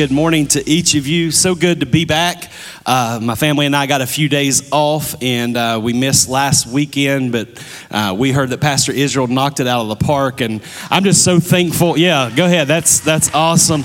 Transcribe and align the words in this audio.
Good 0.00 0.10
morning 0.10 0.46
to 0.46 0.66
each 0.66 0.94
of 0.94 1.06
you. 1.06 1.30
So 1.30 1.54
good 1.54 1.80
to 1.80 1.86
be 1.86 2.06
back. 2.06 2.50
Uh, 2.86 3.20
my 3.22 3.34
family 3.34 3.66
and 3.66 3.76
I 3.76 3.84
got 3.84 4.00
a 4.00 4.06
few 4.06 4.30
days 4.30 4.72
off, 4.72 5.14
and 5.20 5.54
uh, 5.54 5.78
we 5.82 5.92
missed 5.92 6.26
last 6.26 6.66
weekend, 6.66 7.32
but 7.32 7.48
uh, 7.90 8.16
we 8.18 8.32
heard 8.32 8.48
that 8.48 8.62
Pastor 8.62 8.92
Israel 8.92 9.26
knocked 9.26 9.60
it 9.60 9.66
out 9.66 9.82
of 9.82 9.88
the 9.88 10.02
park, 10.02 10.40
and 10.40 10.62
I'm 10.90 11.04
just 11.04 11.22
so 11.22 11.38
thankful. 11.38 11.98
Yeah, 11.98 12.32
go 12.34 12.46
ahead. 12.46 12.66
That's 12.66 13.00
that's 13.00 13.34
awesome. 13.34 13.84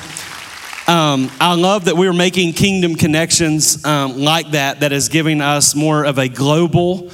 Um, 0.87 1.29
I 1.41 1.53
love 1.53 1.83
that 1.83 1.97
we're 1.97 2.13
making 2.13 2.53
kingdom 2.53 2.95
connections 2.95 3.83
um, 3.83 4.17
like 4.17 4.51
that. 4.51 4.79
That 4.79 4.93
is 4.93 5.09
giving 5.09 5.41
us 5.41 5.75
more 5.75 6.05
of 6.05 6.17
a 6.17 6.29
global 6.29 7.11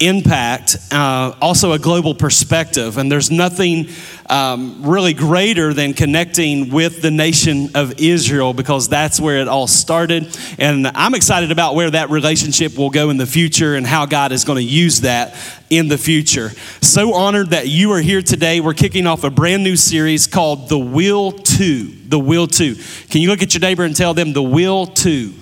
impact, 0.00 0.76
uh, 0.90 1.34
also 1.40 1.72
a 1.72 1.78
global 1.78 2.14
perspective. 2.14 2.96
And 2.96 3.12
there's 3.12 3.30
nothing 3.30 3.88
um, 4.26 4.82
really 4.82 5.12
greater 5.12 5.74
than 5.74 5.92
connecting 5.92 6.70
with 6.70 7.02
the 7.02 7.10
nation 7.10 7.70
of 7.74 8.00
Israel 8.00 8.54
because 8.54 8.88
that's 8.88 9.20
where 9.20 9.38
it 9.38 9.48
all 9.48 9.66
started. 9.66 10.36
And 10.58 10.86
I'm 10.88 11.14
excited 11.14 11.52
about 11.52 11.74
where 11.74 11.90
that 11.90 12.10
relationship 12.10 12.78
will 12.78 12.90
go 12.90 13.10
in 13.10 13.18
the 13.18 13.26
future 13.26 13.74
and 13.74 13.86
how 13.86 14.06
God 14.06 14.32
is 14.32 14.44
going 14.44 14.56
to 14.56 14.64
use 14.64 15.02
that 15.02 15.36
in 15.68 15.88
the 15.88 15.98
future. 15.98 16.50
So 16.80 17.12
honored 17.12 17.50
that 17.50 17.68
you 17.68 17.92
are 17.92 18.00
here 18.00 18.22
today. 18.22 18.60
We're 18.60 18.74
kicking 18.74 19.06
off 19.06 19.22
a 19.22 19.30
brand 19.30 19.62
new 19.62 19.76
series 19.76 20.26
called 20.26 20.68
The 20.68 20.78
Will 20.78 21.32
To. 21.32 21.84
The 21.84 22.18
Will 22.18 22.46
To. 22.46 22.74
Can 23.10 23.20
you 23.20 23.28
look 23.28 23.42
at 23.42 23.52
your 23.54 23.60
neighbor 23.60 23.84
and 23.84 23.94
tell 23.94 24.14
them 24.14 24.32
the 24.32 24.42
will 24.42 24.86
to? 24.86 25.34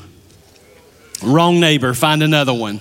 Wrong 1.23 1.59
neighbor, 1.61 1.95
find 1.95 2.23
another 2.23 2.55
one 2.55 2.81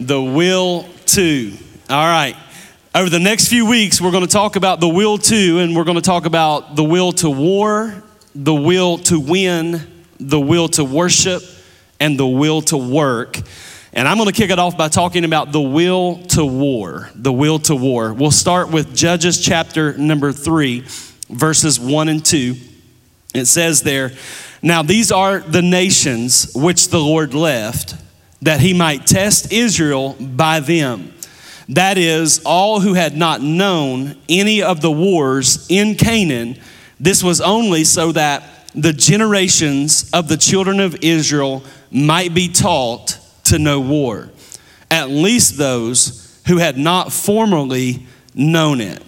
the 0.00 0.20
will 0.20 0.86
to. 1.06 1.52
All 1.90 2.06
right. 2.06 2.34
Over 2.94 3.10
the 3.10 3.20
next 3.20 3.48
few 3.48 3.66
weeks, 3.66 4.00
we're 4.00 4.10
going 4.10 4.26
to 4.26 4.32
talk 4.32 4.56
about 4.56 4.80
the 4.80 4.88
will 4.88 5.18
to, 5.18 5.58
and 5.58 5.76
we're 5.76 5.84
going 5.84 5.96
to 5.96 6.02
talk 6.02 6.24
about 6.24 6.74
the 6.74 6.82
will 6.82 7.12
to 7.12 7.30
war, 7.30 8.02
the 8.34 8.54
will 8.54 8.98
to 8.98 9.20
win, 9.20 10.02
the 10.18 10.40
will 10.40 10.68
to 10.68 10.84
worship, 10.84 11.42
and 12.00 12.18
the 12.18 12.26
will 12.26 12.62
to 12.62 12.76
work. 12.76 13.38
And 13.92 14.08
I'm 14.08 14.16
going 14.16 14.28
to 14.28 14.34
kick 14.34 14.50
it 14.50 14.58
off 14.58 14.76
by 14.76 14.88
talking 14.88 15.24
about 15.24 15.52
the 15.52 15.60
will 15.60 16.22
to 16.28 16.44
war. 16.44 17.10
The 17.14 17.32
will 17.32 17.58
to 17.60 17.76
war. 17.76 18.12
We'll 18.12 18.30
start 18.30 18.70
with 18.70 18.96
Judges 18.96 19.38
chapter 19.40 19.96
number 19.98 20.32
three, 20.32 20.84
verses 21.28 21.78
one 21.78 22.08
and 22.08 22.24
two. 22.24 22.54
It 23.34 23.44
says 23.46 23.82
there, 23.82 24.12
Now 24.62 24.82
these 24.82 25.12
are 25.12 25.40
the 25.40 25.62
nations 25.62 26.52
which 26.54 26.88
the 26.88 27.00
Lord 27.00 27.34
left 27.34 27.94
that 28.42 28.60
he 28.60 28.74
might 28.74 29.06
test 29.06 29.52
Israel 29.52 30.16
by 30.18 30.60
them. 30.60 31.12
That 31.68 31.98
is, 31.98 32.42
all 32.44 32.80
who 32.80 32.94
had 32.94 33.16
not 33.16 33.40
known 33.40 34.16
any 34.28 34.62
of 34.62 34.80
the 34.80 34.90
wars 34.90 35.66
in 35.68 35.94
Canaan. 35.94 36.58
This 36.98 37.22
was 37.22 37.40
only 37.40 37.84
so 37.84 38.12
that 38.12 38.42
the 38.74 38.92
generations 38.92 40.10
of 40.12 40.28
the 40.28 40.36
children 40.36 40.80
of 40.80 40.96
Israel 41.02 41.62
might 41.90 42.34
be 42.34 42.48
taught 42.48 43.18
to 43.44 43.58
know 43.58 43.80
war, 43.80 44.30
at 44.90 45.10
least 45.10 45.58
those 45.58 46.40
who 46.46 46.58
had 46.58 46.76
not 46.76 47.12
formerly 47.12 48.06
known 48.34 48.80
it. 48.80 49.02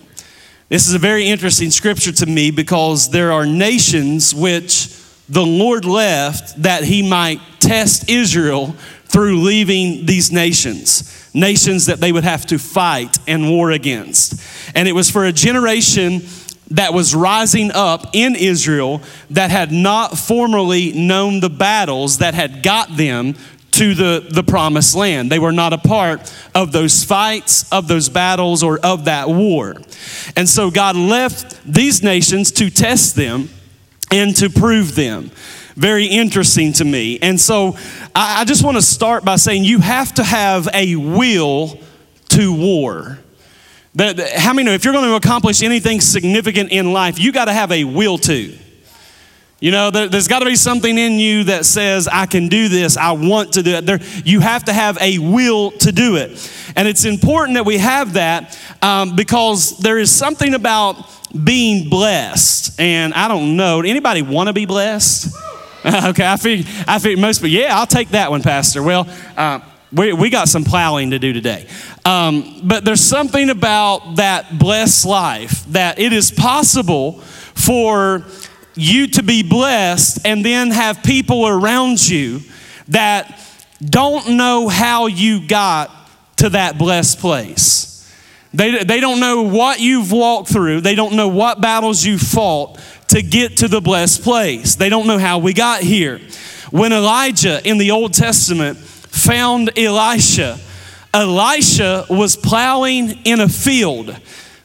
This 0.69 0.89
is 0.89 0.95
a 0.95 0.99
very 0.99 1.27
interesting 1.27 1.71
scripture 1.71 2.13
to 2.13 2.27
me 2.27 2.51
because 2.51 3.11
there 3.11 3.33
are 3.33 3.45
nations 3.45 4.35
which 4.35 4.89
the 5.29 5.45
Lord 5.45 5.85
left 5.85 6.63
that 6.63 6.85
he 6.85 7.09
might 7.09 7.41
test 7.61 8.09
Israel 8.09 8.75
through 9.13 9.43
leaving 9.43 10.07
these 10.07 10.33
nations, 10.33 11.31
nations 11.35 11.87
that 11.87 12.01
they 12.01 12.11
would 12.11 12.25
have 12.25 12.47
to 12.47 12.59
fight 12.59 13.19
and 13.29 13.51
war 13.51 13.71
against. 13.71 14.41
And 14.75 14.89
it 14.89 14.93
was 14.93 15.11
for 15.11 15.27
a 15.27 15.33
generation 15.33 16.23
that 16.71 16.95
was 16.95 17.15
rising 17.15 17.71
up 17.73 18.07
in 18.15 18.35
Israel 18.35 19.03
that 19.29 19.51
had 19.51 19.71
not 19.71 20.17
formerly 20.17 20.93
known 20.93 21.41
the 21.41 21.51
battles 21.51 22.19
that 22.19 22.33
had 22.33 22.63
got 22.63 22.97
them 22.97 23.35
to 23.73 23.95
the, 23.95 24.27
the 24.31 24.43
promised 24.43 24.95
land. 24.95 25.31
They 25.31 25.39
were 25.39 25.53
not 25.53 25.75
a 25.75 25.79
part 25.79 26.33
of 26.55 26.73
those 26.73 27.05
fights, 27.05 27.71
of 27.71 27.89
those 27.89 28.09
battles, 28.09 28.63
or 28.63 28.79
of 28.79 29.05
that 29.05 29.29
war. 29.29 29.75
And 30.37 30.49
so 30.49 30.71
God 30.71 30.97
left 30.97 31.61
these 31.71 32.03
nations 32.03 32.51
to 32.53 32.71
test 32.71 33.15
them 33.15 33.51
and 34.11 34.35
to 34.37 34.49
prove 34.49 34.95
them 34.95 35.31
very 35.75 36.07
interesting 36.07 36.73
to 36.75 36.85
me. 36.85 37.19
And 37.21 37.41
so 37.41 37.77
I, 38.15 38.43
I 38.43 38.45
just 38.45 38.65
want 38.65 38.77
to 38.77 38.83
start 38.83 39.25
by 39.25 39.37
saying 39.37 39.65
you 39.65 39.79
have 39.79 40.15
to 40.15 40.25
have 40.25 40.69
a 40.75 40.97
will 40.97 41.79
to 42.31 42.53
war. 42.53 43.19
The, 43.95 44.15
the, 44.15 44.41
how 44.41 44.55
many 44.55 44.67
know 44.67 44.73
if 44.73 44.85
you're 44.85 44.95
going 44.95 45.09
to 45.09 45.17
accomplish 45.17 45.63
anything 45.63 46.01
significant 46.01 46.73
in 46.73 46.93
life, 46.93 47.19
you 47.19 47.31
got 47.31 47.47
to 47.47 47.53
have 47.53 47.71
a 47.73 47.85
will 47.85 48.19
to? 48.19 48.59
You 49.61 49.71
know, 49.71 49.91
there, 49.91 50.09
has 50.09 50.27
got 50.27 50.41
to 50.41 50.45
be 50.45 50.57
something 50.57 50.99
in 50.99 51.21
you 51.21 51.45
that 51.45 51.65
says, 51.65 52.09
I 52.09 52.27
can 52.27 52.49
do 52.49 52.69
this, 52.69 52.97
I 52.97 53.13
want 53.13 53.53
to 53.53 53.63
do 53.63 53.75
it. 53.75 53.87
There, 53.87 54.01
you 54.25 54.41
have 54.41 54.65
to 54.65 54.73
have 54.73 54.99
a 55.01 55.19
will 55.19 55.71
to 55.73 55.93
do 55.93 56.17
it. 56.17 56.31
And 56.75 56.89
it's 56.89 57.05
important 57.05 57.55
that 57.55 57.65
we 57.65 57.79
have 57.79 58.15
that 58.15 58.59
um, 58.83 59.15
because 59.15 59.79
there 59.79 59.99
is 59.99 60.11
something 60.11 60.55
about 60.55 61.09
being 61.45 61.89
blessed. 61.89 62.81
And 62.81 63.15
I 63.15 63.29
don't 63.29 63.57
know, 63.57 63.83
anybody 63.83 64.23
want 64.23 64.49
to 64.49 64.53
be 64.53 64.67
blessed? 64.67 65.33
okay, 65.87 66.25
I 66.25 66.37
figured, 66.37 66.69
I 66.87 66.99
figured 67.01 67.19
most 67.19 67.39
people, 67.39 67.51
yeah, 67.51 67.77
I'll 67.77 67.87
take 67.87 68.11
that 68.11 68.31
one, 68.31 68.41
Pastor. 68.43 68.83
Well, 68.83 69.09
uh, 69.37 69.59
we, 69.93 70.13
we 70.13 70.31
got 70.31 70.49
some 70.49 70.63
plowing 70.63 71.11
to 71.11 71.19
do 71.19 71.33
today. 71.33 71.67
Um, 72.05 72.61
but 72.63 72.85
there's 72.85 73.01
something 73.01 73.51
about 73.51 74.17
that 74.17 74.59
blessed 74.59 75.05
life 75.05 75.65
that 75.67 75.99
it 75.99 76.13
is 76.13 76.31
possible 76.31 77.21
for 77.21 78.25
you 78.75 79.09
to 79.09 79.23
be 79.25 79.43
blessed 79.43 80.25
and 80.25 80.45
then 80.45 80.71
have 80.71 81.03
people 81.03 81.49
around 81.49 82.09
you 82.09 82.41
that 82.89 83.41
don't 83.85 84.37
know 84.37 84.69
how 84.69 85.07
you 85.07 85.47
got 85.47 85.91
to 86.37 86.51
that 86.51 86.79
blessed 86.79 87.19
place. 87.19 87.89
They, 88.55 88.85
they 88.85 89.01
don't 89.01 89.19
know 89.19 89.43
what 89.43 89.81
you've 89.81 90.13
walked 90.13 90.51
through. 90.51 90.83
They 90.83 90.95
don't 90.95 91.15
know 91.15 91.29
what 91.29 91.61
battles 91.61 92.05
you 92.05 92.19
fought 92.19 92.79
to 93.13 93.23
get 93.23 93.59
to 93.59 93.69
the 93.69 93.81
blessed 93.81 94.23
place. 94.23 94.75
They 94.75 94.89
don't 94.89 95.07
know 95.07 95.19
how 95.19 95.37
we 95.39 95.53
got 95.53 95.83
here. 95.83 96.19
When 96.71 96.95
Elijah 96.95 97.61
in 97.69 97.77
the 97.77 97.91
Old 97.91 98.15
Testament 98.15 98.79
found 98.79 99.79
Elisha, 99.79 100.59
Elisha 101.13 102.07
was 102.09 102.37
plowing 102.37 103.11
in 103.27 103.41
a 103.41 103.51
field. 103.51 104.19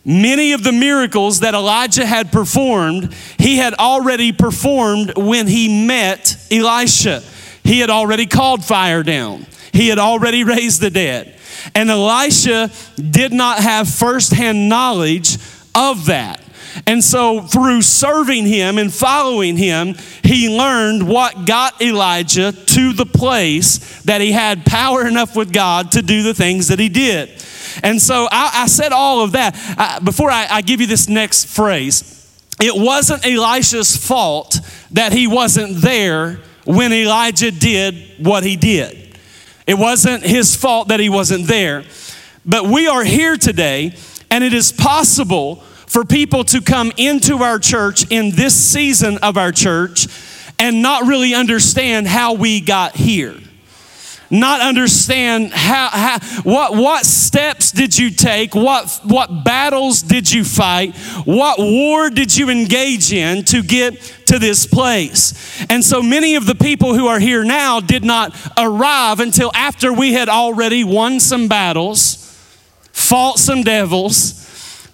Many 0.06 0.53
of 0.53 0.63
the 0.63 0.72
miracles 0.72 1.41
that 1.41 1.56
Elijah 1.56 2.06
had 2.06 2.31
performed, 2.31 3.13
he 3.38 3.57
had 3.57 3.74
already 3.74 4.31
performed 4.31 5.18
when 5.18 5.47
he 5.47 5.86
met 5.86 6.38
Elisha. 6.50 7.22
He 7.66 7.81
had 7.81 7.90
already 7.90 8.28
called 8.28 8.63
fire 8.63 9.03
down, 9.03 9.46
he 9.74 9.90
had 9.90 10.00
already 10.00 10.46
raised 10.46 10.80
the 10.80 10.90
dead. 10.90 11.38
And 11.75 11.90
Elisha 11.90 12.72
did 12.96 13.34
not 13.34 13.59
have 13.59 13.90
firsthand 13.90 14.69
knowledge 14.69 15.36
of 15.75 16.06
that. 16.06 16.40
And 16.86 17.04
so, 17.04 17.42
through 17.42 17.82
serving 17.82 18.46
him 18.46 18.78
and 18.78 18.94
following 18.94 19.58
him, 19.58 19.96
he 20.24 20.56
learned 20.56 21.08
what 21.08 21.46
got 21.46 21.82
Elijah 21.82 22.52
to 22.52 22.94
the 22.94 23.06
place 23.06 24.02
that 24.04 24.22
he 24.22 24.32
had 24.32 24.66
power 24.66 25.08
enough 25.08 25.36
with 25.36 25.51
God 25.51 25.92
to 25.94 26.01
do 26.01 26.24
the 26.24 26.34
things 26.34 26.68
that 26.68 26.80
he 26.80 26.90
did. 26.90 27.30
And 27.84 28.01
so, 28.01 28.28
I, 28.31 28.63
I 28.63 28.68
said 28.68 28.92
all 28.92 29.24
of 29.24 29.31
that. 29.34 29.56
I, 29.78 30.00
before 30.00 30.30
I, 30.30 30.48
I 30.50 30.62
give 30.62 30.81
you 30.81 30.88
this 30.88 31.10
next 31.10 31.46
phrase, 31.46 32.13
it 32.62 32.74
wasn't 32.75 33.25
Elisha's 33.25 33.96
fault 33.96 34.60
that 34.92 35.13
he 35.13 35.28
wasn't 35.28 35.78
there 35.78 36.40
when 36.66 36.92
Elijah 36.92 37.51
did 37.51 37.96
what 38.25 38.44
he 38.44 38.56
did. 38.56 39.18
It 39.66 39.78
wasn't 39.78 40.24
his 40.24 40.56
fault 40.56 40.88
that 40.88 41.00
he 41.00 41.10
wasn't 41.10 41.48
there. 41.48 41.84
But 42.46 42.66
we 42.66 42.88
are 42.88 43.04
here 43.04 43.36
today, 43.36 43.96
and 44.31 44.44
it 44.44 44.54
is 44.54 44.72
possible 44.72 45.63
for 45.88 46.06
people 46.06 46.44
to 46.44 46.62
come 46.62 46.92
into 46.98 47.38
our 47.42 47.57
church 47.57 48.06
in 48.12 48.31
this 48.36 48.54
season 48.54 49.18
of 49.19 49.38
our 49.38 49.51
church 49.51 50.07
and 50.60 50.81
not 50.81 51.07
really 51.07 51.34
understand 51.34 52.07
how 52.07 52.34
we 52.34 52.62
got 52.62 52.95
here. 52.95 53.36
not 54.30 54.60
understand 54.60 55.54
how, 55.54 55.88
how, 55.88 56.19
what, 56.44 56.75
what 56.75 57.06
steps 57.06 57.72
did 57.72 57.98
you 57.98 58.10
take, 58.10 58.54
what, 58.54 59.00
what 59.06 59.45
battles 59.45 60.01
did 60.01 60.30
you 60.30 60.44
fight, 60.44 60.94
what 61.24 61.57
war 61.60 62.10
did 62.10 62.36
you 62.36 62.50
engage 62.50 63.13
in 63.13 63.44
to 63.45 63.63
get 63.63 63.95
to 64.25 64.39
this 64.39 64.68
place. 64.68 65.66
And 65.69 65.84
so 65.84 66.01
many 66.04 66.36
of 66.36 66.45
the 66.45 66.56
people 66.56 66.94
who 66.94 67.07
are 67.07 67.19
here 67.19 67.44
now 67.44 67.80
did 67.80 68.04
not 68.04 68.36
arrive 68.57 69.19
until 69.19 69.51
after 69.54 69.94
we 69.94 70.13
had 70.13 70.30
already 70.30 70.84
won 70.84 71.19
some 71.19 71.48
battles, 71.48 72.38
fought 72.92 73.39
some 73.39 73.63
devils, 73.63 74.47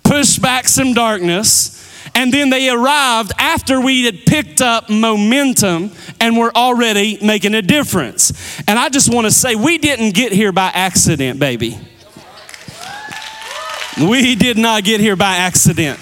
pushed 0.03 0.41
back 0.41 0.67
some 0.67 0.93
darkness 0.93 1.73
and 2.15 2.33
then 2.33 2.49
they 2.49 2.69
arrived 2.69 3.31
after 3.39 3.81
we 3.81 4.05
had 4.05 4.25
picked 4.25 4.61
up 4.61 4.89
momentum 4.89 5.91
and 6.19 6.37
were 6.37 6.51
already 6.55 7.17
making 7.21 7.55
a 7.55 7.61
difference. 7.61 8.61
And 8.67 8.77
I 8.77 8.89
just 8.89 9.11
want 9.13 9.25
to 9.25 9.31
say, 9.31 9.55
we 9.55 9.77
didn't 9.77 10.13
get 10.13 10.31
here 10.31 10.51
by 10.51 10.69
accident, 10.73 11.39
baby. 11.39 11.79
We 13.99 14.35
did 14.35 14.57
not 14.57 14.83
get 14.83 14.99
here 14.99 15.15
by 15.15 15.37
accident. 15.37 15.99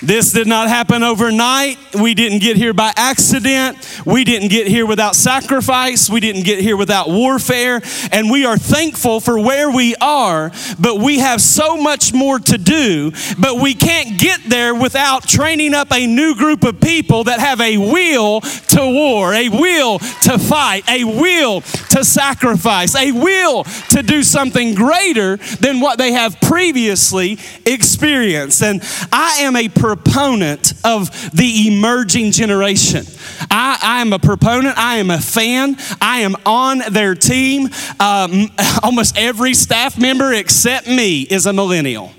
This 0.00 0.30
did 0.30 0.46
not 0.46 0.68
happen 0.68 1.02
overnight. 1.02 1.76
We 2.00 2.14
didn't 2.14 2.38
get 2.38 2.56
here 2.56 2.72
by 2.72 2.92
accident. 2.96 3.76
We 4.06 4.22
didn't 4.22 4.48
get 4.48 4.68
here 4.68 4.86
without 4.86 5.16
sacrifice. 5.16 6.08
We 6.08 6.20
didn't 6.20 6.44
get 6.44 6.60
here 6.60 6.76
without 6.76 7.08
warfare. 7.08 7.82
And 8.12 8.30
we 8.30 8.44
are 8.44 8.56
thankful 8.56 9.18
for 9.18 9.40
where 9.40 9.70
we 9.70 9.96
are, 9.96 10.52
but 10.78 11.00
we 11.00 11.18
have 11.18 11.40
so 11.40 11.76
much 11.76 12.12
more 12.14 12.38
to 12.38 12.58
do. 12.58 13.10
But 13.40 13.60
we 13.60 13.74
can't 13.74 14.20
get 14.20 14.40
there 14.44 14.72
without 14.72 15.26
training 15.26 15.74
up 15.74 15.92
a 15.92 16.06
new 16.06 16.36
group 16.36 16.62
of 16.62 16.80
people 16.80 17.24
that 17.24 17.40
have 17.40 17.60
a 17.60 17.76
will 17.76 18.40
to 18.40 18.80
war, 18.80 19.34
a 19.34 19.48
will 19.48 19.98
to 19.98 20.38
fight, 20.38 20.88
a 20.88 21.02
will 21.02 21.62
to 21.90 22.04
sacrifice, 22.04 22.94
a 22.94 23.10
will 23.10 23.64
to 23.90 24.04
do 24.04 24.22
something 24.22 24.74
greater 24.74 25.38
than 25.60 25.80
what 25.80 25.98
they 25.98 26.12
have 26.12 26.40
previously 26.40 27.36
experienced. 27.66 28.62
And 28.62 28.80
I 29.10 29.38
am 29.40 29.56
a 29.56 29.68
proponent 29.96 30.74
of 30.84 31.10
the 31.32 31.68
emerging 31.68 32.32
generation. 32.32 33.06
I, 33.50 33.78
I 33.82 34.00
am 34.02 34.12
a 34.12 34.18
proponent, 34.18 34.76
I 34.76 34.96
am 34.96 35.10
a 35.10 35.18
fan, 35.18 35.76
I 36.00 36.20
am 36.20 36.36
on 36.44 36.82
their 36.90 37.14
team. 37.14 37.70
Um, 37.98 38.50
almost 38.82 39.16
every 39.16 39.54
staff 39.54 39.98
member 39.98 40.32
except 40.32 40.86
me 40.86 41.22
is 41.22 41.46
a 41.46 41.52
millennial 41.52 42.12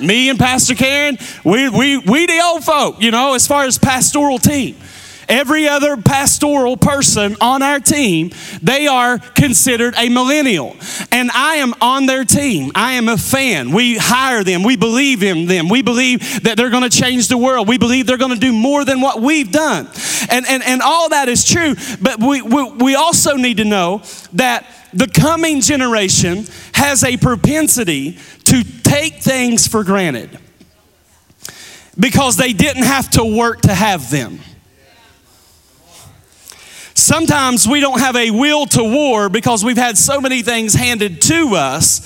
me 0.00 0.30
and 0.30 0.38
Pastor 0.38 0.76
Karen, 0.76 1.18
we, 1.44 1.68
we, 1.68 1.98
we 1.98 2.26
the 2.26 2.40
old 2.40 2.62
folk, 2.62 3.02
you 3.02 3.10
know, 3.10 3.34
as 3.34 3.48
far 3.48 3.64
as 3.64 3.78
pastoral 3.78 4.38
team. 4.38 4.76
Every 5.28 5.68
other 5.68 5.96
pastoral 5.96 6.76
person 6.76 7.36
on 7.40 7.62
our 7.62 7.80
team, 7.80 8.30
they 8.62 8.86
are 8.86 9.18
considered 9.18 9.94
a 9.96 10.08
millennial. 10.08 10.74
And 11.12 11.30
I 11.32 11.56
am 11.56 11.74
on 11.80 12.06
their 12.06 12.24
team. 12.24 12.72
I 12.74 12.92
am 12.92 13.08
a 13.08 13.18
fan. 13.18 13.72
We 13.72 13.98
hire 13.98 14.42
them. 14.42 14.62
We 14.62 14.76
believe 14.76 15.22
in 15.22 15.46
them. 15.46 15.68
We 15.68 15.82
believe 15.82 16.42
that 16.44 16.56
they're 16.56 16.70
going 16.70 16.88
to 16.88 16.90
change 16.90 17.28
the 17.28 17.36
world. 17.36 17.68
We 17.68 17.76
believe 17.76 18.06
they're 18.06 18.16
going 18.16 18.34
to 18.34 18.40
do 18.40 18.52
more 18.52 18.84
than 18.84 19.00
what 19.00 19.20
we've 19.20 19.52
done. 19.52 19.88
And, 20.30 20.46
and, 20.46 20.62
and 20.62 20.80
all 20.80 21.10
that 21.10 21.28
is 21.28 21.44
true. 21.44 21.74
But 22.00 22.20
we, 22.20 22.40
we, 22.40 22.70
we 22.72 22.94
also 22.94 23.36
need 23.36 23.58
to 23.58 23.64
know 23.64 24.02
that 24.32 24.66
the 24.94 25.06
coming 25.06 25.60
generation 25.60 26.46
has 26.72 27.04
a 27.04 27.16
propensity 27.18 28.18
to 28.44 28.64
take 28.82 29.16
things 29.16 29.68
for 29.68 29.84
granted 29.84 30.38
because 31.98 32.36
they 32.36 32.52
didn't 32.52 32.84
have 32.84 33.10
to 33.10 33.24
work 33.24 33.62
to 33.62 33.74
have 33.74 34.10
them. 34.10 34.40
Sometimes 37.08 37.66
we 37.66 37.80
don't 37.80 38.00
have 38.00 38.16
a 38.16 38.30
will 38.30 38.66
to 38.66 38.84
war 38.84 39.30
because 39.30 39.64
we've 39.64 39.78
had 39.78 39.96
so 39.96 40.20
many 40.20 40.42
things 40.42 40.74
handed 40.74 41.22
to 41.22 41.54
us. 41.54 42.02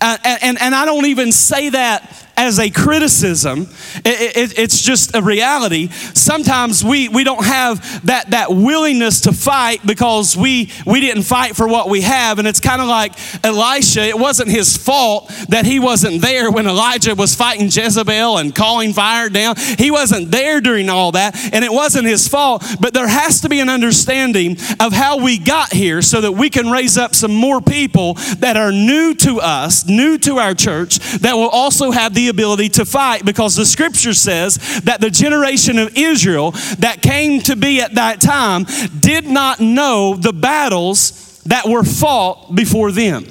Uh, 0.00 0.16
and, 0.24 0.58
and 0.62 0.74
I 0.74 0.86
don't 0.86 1.04
even 1.04 1.30
say 1.30 1.68
that 1.68 2.29
as 2.40 2.58
a 2.58 2.70
criticism. 2.70 3.68
It, 3.96 4.36
it, 4.36 4.58
it's 4.58 4.80
just 4.80 5.14
a 5.14 5.22
reality. 5.22 5.88
Sometimes 6.14 6.82
we, 6.82 7.08
we 7.10 7.22
don't 7.22 7.44
have 7.44 8.06
that, 8.06 8.30
that 8.30 8.50
willingness 8.50 9.20
to 9.22 9.32
fight 9.32 9.86
because 9.86 10.38
we, 10.38 10.70
we 10.86 11.00
didn't 11.00 11.24
fight 11.24 11.54
for 11.54 11.68
what 11.68 11.90
we 11.90 12.00
have. 12.00 12.38
And 12.38 12.48
it's 12.48 12.58
kind 12.58 12.80
of 12.80 12.88
like 12.88 13.12
Elisha. 13.44 14.00
It 14.00 14.18
wasn't 14.18 14.48
his 14.48 14.74
fault 14.74 15.28
that 15.50 15.66
he 15.66 15.78
wasn't 15.78 16.22
there 16.22 16.50
when 16.50 16.66
Elijah 16.66 17.14
was 17.14 17.34
fighting 17.34 17.66
Jezebel 17.66 18.38
and 18.38 18.54
calling 18.54 18.94
fire 18.94 19.28
down. 19.28 19.56
He 19.76 19.90
wasn't 19.90 20.30
there 20.30 20.62
during 20.62 20.88
all 20.88 21.12
that. 21.12 21.36
And 21.52 21.62
it 21.62 21.72
wasn't 21.72 22.06
his 22.06 22.26
fault. 22.26 22.64
But 22.80 22.94
there 22.94 23.08
has 23.08 23.42
to 23.42 23.50
be 23.50 23.60
an 23.60 23.68
understanding 23.68 24.56
of 24.80 24.94
how 24.94 25.22
we 25.22 25.36
got 25.36 25.74
here 25.74 26.00
so 26.00 26.22
that 26.22 26.32
we 26.32 26.48
can 26.48 26.70
raise 26.70 26.96
up 26.96 27.14
some 27.14 27.34
more 27.34 27.60
people 27.60 28.14
that 28.38 28.56
are 28.56 28.72
new 28.72 29.14
to 29.16 29.40
us, 29.40 29.86
new 29.86 30.16
to 30.18 30.38
our 30.38 30.54
church, 30.54 31.00
that 31.18 31.34
will 31.34 31.50
also 31.50 31.90
have 31.90 32.14
the 32.14 32.29
ability 32.30 32.70
to 32.70 32.86
fight 32.86 33.24
because 33.24 33.54
the 33.54 33.66
scripture 33.66 34.14
says 34.14 34.80
that 34.84 35.00
the 35.00 35.10
generation 35.10 35.78
of 35.78 35.96
Israel 35.96 36.52
that 36.78 37.02
came 37.02 37.40
to 37.42 37.56
be 37.56 37.80
at 37.82 37.96
that 37.96 38.20
time 38.20 38.64
did 38.98 39.26
not 39.26 39.60
know 39.60 40.14
the 40.14 40.32
battles 40.32 41.42
that 41.44 41.66
were 41.66 41.84
fought 41.84 42.54
before 42.54 42.92
them. 42.92 43.24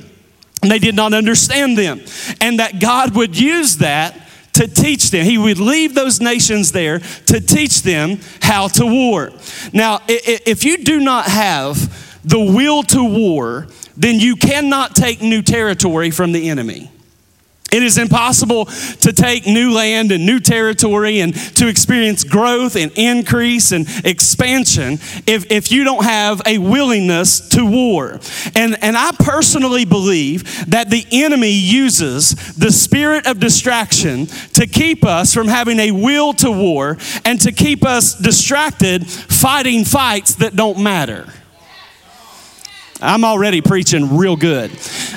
And 0.62 0.69
they 0.69 0.80
did 0.80 0.96
not 0.96 1.13
understand 1.13 1.78
them. 1.78 2.01
And 2.42 2.60
that 2.60 2.80
God 2.80 3.16
would 3.16 3.40
use 3.40 3.78
that 3.78 4.28
to 4.54 4.68
teach 4.68 5.10
them. 5.12 5.24
He 5.24 5.38
would 5.38 5.60
leave 5.60 5.95
those 5.95 6.19
nations 6.19 6.72
there 6.72 7.00
to 7.00 7.40
teach 7.40 7.81
them 7.81 8.19
how 8.42 8.68
to 8.69 8.86
war. 8.86 9.31
Now, 9.72 10.02
if 10.07 10.66
you 10.66 10.84
do 10.84 11.00
not 11.00 11.25
have 11.25 12.19
the 12.25 12.40
will 12.40 12.84
to 12.84 13.04
war, 13.04 13.68
then 13.95 14.19
you 14.19 14.36
cannot 14.36 14.95
take 14.95 15.22
new 15.22 15.42
territory 15.42 16.12
from 16.12 16.31
the 16.34 16.50
enemy. 16.50 16.92
It 17.71 17.83
is 17.83 17.98
impossible 17.98 18.66
to 18.66 19.13
take 19.13 19.45
new 19.45 19.71
land 19.71 20.12
and 20.12 20.25
new 20.25 20.39
territory 20.39 21.19
and 21.19 21.36
to 21.57 21.68
experience 21.68 22.24
growth 22.24 22.75
and 22.75 22.92
increase 22.95 23.71
and 23.71 23.88
expansion 24.06 24.94
if, 25.27 25.51
if 25.51 25.71
you 25.71 25.83
don't 25.83 26.04
have 26.04 26.42
a 26.45 26.57
willingness 26.57 27.48
to 27.50 27.66
war. 27.66 28.19
And, 28.56 28.81
and 28.83 28.98
I 28.98 29.12
personally 29.19 29.86
believe 29.86 30.69
that 30.69 30.89
the 30.89 31.06
enemy 31.12 31.51
uses 31.51 32.56
the 32.56 32.71
spirit 32.71 33.27
of 33.27 33.39
distraction 33.39 34.27
to 34.54 34.68
keep 34.68 35.06
us 35.06 35.33
from 35.33 35.48
having 35.48 35.80
a 35.80 35.92
will 35.92 36.33
to 36.33 36.51
war 36.51 36.98
and 37.25 37.39
to 37.42 37.51
keep 37.51 37.86
us 37.86 38.16
distracted 38.16 39.07
fighting 39.07 39.86
fights 39.86 40.36
that 40.36 40.56
don't 40.56 40.80
matter. 40.80 41.27
I'm 43.01 43.24
already 43.24 43.62
preaching 43.62 44.18
real 44.18 44.36
good. 44.36 44.72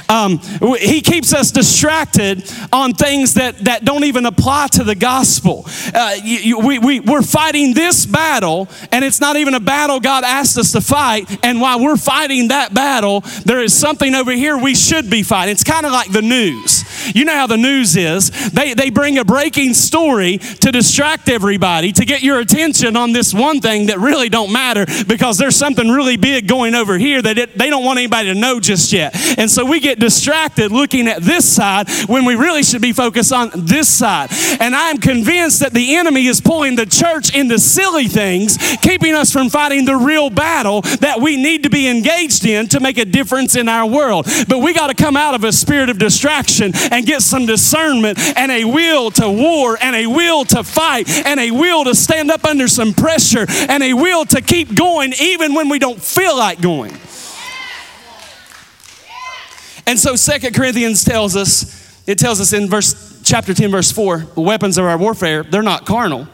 Um, 0.08 0.38
he 0.78 1.00
keeps 1.00 1.34
us 1.34 1.50
distracted 1.50 2.48
on 2.72 2.92
things 2.92 3.34
that, 3.34 3.58
that 3.64 3.84
don't 3.84 4.04
even 4.04 4.26
apply 4.26 4.68
to 4.72 4.84
the 4.84 4.94
gospel. 4.94 5.66
Uh, 5.94 6.16
you, 6.22 6.38
you, 6.38 6.58
we, 6.60 6.78
we, 6.78 7.00
we're 7.00 7.22
fighting 7.22 7.74
this 7.74 8.06
battle, 8.06 8.68
and 8.92 9.04
it's 9.04 9.20
not 9.20 9.36
even 9.36 9.54
a 9.54 9.60
battle 9.60 10.00
God 10.00 10.22
asked 10.22 10.58
us 10.58 10.72
to 10.72 10.80
fight. 10.80 11.44
And 11.44 11.60
while 11.60 11.80
we're 11.80 11.96
fighting 11.96 12.48
that 12.48 12.72
battle, 12.72 13.20
there 13.44 13.60
is 13.60 13.74
something 13.74 14.14
over 14.14 14.32
here 14.32 14.56
we 14.56 14.74
should 14.74 15.10
be 15.10 15.22
fighting. 15.22 15.52
It's 15.52 15.64
kind 15.64 15.84
of 15.84 15.92
like 15.92 16.12
the 16.12 16.22
news. 16.22 16.84
You 17.16 17.24
know 17.24 17.34
how 17.34 17.46
the 17.46 17.56
news 17.56 17.96
is. 17.96 18.30
They, 18.50 18.74
they 18.74 18.90
bring 18.90 19.18
a 19.18 19.24
breaking 19.24 19.74
story 19.74 20.38
to 20.38 20.70
distract 20.70 21.28
everybody, 21.28 21.90
to 21.92 22.04
get 22.04 22.22
your 22.22 22.38
attention 22.38 22.96
on 22.96 23.12
this 23.12 23.34
one 23.34 23.60
thing 23.60 23.86
that 23.86 23.98
really 23.98 24.28
don't 24.28 24.52
matter 24.52 24.86
because 25.08 25.38
there's 25.38 25.56
something 25.56 25.88
really 25.88 26.16
big 26.16 26.46
going 26.46 26.74
over 26.74 26.96
here 26.96 27.20
that 27.20 27.38
it, 27.38 27.58
they 27.58 27.71
don't 27.72 27.84
want 27.84 27.98
anybody 27.98 28.32
to 28.32 28.38
know 28.38 28.60
just 28.60 28.92
yet. 28.92 29.16
And 29.38 29.50
so 29.50 29.64
we 29.64 29.80
get 29.80 29.98
distracted 29.98 30.70
looking 30.70 31.08
at 31.08 31.22
this 31.22 31.50
side 31.50 31.88
when 32.06 32.24
we 32.24 32.34
really 32.34 32.62
should 32.62 32.82
be 32.82 32.92
focused 32.92 33.32
on 33.32 33.50
this 33.54 33.88
side. 33.88 34.30
And 34.60 34.76
I'm 34.76 34.98
convinced 34.98 35.60
that 35.60 35.72
the 35.72 35.96
enemy 35.96 36.26
is 36.26 36.40
pulling 36.40 36.76
the 36.76 36.86
church 36.86 37.34
into 37.34 37.58
silly 37.58 38.08
things, 38.08 38.58
keeping 38.82 39.14
us 39.14 39.32
from 39.32 39.48
fighting 39.48 39.84
the 39.84 39.96
real 39.96 40.30
battle 40.30 40.82
that 41.00 41.20
we 41.20 41.36
need 41.36 41.62
to 41.62 41.70
be 41.70 41.88
engaged 41.88 42.44
in 42.44 42.68
to 42.68 42.80
make 42.80 42.98
a 42.98 43.04
difference 43.04 43.56
in 43.56 43.68
our 43.68 43.88
world. 43.88 44.26
But 44.48 44.58
we 44.58 44.74
got 44.74 44.88
to 44.88 44.94
come 44.94 45.16
out 45.16 45.34
of 45.34 45.44
a 45.44 45.52
spirit 45.52 45.88
of 45.88 45.98
distraction 45.98 46.72
and 46.90 47.06
get 47.06 47.22
some 47.22 47.46
discernment 47.46 48.18
and 48.36 48.52
a 48.52 48.64
will 48.64 49.10
to 49.12 49.30
war 49.30 49.78
and 49.80 49.96
a 49.96 50.06
will 50.06 50.44
to 50.46 50.62
fight 50.62 51.08
and 51.08 51.40
a 51.40 51.50
will 51.50 51.84
to 51.84 51.94
stand 51.94 52.30
up 52.30 52.44
under 52.44 52.68
some 52.68 52.92
pressure 52.92 53.46
and 53.48 53.82
a 53.82 53.94
will 53.94 54.24
to 54.26 54.42
keep 54.42 54.74
going 54.74 55.14
even 55.20 55.54
when 55.54 55.68
we 55.68 55.78
don't 55.78 56.00
feel 56.00 56.36
like 56.36 56.60
going. 56.60 56.92
And 59.86 59.98
so 59.98 60.16
Second 60.16 60.54
Corinthians 60.54 61.04
tells 61.04 61.36
us, 61.36 62.06
it 62.08 62.18
tells 62.18 62.40
us 62.40 62.52
in 62.52 62.68
verse 62.68 63.20
chapter 63.24 63.54
10, 63.54 63.70
verse 63.70 63.92
4, 63.92 64.18
the 64.34 64.40
weapons 64.40 64.78
of 64.78 64.84
our 64.84 64.98
warfare, 64.98 65.42
they're 65.42 65.62
not 65.62 65.86
carnal, 65.86 66.28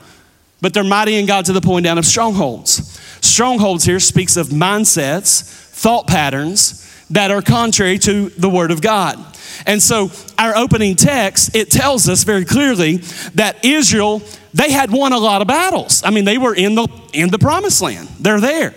but 0.60 0.74
they're 0.74 0.84
mighty 0.84 1.16
in 1.16 1.26
God 1.26 1.44
to 1.46 1.52
the 1.52 1.60
pulling 1.60 1.84
down 1.84 1.98
of 1.98 2.06
strongholds. 2.06 2.98
Strongholds 3.20 3.84
here 3.84 4.00
speaks 4.00 4.36
of 4.36 4.48
mindsets, 4.48 5.42
thought 5.42 6.06
patterns 6.06 6.84
that 7.10 7.30
are 7.30 7.42
contrary 7.42 7.98
to 7.98 8.28
the 8.30 8.50
word 8.50 8.70
of 8.70 8.82
God. 8.82 9.18
And 9.66 9.82
so 9.82 10.10
our 10.38 10.56
opening 10.56 10.94
text, 10.94 11.54
it 11.56 11.70
tells 11.70 12.08
us 12.08 12.24
very 12.24 12.44
clearly 12.44 12.98
that 13.34 13.64
Israel, 13.64 14.22
they 14.54 14.70
had 14.70 14.90
won 14.90 15.12
a 15.12 15.18
lot 15.18 15.42
of 15.42 15.48
battles. 15.48 16.02
I 16.04 16.10
mean, 16.10 16.24
they 16.24 16.38
were 16.38 16.54
in 16.54 16.74
the 16.74 16.88
in 17.12 17.30
the 17.30 17.38
promised 17.38 17.80
land. 17.80 18.08
They're 18.20 18.40
there. 18.40 18.74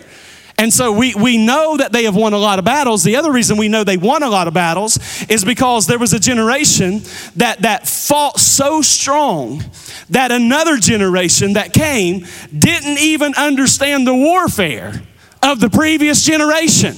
And 0.61 0.71
so 0.71 0.91
we, 0.91 1.15
we 1.15 1.43
know 1.43 1.75
that 1.77 1.91
they 1.91 2.03
have 2.03 2.15
won 2.15 2.33
a 2.33 2.37
lot 2.37 2.59
of 2.59 2.65
battles. 2.65 3.03
The 3.03 3.15
other 3.15 3.31
reason 3.31 3.57
we 3.57 3.67
know 3.67 3.83
they 3.83 3.97
won 3.97 4.21
a 4.21 4.29
lot 4.29 4.47
of 4.47 4.53
battles 4.53 4.99
is 5.27 5.43
because 5.43 5.87
there 5.87 5.97
was 5.97 6.13
a 6.13 6.19
generation 6.19 7.01
that, 7.37 7.63
that 7.63 7.87
fought 7.87 8.39
so 8.39 8.83
strong 8.83 9.63
that 10.11 10.31
another 10.31 10.77
generation 10.77 11.53
that 11.53 11.73
came 11.73 12.27
didn't 12.55 12.99
even 12.99 13.33
understand 13.33 14.05
the 14.05 14.13
warfare 14.13 15.01
of 15.41 15.59
the 15.61 15.69
previous 15.71 16.21
generation. 16.21 16.95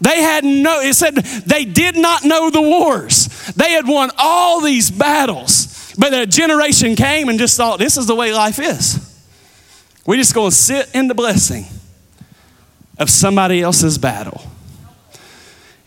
They 0.00 0.20
had 0.20 0.42
no, 0.42 0.80
it 0.80 0.94
said 0.94 1.14
they 1.14 1.64
did 1.64 1.96
not 1.96 2.24
know 2.24 2.50
the 2.50 2.62
wars. 2.62 3.28
They 3.54 3.70
had 3.70 3.86
won 3.86 4.10
all 4.18 4.60
these 4.60 4.90
battles. 4.90 5.94
But 5.96 6.12
a 6.14 6.26
generation 6.26 6.96
came 6.96 7.28
and 7.28 7.38
just 7.38 7.56
thought, 7.56 7.78
this 7.78 7.96
is 7.96 8.06
the 8.06 8.16
way 8.16 8.32
life 8.32 8.58
is. 8.58 8.98
We're 10.04 10.16
just 10.16 10.34
going 10.34 10.50
to 10.50 10.56
sit 10.56 10.90
in 10.92 11.06
the 11.06 11.14
blessing 11.14 11.66
of 12.98 13.10
somebody 13.10 13.60
else's 13.60 13.98
battle. 13.98 14.42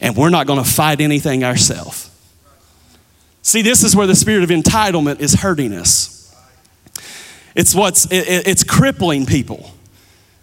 And 0.02 0.16
we're 0.16 0.30
not 0.30 0.48
going 0.48 0.64
to 0.64 0.70
fight 0.70 1.02
anything 1.02 1.44
ourselves. 1.44 2.12
See, 3.42 3.62
this 3.62 3.84
is 3.84 3.96
where 3.96 4.08
the 4.08 4.16
spirit 4.16 4.44
of 4.44 4.50
entitlement 4.50 5.20
is 5.20 5.36
hurting 5.36 5.74
us. 5.74 6.36
It's 7.56 7.74
what's 7.74 8.06
it, 8.12 8.48
it's 8.48 8.64
crippling 8.64 9.26
people. 9.26 9.72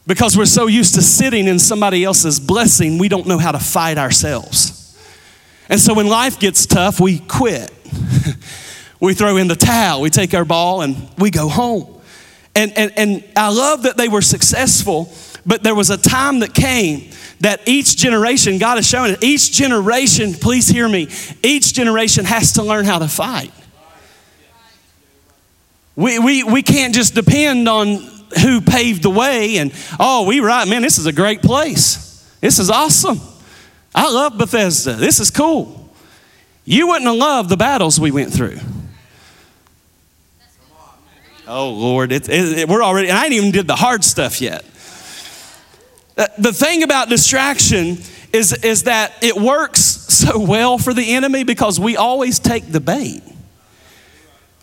Because 0.06 0.36
we're 0.36 0.46
so 0.46 0.66
used 0.66 0.94
to 0.94 1.02
sitting 1.02 1.46
in 1.46 1.58
somebody 1.58 2.04
else's 2.04 2.40
blessing, 2.40 2.98
we 2.98 3.08
don't 3.08 3.26
know 3.26 3.38
how 3.38 3.52
to 3.52 3.58
fight 3.58 3.98
ourselves. 3.98 4.78
And 5.68 5.80
so 5.80 5.94
when 5.94 6.06
life 6.06 6.40
gets 6.40 6.66
tough, 6.66 7.00
we 7.00 7.20
quit. 7.20 7.70
we 9.00 9.14
throw 9.14 9.36
in 9.36 9.48
the 9.48 9.56
towel, 9.56 10.00
we 10.00 10.10
take 10.10 10.34
our 10.34 10.44
ball, 10.44 10.82
and 10.82 11.08
we 11.18 11.30
go 11.30 11.48
home. 11.48 12.00
And, 12.54 12.76
and, 12.76 12.92
and 12.96 13.24
I 13.36 13.50
love 13.50 13.84
that 13.84 13.96
they 13.96 14.08
were 14.08 14.22
successful, 14.22 15.12
but 15.44 15.62
there 15.62 15.74
was 15.74 15.90
a 15.90 15.96
time 15.96 16.40
that 16.40 16.54
came 16.54 17.10
that 17.40 17.60
each 17.66 17.96
generation, 17.96 18.58
God 18.58 18.76
has 18.76 18.86
shown 18.86 19.10
it, 19.10 19.22
each 19.22 19.52
generation, 19.52 20.34
please 20.34 20.68
hear 20.68 20.88
me, 20.88 21.08
each 21.42 21.74
generation 21.74 22.24
has 22.24 22.52
to 22.52 22.62
learn 22.62 22.84
how 22.84 22.98
to 22.98 23.08
fight. 23.08 23.52
We, 25.96 26.18
we, 26.18 26.42
we 26.44 26.62
can't 26.62 26.94
just 26.94 27.14
depend 27.14 27.68
on 27.68 27.96
who 28.40 28.60
paved 28.60 29.02
the 29.02 29.10
way 29.10 29.56
and, 29.58 29.72
oh, 29.98 30.26
we 30.26 30.40
right, 30.40 30.66
man, 30.66 30.82
this 30.82 30.98
is 30.98 31.06
a 31.06 31.12
great 31.12 31.42
place. 31.42 32.36
This 32.40 32.58
is 32.58 32.70
awesome. 32.70 33.20
I 33.94 34.10
love 34.10 34.38
Bethesda. 34.38 34.94
This 34.94 35.20
is 35.20 35.30
cool. 35.30 35.90
You 36.64 36.86
wouldn't 36.86 37.06
have 37.06 37.16
loved 37.16 37.48
the 37.48 37.56
battles 37.56 37.98
we 38.00 38.10
went 38.10 38.32
through. 38.32 38.58
Oh, 41.46 41.70
Lord, 41.70 42.12
it, 42.12 42.28
it, 42.28 42.58
it, 42.60 42.68
we're 42.68 42.82
already, 42.82 43.08
and 43.08 43.18
I 43.18 43.24
ain't 43.24 43.34
even 43.34 43.50
did 43.50 43.66
the 43.66 43.74
hard 43.76 44.04
stuff 44.04 44.40
yet. 44.40 44.64
Uh, 46.16 46.26
the 46.38 46.52
thing 46.52 46.82
about 46.82 47.08
distraction 47.08 47.98
is, 48.32 48.52
is 48.64 48.84
that 48.84 49.12
it 49.22 49.36
works 49.36 49.80
so 50.08 50.38
well 50.38 50.78
for 50.78 50.94
the 50.94 51.14
enemy 51.14 51.44
because 51.44 51.80
we 51.80 51.96
always 51.96 52.38
take 52.38 52.70
the 52.70 52.80
bait. 52.80 53.22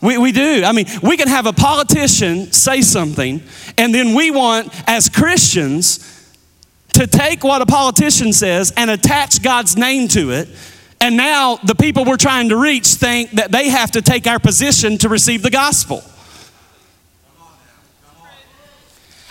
We, 0.01 0.17
we 0.17 0.31
do. 0.31 0.63
I 0.63 0.71
mean, 0.71 0.85
we 1.03 1.17
can 1.17 1.27
have 1.27 1.45
a 1.45 1.51
politician 1.53 2.53
say 2.53 2.81
something, 2.81 3.41
and 3.77 3.93
then 3.93 4.15
we 4.15 4.31
want, 4.31 4.73
as 4.87 5.09
Christians, 5.09 5.99
to 6.93 7.05
take 7.05 7.43
what 7.43 7.61
a 7.61 7.65
politician 7.65 8.31
says 8.31 8.71
and 8.77 8.89
attach 8.89 9.41
God's 9.41 9.75
name 9.75 10.07
to 10.09 10.31
it. 10.31 10.47
And 11.01 11.17
now 11.17 11.57
the 11.57 11.75
people 11.75 12.05
we're 12.05 12.17
trying 12.17 12.49
to 12.49 12.57
reach 12.57 12.87
think 12.87 13.31
that 13.31 13.51
they 13.51 13.69
have 13.69 13.91
to 13.91 14.01
take 14.01 14.27
our 14.27 14.39
position 14.39 14.97
to 14.99 15.09
receive 15.09 15.43
the 15.43 15.49
gospel. 15.49 16.03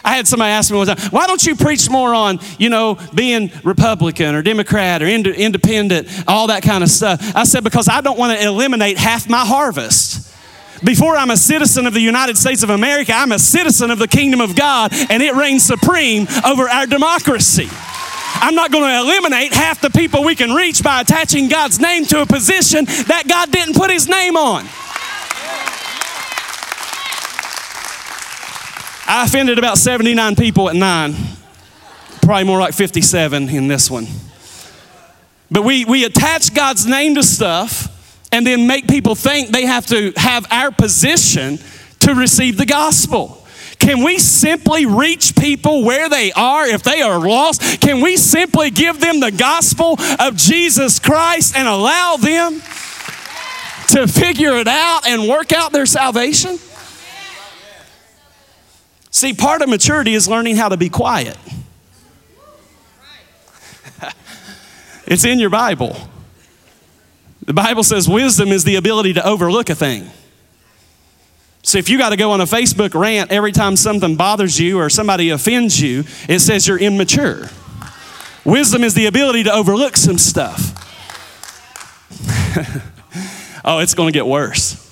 I 0.05 0.17
had 0.17 0.27
somebody 0.27 0.51
ask 0.51 0.71
me 0.71 0.77
one 0.79 0.87
time, 0.87 0.99
why 1.11 1.27
don't 1.27 1.45
you 1.45 1.57
preach 1.57 1.91
more 1.91 2.15
on, 2.15 2.39
you 2.59 2.69
know, 2.69 2.99
being 3.15 3.51
Republican 3.65 4.35
or 4.35 4.43
Democrat 4.43 5.03
or 5.03 5.07
ind- 5.07 5.27
independent, 5.27 6.09
all 6.27 6.47
that 6.49 6.63
kind 6.63 6.85
of 6.85 6.91
stuff? 6.91 7.21
I 7.35 7.45
said, 7.45 7.65
because 7.65 7.89
I 7.89 8.01
don't 8.01 8.19
want 8.19 8.39
to 8.39 8.45
eliminate 8.45 8.97
half 8.97 9.29
my 9.29 9.45
harvest. 9.45 10.27
Before 10.85 11.17
I'm 11.17 11.31
a 11.31 11.37
citizen 11.37 11.87
of 11.87 11.95
the 11.95 12.01
United 12.01 12.39
States 12.39 12.63
of 12.63 12.71
America, 12.71 13.13
I'm 13.13 13.33
a 13.33 13.39
citizen 13.39 13.91
of 13.91 13.99
the 13.99 14.07
kingdom 14.07 14.41
of 14.41 14.55
God, 14.55 14.93
and 15.11 15.23
it 15.23 15.35
reigns 15.35 15.65
supreme 15.65 16.29
over 16.45 16.69
our 16.69 16.87
democracy. 16.87 17.69
I'm 18.41 18.55
not 18.55 18.71
going 18.71 18.85
to 18.85 19.01
eliminate 19.01 19.53
half 19.53 19.81
the 19.81 19.91
people 19.91 20.23
we 20.23 20.37
can 20.37 20.53
reach 20.53 20.83
by 20.83 21.01
attaching 21.01 21.49
God's 21.49 21.81
name 21.81 22.05
to 22.07 22.23
a 22.23 22.27
position 22.27 22.85
that 22.85 23.25
God 23.29 23.51
didn't 23.51 23.75
put 23.75 23.91
his 23.91 24.09
name 24.09 24.37
on. 24.37 24.65
I 29.09 29.25
offended 29.25 29.59
about 29.59 29.79
79 29.79 30.37
people 30.37 30.69
at 30.69 30.77
nine, 30.77 31.15
probably 32.21 32.45
more 32.45 32.61
like 32.61 32.75
57 32.75 33.49
in 33.49 33.67
this 33.67 33.91
one. 33.91 34.07
But 35.51 35.63
we, 35.63 35.87
we 35.87 36.05
attach 36.05 36.53
God's 36.53 36.85
name 36.85 37.15
to 37.15 37.23
stuff 37.23 37.95
and 38.31 38.47
then 38.47 38.67
make 38.67 38.87
people 38.87 39.15
think 39.15 39.49
they 39.49 39.65
have 39.65 39.87
to 39.87 40.13
have 40.17 40.47
our 40.51 40.71
position 40.71 41.59
to 42.01 42.15
receive 42.15 42.59
the 42.59 42.67
gospel. 42.67 43.47
Can 43.79 44.05
we 44.05 44.19
simply 44.19 44.85
reach 44.85 45.35
people 45.35 45.85
where 45.85 46.11
they 46.11 46.31
are 46.33 46.67
if 46.67 46.83
they 46.83 47.01
are 47.01 47.19
lost? 47.19 47.81
Can 47.81 48.03
we 48.03 48.19
simply 48.19 48.71
give 48.71 49.01
them 49.01 49.21
the 49.21 49.31
gospel 49.31 49.97
of 50.21 50.37
Jesus 50.37 50.99
Christ 50.99 51.57
and 51.57 51.67
allow 51.67 52.17
them 52.17 52.61
to 53.93 54.07
figure 54.07 54.57
it 54.57 54.69
out 54.69 55.07
and 55.07 55.27
work 55.27 55.53
out 55.53 55.73
their 55.73 55.87
salvation? 55.87 56.59
See, 59.11 59.33
part 59.33 59.63
of 59.63 59.69
maturity 59.69 60.15
is 60.15 60.29
learning 60.29 60.57
how 60.57 60.69
to 60.69 60.77
be 60.77 60.89
quiet. 60.89 61.37
it's 65.07 65.25
in 65.25 65.39
your 65.39 65.51
Bible. 65.51 65.97
The 67.45 67.55
Bible 67.55 67.83
says 67.83 68.09
wisdom 68.09 68.49
is 68.49 68.65
the 68.65 68.77
ability 68.77 69.15
to 69.15 69.27
overlook 69.27 69.71
a 69.71 69.75
thing. 69.75 70.11
So 71.63 71.79
if 71.79 71.89
you 71.89 71.99
got 71.99 72.11
to 72.11 72.17
go 72.17 72.33
on 72.33 72.41
a 72.41 72.45
Facebook 72.45 72.95
rant 72.95 73.33
every 73.33 73.53
time 73.53 73.77
something 73.77 74.17
bothers 74.17 74.61
you 74.61 74.79
or 74.79 74.91
somebody 74.91 75.31
offends 75.31 75.81
you, 75.81 76.05
it 76.29 76.41
says 76.41 76.69
you're 76.69 76.79
immature. 76.79 77.49
Wisdom 78.45 78.85
is 78.85 78.95
the 78.95 79.07
ability 79.07 79.45
to 79.45 79.53
overlook 79.53 79.97
some 79.97 80.19
stuff. 80.19 80.75
oh, 83.65 83.81
it's 83.81 83.95
going 83.95 84.13
to 84.13 84.17
get 84.17 84.27
worse. 84.27 84.85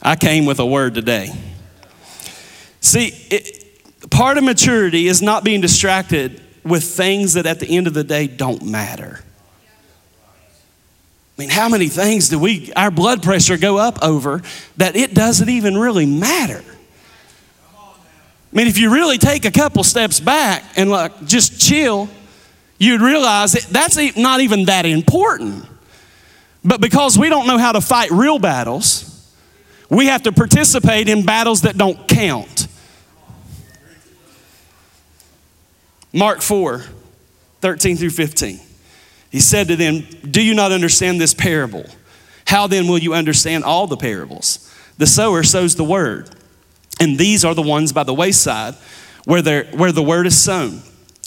I 0.00 0.16
came 0.16 0.46
with 0.46 0.58
a 0.58 0.66
word 0.66 0.94
today. 0.94 1.30
See, 2.82 3.14
it, 3.30 4.10
part 4.10 4.36
of 4.36 4.44
maturity 4.44 5.06
is 5.06 5.22
not 5.22 5.44
being 5.44 5.60
distracted 5.60 6.42
with 6.64 6.84
things 6.84 7.34
that 7.34 7.46
at 7.46 7.60
the 7.60 7.66
end 7.66 7.86
of 7.86 7.94
the 7.94 8.04
day 8.04 8.26
don't 8.26 8.64
matter. 8.64 9.20
I 11.38 11.40
mean, 11.40 11.48
how 11.48 11.68
many 11.68 11.88
things 11.88 12.28
do 12.28 12.38
we, 12.38 12.72
our 12.74 12.90
blood 12.90 13.22
pressure 13.22 13.56
go 13.56 13.78
up 13.78 14.02
over 14.02 14.42
that 14.76 14.96
it 14.96 15.14
doesn't 15.14 15.48
even 15.48 15.78
really 15.78 16.06
matter? 16.06 16.62
I 17.72 18.56
mean, 18.56 18.66
if 18.66 18.78
you 18.78 18.92
really 18.92 19.16
take 19.16 19.44
a 19.44 19.50
couple 19.50 19.82
steps 19.82 20.20
back 20.20 20.62
and 20.76 20.90
like 20.90 21.24
just 21.24 21.60
chill, 21.60 22.08
you'd 22.78 23.00
realize 23.00 23.52
that 23.52 23.62
that's 23.70 24.16
not 24.16 24.40
even 24.40 24.66
that 24.66 24.86
important. 24.86 25.64
But 26.64 26.80
because 26.80 27.18
we 27.18 27.28
don't 27.28 27.46
know 27.46 27.58
how 27.58 27.72
to 27.72 27.80
fight 27.80 28.10
real 28.10 28.38
battles, 28.38 29.08
we 29.88 30.06
have 30.06 30.22
to 30.24 30.32
participate 30.32 31.08
in 31.08 31.24
battles 31.24 31.62
that 31.62 31.76
don't 31.76 32.08
count. 32.08 32.61
Mark 36.12 36.42
4 36.42 36.84
13 37.60 37.96
through 37.96 38.10
15. 38.10 38.60
He 39.30 39.40
said 39.40 39.68
to 39.68 39.76
them, 39.76 40.06
Do 40.28 40.42
you 40.42 40.52
not 40.52 40.72
understand 40.72 41.20
this 41.20 41.32
parable? 41.32 41.86
How 42.46 42.66
then 42.66 42.88
will 42.88 42.98
you 42.98 43.14
understand 43.14 43.64
all 43.64 43.86
the 43.86 43.96
parables? 43.96 44.68
The 44.98 45.06
sower 45.06 45.42
sows 45.42 45.76
the 45.76 45.84
word, 45.84 46.28
and 47.00 47.18
these 47.18 47.44
are 47.44 47.54
the 47.54 47.62
ones 47.62 47.92
by 47.92 48.02
the 48.02 48.12
wayside 48.12 48.74
where, 49.24 49.64
where 49.64 49.92
the 49.92 50.02
word 50.02 50.26
is 50.26 50.36
sown. 50.36 50.82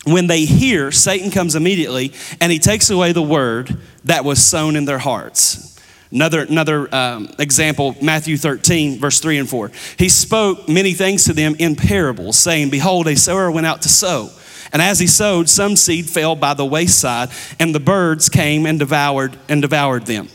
When 0.05 0.27
they 0.27 0.45
hear, 0.45 0.91
Satan 0.91 1.31
comes 1.31 1.55
immediately 1.55 2.13
and 2.39 2.51
he 2.51 2.59
takes 2.59 2.91
away 2.91 3.11
the 3.11 3.23
word 3.23 3.75
that 4.03 4.23
was 4.23 4.43
sown 4.43 4.75
in 4.75 4.85
their 4.85 4.99
hearts. 4.99 5.81
Another, 6.11 6.41
another 6.41 6.93
um, 6.93 7.33
example, 7.39 7.95
Matthew 8.01 8.37
13, 8.37 8.99
verse 8.99 9.19
3 9.19 9.39
and 9.39 9.49
4. 9.49 9.71
He 9.97 10.09
spoke 10.09 10.69
many 10.69 10.93
things 10.93 11.23
to 11.23 11.33
them 11.33 11.55
in 11.57 11.75
parables, 11.75 12.37
saying, 12.37 12.69
Behold, 12.69 13.07
a 13.07 13.15
sower 13.15 13.49
went 13.49 13.65
out 13.65 13.81
to 13.81 13.89
sow. 13.89 14.29
And 14.75 14.81
as 14.81 14.99
he 14.99 15.07
sowed, 15.07 15.47
some 15.47 15.77
seed 15.77 16.09
fell 16.09 16.35
by 16.35 16.53
the 16.53 16.65
wayside, 16.65 17.29
and 17.61 17.73
the 17.73 17.79
birds 17.79 18.27
came 18.27 18.65
and 18.65 18.77
devoured 18.77 19.37
and 19.47 19.61
devoured 19.61 20.05
them. 20.05 20.27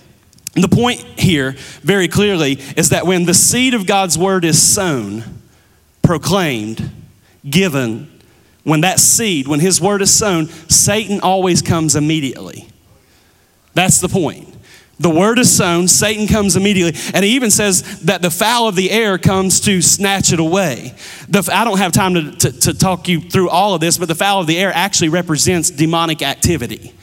And 0.55 0.65
the 0.65 0.75
point 0.75 1.01
here, 1.19 1.57
very 1.83 2.09
clearly, 2.09 2.53
is 2.75 2.89
that 2.89 3.07
when 3.07 3.27
the 3.27 3.35
seed 3.35 3.75
of 3.75 3.87
God's 3.87 4.17
word 4.17 4.47
is 4.47 4.59
sown, 4.59 5.25
proclaimed, 6.01 6.91
given, 7.51 8.11
when 8.65 8.81
that 8.81 8.99
seed, 8.99 9.47
when 9.47 9.61
his 9.61 9.79
word 9.79 10.01
is 10.01 10.11
sown, 10.11 10.47
Satan 10.47 11.21
always 11.21 11.61
comes 11.61 11.95
immediately. 11.95 12.67
That's 13.75 14.01
the 14.01 14.09
point. 14.09 14.50
The 15.01 15.09
word 15.09 15.39
is 15.39 15.51
sown, 15.51 15.89
Satan 15.89 16.27
comes 16.27 16.57
immediately. 16.57 17.01
And 17.15 17.25
he 17.25 17.35
even 17.35 17.51
says 17.51 18.01
that 18.03 18.21
the 18.21 18.31
fowl 18.31 18.69
of 18.69 18.77
the 18.77 18.91
air 18.91 19.17
comes 19.17 19.59
to 19.61 19.81
snatch 19.81 20.31
it 20.31 20.39
away. 20.39 20.95
The, 21.27 21.49
I 21.51 21.65
don't 21.65 21.79
have 21.79 21.93
time 21.93 22.13
to, 22.15 22.33
to, 22.33 22.53
to 22.61 22.75
talk 22.75 23.09
you 23.09 23.23
through 23.23 23.49
all 23.49 23.75
of 23.75 23.81
this, 23.81 23.97
but 23.97 24.09
the 24.09 24.15
fowl 24.15 24.43
of 24.43 24.47
the 24.47 24.59
air 24.59 24.71
actually 24.75 25.09
represents 25.09 25.71
demonic 25.71 26.21
activity. 26.21 26.95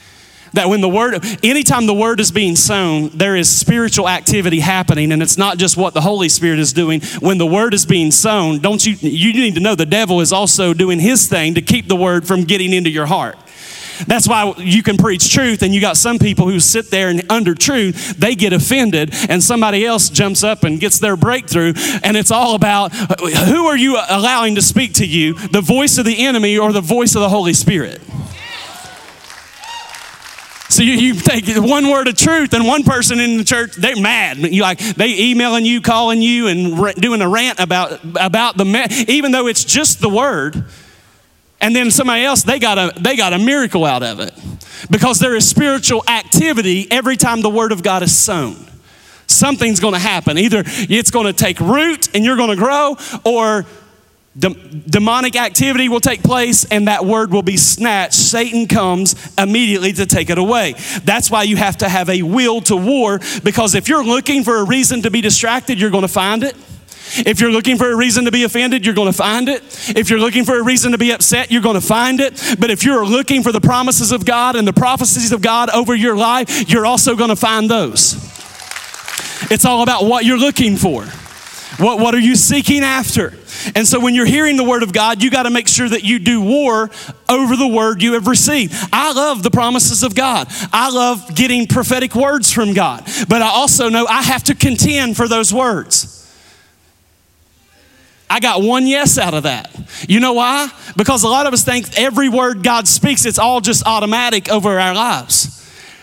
That 0.52 0.68
when 0.68 0.80
the 0.80 0.88
word, 0.88 1.24
anytime 1.44 1.86
the 1.86 1.94
word 1.94 2.20
is 2.20 2.30
being 2.30 2.54
sown, 2.54 3.10
there 3.14 3.34
is 3.34 3.48
spiritual 3.54 4.08
activity 4.08 4.60
happening, 4.60 5.10
and 5.10 5.20
it's 5.20 5.36
not 5.36 5.58
just 5.58 5.76
what 5.76 5.92
the 5.92 6.00
Holy 6.00 6.28
Spirit 6.28 6.60
is 6.60 6.72
doing. 6.72 7.00
When 7.18 7.36
the 7.38 7.46
word 7.46 7.74
is 7.74 7.84
being 7.84 8.12
sown, 8.12 8.60
don't 8.60 8.86
you, 8.86 8.94
you 9.00 9.32
need 9.32 9.54
to 9.54 9.60
know 9.60 9.74
the 9.74 9.84
devil 9.84 10.20
is 10.20 10.32
also 10.32 10.72
doing 10.72 11.00
his 11.00 11.26
thing 11.26 11.54
to 11.54 11.62
keep 11.62 11.88
the 11.88 11.96
word 11.96 12.28
from 12.28 12.44
getting 12.44 12.72
into 12.72 12.90
your 12.90 13.06
heart. 13.06 13.36
That's 14.06 14.28
why 14.28 14.54
you 14.58 14.82
can 14.82 14.96
preach 14.96 15.32
truth, 15.32 15.62
and 15.62 15.74
you 15.74 15.80
got 15.80 15.96
some 15.96 16.18
people 16.18 16.48
who 16.48 16.60
sit 16.60 16.90
there 16.90 17.08
and 17.08 17.24
under 17.30 17.54
truth, 17.54 18.16
they 18.18 18.34
get 18.34 18.52
offended, 18.52 19.14
and 19.28 19.42
somebody 19.42 19.84
else 19.84 20.08
jumps 20.08 20.44
up 20.44 20.64
and 20.64 20.80
gets 20.80 20.98
their 20.98 21.16
breakthrough. 21.16 21.72
And 22.02 22.16
it's 22.16 22.30
all 22.30 22.54
about 22.54 22.94
who 22.94 23.66
are 23.66 23.76
you 23.76 23.98
allowing 24.08 24.54
to 24.54 24.62
speak 24.62 24.94
to 24.94 25.06
you, 25.06 25.34
the 25.34 25.60
voice 25.60 25.98
of 25.98 26.04
the 26.04 26.24
enemy 26.24 26.58
or 26.58 26.72
the 26.72 26.80
voice 26.80 27.14
of 27.14 27.20
the 27.20 27.28
Holy 27.28 27.54
Spirit? 27.54 28.00
So 30.70 30.82
you, 30.82 30.92
you 30.92 31.14
take 31.14 31.46
one 31.56 31.90
word 31.90 32.08
of 32.08 32.16
truth, 32.16 32.52
and 32.52 32.66
one 32.66 32.84
person 32.84 33.18
in 33.18 33.38
the 33.38 33.44
church 33.44 33.74
they're 33.74 34.00
mad. 34.00 34.36
You 34.38 34.62
like 34.62 34.78
they 34.78 35.18
emailing 35.18 35.64
you, 35.64 35.80
calling 35.80 36.20
you, 36.22 36.46
and 36.46 36.94
doing 36.96 37.22
a 37.22 37.28
rant 37.28 37.58
about 37.58 37.98
about 38.20 38.56
the 38.56 39.04
even 39.08 39.32
though 39.32 39.46
it's 39.46 39.64
just 39.64 40.00
the 40.00 40.08
word. 40.08 40.64
And 41.60 41.74
then 41.74 41.90
somebody 41.90 42.24
else 42.24 42.42
they 42.42 42.58
got 42.58 42.78
a 42.78 43.00
they 43.00 43.16
got 43.16 43.32
a 43.32 43.38
miracle 43.38 43.84
out 43.84 44.02
of 44.02 44.20
it 44.20 44.32
because 44.90 45.18
there 45.18 45.34
is 45.34 45.48
spiritual 45.48 46.04
activity 46.08 46.86
every 46.90 47.16
time 47.16 47.40
the 47.42 47.50
word 47.50 47.72
of 47.72 47.82
God 47.82 48.02
is 48.02 48.16
sown. 48.16 48.56
Something's 49.26 49.80
going 49.80 49.94
to 49.94 50.00
happen. 50.00 50.38
Either 50.38 50.62
it's 50.66 51.10
going 51.10 51.26
to 51.26 51.32
take 51.32 51.60
root 51.60 52.14
and 52.14 52.24
you're 52.24 52.36
going 52.36 52.50
to 52.50 52.56
grow, 52.56 52.96
or 53.24 53.66
De- 54.38 54.50
demonic 54.50 55.34
activity 55.34 55.88
will 55.88 56.00
take 56.00 56.22
place 56.22 56.64
and 56.66 56.86
that 56.86 57.04
word 57.04 57.32
will 57.32 57.42
be 57.42 57.56
snatched. 57.56 58.14
Satan 58.14 58.68
comes 58.68 59.16
immediately 59.36 59.92
to 59.94 60.06
take 60.06 60.30
it 60.30 60.38
away. 60.38 60.74
That's 61.02 61.28
why 61.28 61.42
you 61.42 61.56
have 61.56 61.78
to 61.78 61.88
have 61.88 62.08
a 62.08 62.22
will 62.22 62.60
to 62.62 62.76
war 62.76 63.18
because 63.42 63.74
if 63.74 63.88
you're 63.88 64.04
looking 64.04 64.44
for 64.44 64.58
a 64.58 64.64
reason 64.64 65.02
to 65.02 65.10
be 65.10 65.20
distracted, 65.20 65.80
you're 65.80 65.90
going 65.90 66.02
to 66.02 66.08
find 66.08 66.44
it. 66.44 66.54
If 67.16 67.40
you're 67.40 67.50
looking 67.50 67.78
for 67.78 67.90
a 67.90 67.96
reason 67.96 68.24
to 68.24 68.30
be 68.30 68.44
offended, 68.44 68.84
you're 68.84 68.94
going 68.94 69.10
to 69.10 69.16
find 69.16 69.48
it. 69.48 69.62
If 69.96 70.10
you're 70.10 70.18
looking 70.18 70.44
for 70.44 70.58
a 70.58 70.62
reason 70.62 70.92
to 70.92 70.98
be 70.98 71.10
upset, 71.12 71.50
you're 71.50 71.62
going 71.62 71.80
to 71.80 71.86
find 71.86 72.20
it. 72.20 72.56
But 72.58 72.70
if 72.70 72.84
you're 72.84 73.06
looking 73.06 73.42
for 73.42 73.52
the 73.52 73.60
promises 73.60 74.12
of 74.12 74.24
God 74.24 74.56
and 74.56 74.66
the 74.66 74.72
prophecies 74.72 75.32
of 75.32 75.42
God 75.42 75.70
over 75.70 75.94
your 75.94 76.16
life, 76.16 76.68
you're 76.68 76.86
also 76.86 77.16
going 77.16 77.30
to 77.30 77.36
find 77.36 77.70
those. 77.70 78.14
It's 79.50 79.64
all 79.64 79.82
about 79.82 80.04
what 80.04 80.24
you're 80.24 80.38
looking 80.38 80.76
for. 80.76 81.06
What, 81.78 82.00
what 82.00 82.14
are 82.14 82.20
you 82.20 82.34
seeking 82.34 82.82
after? 82.82 83.34
And 83.76 83.86
so 83.86 84.00
when 84.00 84.14
you're 84.14 84.26
hearing 84.26 84.56
the 84.56 84.64
word 84.64 84.82
of 84.82 84.92
God, 84.92 85.22
you 85.22 85.30
got 85.30 85.44
to 85.44 85.50
make 85.50 85.68
sure 85.68 85.88
that 85.88 86.02
you 86.02 86.18
do 86.18 86.40
war 86.40 86.90
over 87.28 87.56
the 87.56 87.68
word 87.68 88.02
you 88.02 88.14
have 88.14 88.26
received. 88.26 88.74
I 88.92 89.12
love 89.12 89.44
the 89.44 89.50
promises 89.50 90.02
of 90.02 90.14
God. 90.14 90.48
I 90.72 90.90
love 90.90 91.36
getting 91.36 91.66
prophetic 91.66 92.16
words 92.16 92.52
from 92.52 92.74
God. 92.74 93.04
But 93.28 93.42
I 93.42 93.48
also 93.48 93.88
know 93.88 94.06
I 94.06 94.22
have 94.22 94.42
to 94.44 94.56
contend 94.56 95.16
for 95.16 95.28
those 95.28 95.54
words. 95.54 96.17
I 98.30 98.40
got 98.40 98.62
one 98.62 98.86
yes 98.86 99.18
out 99.18 99.34
of 99.34 99.44
that. 99.44 99.74
You 100.08 100.20
know 100.20 100.34
why? 100.34 100.68
Because 100.96 101.22
a 101.22 101.28
lot 101.28 101.46
of 101.46 101.52
us 101.52 101.64
think 101.64 101.98
every 101.98 102.28
word 102.28 102.62
God 102.62 102.86
speaks, 102.86 103.24
it's 103.24 103.38
all 103.38 103.60
just 103.60 103.86
automatic 103.86 104.50
over 104.50 104.78
our 104.78 104.94
lives. 104.94 105.54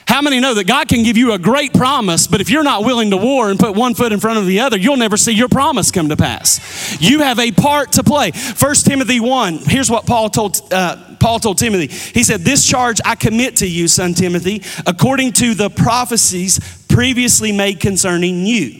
How 0.08 0.22
many 0.22 0.40
know 0.40 0.54
that 0.54 0.68
God 0.68 0.88
can 0.88 1.04
give 1.04 1.18
you 1.18 1.34
a 1.34 1.40
great 1.40 1.74
promise, 1.74 2.28
but 2.28 2.40
if 2.40 2.50
you're 2.50 2.64
not 2.64 2.86
willing 2.86 3.10
to 3.10 3.18
war 3.18 3.50
and 3.50 3.60
put 3.60 3.76
one 3.76 3.96
foot 3.96 4.12
in 4.12 4.20
front 4.20 4.38
of 4.38 4.46
the 4.46 4.60
other, 4.60 4.78
you'll 4.78 4.98
never 4.98 5.18
see 5.18 5.32
your 5.32 5.50
promise 5.50 5.90
come 5.90 6.10
to 6.10 6.16
pass. 6.16 7.02
You 7.02 7.20
have 7.20 7.40
a 7.40 7.52
part 7.52 7.94
to 7.94 8.04
play. 8.04 8.32
1 8.32 8.76
Timothy 8.76 9.20
1, 9.20 9.58
here's 9.66 9.90
what 9.90 10.06
Paul 10.06 10.30
told, 10.30 10.62
uh, 10.72 11.16
Paul 11.20 11.40
told 11.40 11.58
Timothy. 11.58 11.88
He 11.88 12.24
said, 12.24 12.42
This 12.42 12.66
charge 12.68 13.02
I 13.04 13.16
commit 13.16 13.58
to 13.58 13.68
you, 13.68 13.88
son 13.88 14.14
Timothy, 14.14 14.62
according 14.86 15.34
to 15.34 15.56
the 15.56 15.72
prophecies 15.72 16.60
previously 16.88 17.52
made 17.52 17.80
concerning 17.80 18.46
you, 18.46 18.80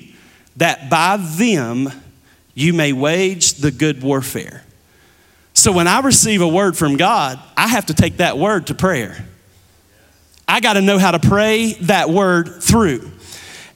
that 0.58 0.92
by 0.92 1.18
them 1.18 1.92
you 2.56 2.74
may 2.74 2.94
wage 2.94 3.56
the 3.56 3.70
good 3.70 4.02
warfare. 4.02 4.64
So 5.54 5.72
when 5.72 5.88
I 5.88 6.00
receive 6.00 6.42
a 6.42 6.48
word 6.48 6.76
from 6.76 6.98
God, 6.98 7.40
I 7.56 7.68
have 7.68 7.86
to 7.88 7.94
take 7.94 8.18
that 8.18 8.38
word 8.38 8.68
to 8.68 8.76
prayer. 8.76 9.26
I 10.48 10.60
got 10.60 10.74
to 10.74 10.82
know 10.82 10.98
how 10.98 11.12
to 11.12 11.20
pray 11.20 11.74
that 11.82 12.10
word 12.10 12.62
through. 12.62 13.12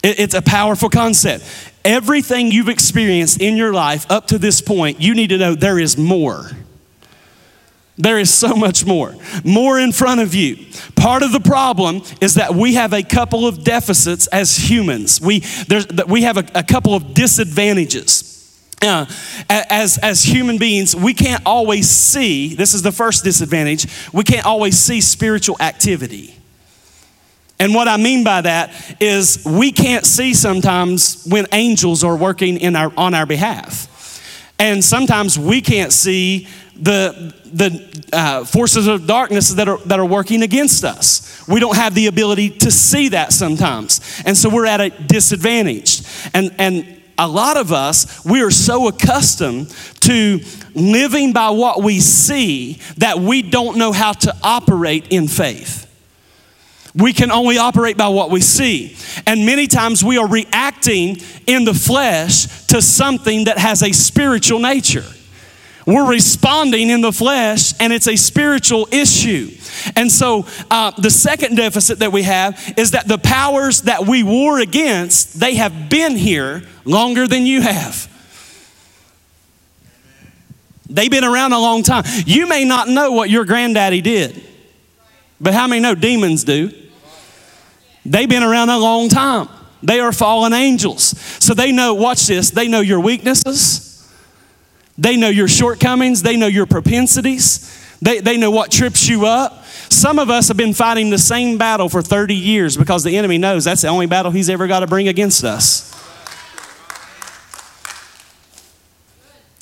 It's 0.03 0.33
a 0.33 0.41
powerful 0.41 0.89
concept. 0.89 1.43
Everything 1.83 2.51
you've 2.51 2.69
experienced 2.69 3.41
in 3.41 3.57
your 3.57 3.73
life 3.73 4.09
up 4.09 4.27
to 4.27 4.37
this 4.37 4.61
point, 4.61 5.01
you 5.01 5.13
need 5.13 5.27
to 5.29 5.37
know 5.37 5.55
there 5.55 5.79
is 5.79 5.97
more. 5.97 6.49
There 7.97 8.17
is 8.17 8.33
so 8.33 8.55
much 8.55 8.85
more, 8.85 9.13
more 9.43 9.77
in 9.77 9.91
front 9.91 10.21
of 10.21 10.33
you. 10.33 10.65
Part 10.95 11.21
of 11.21 11.33
the 11.33 11.41
problem 11.41 12.01
is 12.21 12.35
that 12.35 12.53
we 12.53 12.75
have 12.75 12.93
a 12.93 13.03
couple 13.03 13.45
of 13.45 13.65
deficits 13.65 14.27
as 14.27 14.55
humans. 14.55 15.19
We, 15.19 15.43
we 16.07 16.21
have 16.21 16.37
a, 16.37 16.45
a 16.55 16.63
couple 16.63 16.93
of 16.93 17.13
disadvantages. 17.13 18.38
Uh, 18.81 19.05
as, 19.49 19.97
as 19.97 20.23
human 20.23 20.57
beings, 20.57 20.95
we 20.95 21.13
can't 21.13 21.41
always 21.45 21.89
see, 21.89 22.55
this 22.55 22.73
is 22.73 22.81
the 22.81 22.91
first 22.91 23.23
disadvantage, 23.23 23.87
we 24.13 24.23
can't 24.23 24.45
always 24.45 24.77
see 24.79 25.01
spiritual 25.01 25.57
activity. 25.59 26.35
And 27.59 27.75
what 27.75 27.89
I 27.89 27.97
mean 27.97 28.23
by 28.23 28.41
that 28.41 28.71
is 29.01 29.43
we 29.45 29.73
can't 29.73 30.05
see 30.05 30.33
sometimes 30.33 31.25
when 31.25 31.45
angels 31.51 32.05
are 32.05 32.15
working 32.15 32.57
in 32.57 32.77
our, 32.77 32.93
on 32.95 33.13
our 33.13 33.25
behalf. 33.25 33.87
And 34.57 34.83
sometimes 34.83 35.37
we 35.37 35.59
can't 35.61 35.91
see 35.91 36.47
the, 36.75 37.33
the 37.51 38.05
uh, 38.13 38.45
forces 38.45 38.87
of 38.87 39.05
darkness 39.05 39.49
that 39.49 39.67
are, 39.67 39.77
that 39.79 39.99
are 39.99 40.05
working 40.05 40.41
against 40.41 40.85
us. 40.85 41.45
We 41.49 41.59
don't 41.59 41.75
have 41.75 41.95
the 41.95 42.07
ability 42.07 42.51
to 42.51 42.71
see 42.71 43.09
that 43.09 43.33
sometimes. 43.33 44.21
And 44.25 44.37
so 44.37 44.49
we're 44.49 44.65
at 44.65 44.79
a 44.79 44.89
disadvantage. 44.89 46.03
And, 46.33 46.55
and 46.57 46.98
a 47.19 47.27
lot 47.27 47.57
of 47.57 47.71
us, 47.71 48.25
we 48.25 48.41
are 48.41 48.49
so 48.49 48.87
accustomed 48.87 49.69
to 50.01 50.39
living 50.73 51.33
by 51.33 51.49
what 51.49 51.83
we 51.83 51.99
see 51.99 52.79
that 52.97 53.19
we 53.19 53.41
don't 53.41 53.77
know 53.77 53.91
how 53.91 54.13
to 54.13 54.35
operate 54.41 55.07
in 55.09 55.27
faith. 55.27 55.85
We 56.95 57.13
can 57.13 57.29
only 57.29 57.57
operate 57.57 57.97
by 57.97 58.07
what 58.07 58.31
we 58.31 58.41
see. 58.41 58.95
And 59.27 59.45
many 59.45 59.67
times 59.67 60.03
we 60.03 60.17
are 60.17 60.27
reacting 60.27 61.17
in 61.45 61.65
the 61.65 61.73
flesh 61.73 62.65
to 62.67 62.81
something 62.81 63.43
that 63.43 63.57
has 63.57 63.83
a 63.83 63.91
spiritual 63.91 64.59
nature. 64.59 65.05
We're 65.85 66.09
responding 66.09 66.89
in 66.89 67.01
the 67.01 67.11
flesh, 67.11 67.73
and 67.79 67.91
it's 67.93 68.07
a 68.07 68.15
spiritual 68.15 68.87
issue. 68.91 69.49
And 69.95 70.11
so, 70.11 70.45
uh, 70.69 70.91
the 70.91 71.09
second 71.09 71.55
deficit 71.55 71.99
that 71.99 72.11
we 72.11 72.23
have 72.23 72.73
is 72.77 72.91
that 72.91 73.07
the 73.07 73.17
powers 73.17 73.83
that 73.83 74.05
we 74.05 74.23
war 74.23 74.59
against, 74.59 75.39
they 75.39 75.55
have 75.55 75.89
been 75.89 76.15
here 76.15 76.63
longer 76.85 77.27
than 77.27 77.45
you 77.45 77.61
have. 77.61 78.07
They've 80.89 81.11
been 81.11 81.23
around 81.23 81.53
a 81.53 81.59
long 81.59 81.83
time. 81.83 82.03
You 82.25 82.47
may 82.47 82.65
not 82.65 82.87
know 82.87 83.11
what 83.11 83.29
your 83.29 83.45
granddaddy 83.45 84.01
did, 84.01 84.43
but 85.39 85.53
how 85.53 85.67
many 85.67 85.81
know 85.81 85.95
demons 85.95 86.43
do? 86.43 86.71
They've 88.05 88.29
been 88.29 88.43
around 88.43 88.69
a 88.69 88.77
long 88.77 89.07
time. 89.07 89.47
They 89.83 89.99
are 89.99 90.11
fallen 90.11 90.51
angels. 90.51 91.17
So 91.39 91.53
they 91.53 91.71
know, 91.71 91.93
watch 91.93 92.27
this, 92.27 92.49
they 92.49 92.67
know 92.67 92.81
your 92.81 92.99
weaknesses, 92.99 93.88
they 94.99 95.15
know 95.15 95.29
your 95.29 95.47
shortcomings, 95.47 96.21
they 96.21 96.35
know 96.35 96.47
your 96.47 96.65
propensities, 96.65 97.97
they, 98.01 98.19
they 98.19 98.37
know 98.37 98.51
what 98.51 98.71
trips 98.71 99.07
you 99.07 99.25
up. 99.25 99.65
Some 99.65 100.19
of 100.19 100.29
us 100.29 100.49
have 100.49 100.57
been 100.57 100.73
fighting 100.73 101.09
the 101.09 101.17
same 101.17 101.57
battle 101.57 101.89
for 101.89 102.01
30 102.01 102.35
years 102.35 102.77
because 102.77 103.03
the 103.03 103.17
enemy 103.17 103.37
knows 103.37 103.63
that's 103.63 103.81
the 103.81 103.87
only 103.87 104.05
battle 104.05 104.31
he's 104.31 104.49
ever 104.49 104.67
got 104.67 104.81
to 104.81 104.87
bring 104.87 105.07
against 105.07 105.43
us. 105.43 105.89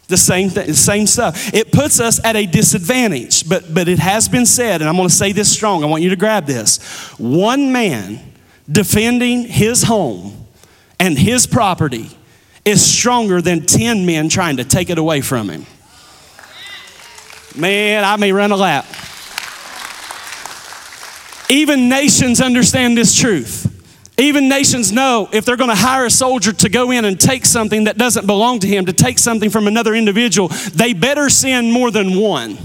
The 0.08 0.18
same 0.18 0.50
thing, 0.50 0.74
same 0.74 1.06
stuff. 1.06 1.54
It 1.54 1.72
puts 1.72 2.00
us 2.00 2.24
at 2.24 2.36
a 2.36 2.46
disadvantage, 2.46 3.48
but 3.48 3.74
but 3.74 3.90
it 3.90 4.00
has 4.00 4.30
been 4.30 4.46
said, 4.46 4.82
and 4.82 4.90
I'm 4.90 4.96
going 4.96 5.10
to 5.10 5.14
say 5.14 5.34
this 5.34 5.52
strong. 5.52 5.84
I 5.84 5.88
want 5.88 6.02
you 6.02 6.10
to 6.12 6.16
grab 6.16 6.46
this. 6.46 6.82
One 7.18 7.74
man 7.74 8.22
defending 8.72 9.44
his 9.44 9.84
home 9.84 10.48
and 10.98 11.18
his 11.18 11.46
property 11.46 12.10
is 12.68 12.86
stronger 12.86 13.42
than 13.42 13.66
10 13.66 14.06
men 14.06 14.28
trying 14.28 14.58
to 14.58 14.66
take 14.66 14.90
it 14.90 14.98
away 14.98 15.22
from 15.22 15.48
him. 15.50 15.66
Man, 17.56 18.04
I 18.04 18.18
may 18.18 18.34
run 18.34 18.52
a 18.52 18.58
lap. 18.58 18.86
Even 21.50 21.88
nations 21.88 22.42
understand 22.42 22.98
this 22.98 23.16
truth. 23.16 23.74
Even 24.18 24.50
nations 24.50 24.92
know 24.92 25.30
if 25.32 25.46
they're 25.46 25.56
going 25.56 25.70
to 25.70 25.76
hire 25.76 26.06
a 26.06 26.12
soldier 26.12 26.52
to 26.52 26.68
go 26.68 26.92
in 26.92 27.06
and 27.06 27.18
take 27.18 27.46
something 27.46 27.86
that 27.86 27.98
doesn't 27.98 28.28
belong 28.28 28.60
to 28.60 28.68
him, 28.68 28.86
to 28.88 28.94
take 28.94 29.18
something 29.18 29.50
from 29.50 29.68
another 29.68 29.96
individual, 29.96 30.50
they 30.74 30.92
better 30.92 31.30
send 31.30 31.72
more 31.72 31.90
than 31.90 32.20
one. 32.20 32.58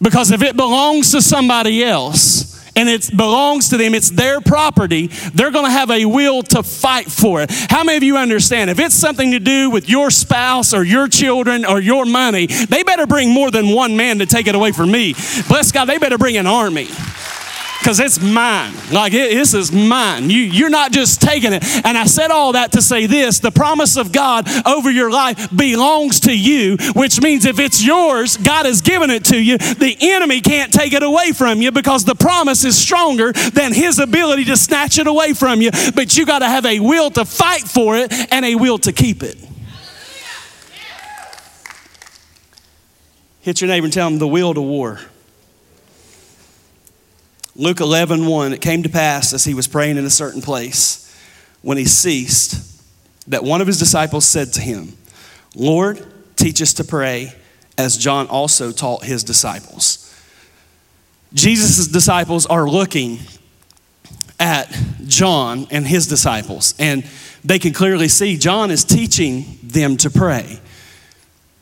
Because 0.00 0.30
if 0.30 0.40
it 0.40 0.56
belongs 0.56 1.12
to 1.12 1.20
somebody 1.20 1.84
else, 1.84 2.51
and 2.76 2.88
it 2.88 3.10
belongs 3.16 3.68
to 3.70 3.76
them, 3.76 3.94
it's 3.94 4.10
their 4.10 4.40
property, 4.40 5.08
they're 5.34 5.50
going 5.50 5.66
to 5.66 5.70
have 5.70 5.90
a 5.90 6.04
will 6.06 6.42
to 6.42 6.62
fight 6.62 7.10
for 7.10 7.42
it. 7.42 7.50
How 7.68 7.84
many 7.84 7.96
of 7.96 8.02
you 8.02 8.16
understand? 8.16 8.70
If 8.70 8.78
it's 8.78 8.94
something 8.94 9.32
to 9.32 9.38
do 9.38 9.70
with 9.70 9.88
your 9.88 10.10
spouse 10.10 10.72
or 10.72 10.82
your 10.84 11.08
children 11.08 11.64
or 11.64 11.80
your 11.80 12.04
money, 12.04 12.46
they 12.46 12.82
better 12.82 13.06
bring 13.06 13.30
more 13.30 13.50
than 13.50 13.68
one 13.68 13.96
man 13.96 14.18
to 14.18 14.26
take 14.26 14.46
it 14.46 14.54
away 14.54 14.72
from 14.72 14.90
me. 14.90 15.14
Bless 15.48 15.72
God, 15.72 15.86
they 15.86 15.98
better 15.98 16.18
bring 16.18 16.36
an 16.36 16.46
army 16.46 16.88
because 17.82 17.98
it's 17.98 18.20
mine. 18.22 18.72
Like, 18.92 19.12
it, 19.12 19.34
this 19.34 19.54
is 19.54 19.72
mine. 19.72 20.30
You, 20.30 20.38
you're 20.38 20.70
not 20.70 20.92
just 20.92 21.20
taking 21.20 21.52
it. 21.52 21.64
And 21.84 21.98
I 21.98 22.04
said 22.04 22.30
all 22.30 22.52
that 22.52 22.70
to 22.72 22.82
say 22.82 23.06
this 23.06 23.40
the 23.40 23.50
promise 23.50 23.96
of 23.96 24.12
God 24.12 24.46
over 24.64 24.88
your 24.88 25.10
life 25.10 25.48
belongs 25.54 26.20
to 26.20 26.32
you, 26.38 26.76
which 26.94 27.20
means 27.20 27.44
if 27.44 27.58
it's 27.58 27.84
yours, 27.84 28.36
God 28.36 28.66
has 28.66 28.82
given 28.82 29.10
it 29.10 29.24
to 29.26 29.42
you. 29.42 29.58
The 29.58 29.96
enemy 30.00 30.40
can't 30.40 30.72
take 30.72 30.92
it 30.92 31.02
away 31.02 31.32
from 31.32 31.60
you 31.60 31.72
because 31.72 32.04
the 32.04 32.14
promise 32.14 32.64
is 32.64 32.78
stronger 32.78 33.32
than 33.32 33.72
his 33.72 33.98
ability 33.98 34.44
to 34.44 34.56
snatch 34.56 34.98
it 34.98 35.08
away 35.08 35.32
from 35.32 35.60
you. 35.60 35.72
But 35.92 36.16
you 36.16 36.24
got 36.24 36.38
to 36.38 36.46
have 36.46 36.64
a 36.64 36.78
will 36.78 37.10
to 37.10 37.24
fight 37.24 37.62
for 37.62 37.96
it 37.96 38.12
and 38.32 38.44
a 38.44 38.54
will 38.54 38.78
to 38.78 38.92
keep 38.92 39.24
it. 39.24 39.36
Hit 43.40 43.60
your 43.60 43.66
neighbor 43.66 43.86
and 43.86 43.92
tell 43.92 44.08
them 44.08 44.20
the 44.20 44.28
will 44.28 44.54
to 44.54 44.62
war. 44.62 45.00
Luke 47.54 47.80
11, 47.80 48.26
1, 48.26 48.52
it 48.54 48.62
came 48.62 48.82
to 48.82 48.88
pass 48.88 49.34
as 49.34 49.44
he 49.44 49.52
was 49.52 49.68
praying 49.68 49.98
in 49.98 50.06
a 50.06 50.10
certain 50.10 50.40
place, 50.40 50.98
when 51.60 51.76
he 51.76 51.84
ceased, 51.84 52.82
that 53.28 53.44
one 53.44 53.60
of 53.60 53.66
his 53.66 53.78
disciples 53.78 54.24
said 54.24 54.52
to 54.54 54.60
him, 54.60 54.96
Lord, 55.54 56.04
teach 56.34 56.62
us 56.62 56.72
to 56.74 56.84
pray, 56.84 57.34
as 57.76 57.98
John 57.98 58.26
also 58.28 58.72
taught 58.72 59.04
his 59.04 59.22
disciples. 59.22 59.98
Jesus' 61.34 61.88
disciples 61.88 62.46
are 62.46 62.68
looking 62.68 63.18
at 64.40 64.74
John 65.06 65.66
and 65.70 65.86
his 65.86 66.06
disciples, 66.06 66.74
and 66.78 67.06
they 67.44 67.58
can 67.58 67.74
clearly 67.74 68.08
see 68.08 68.38
John 68.38 68.70
is 68.70 68.82
teaching 68.82 69.58
them 69.62 69.98
to 69.98 70.10
pray. 70.10 70.58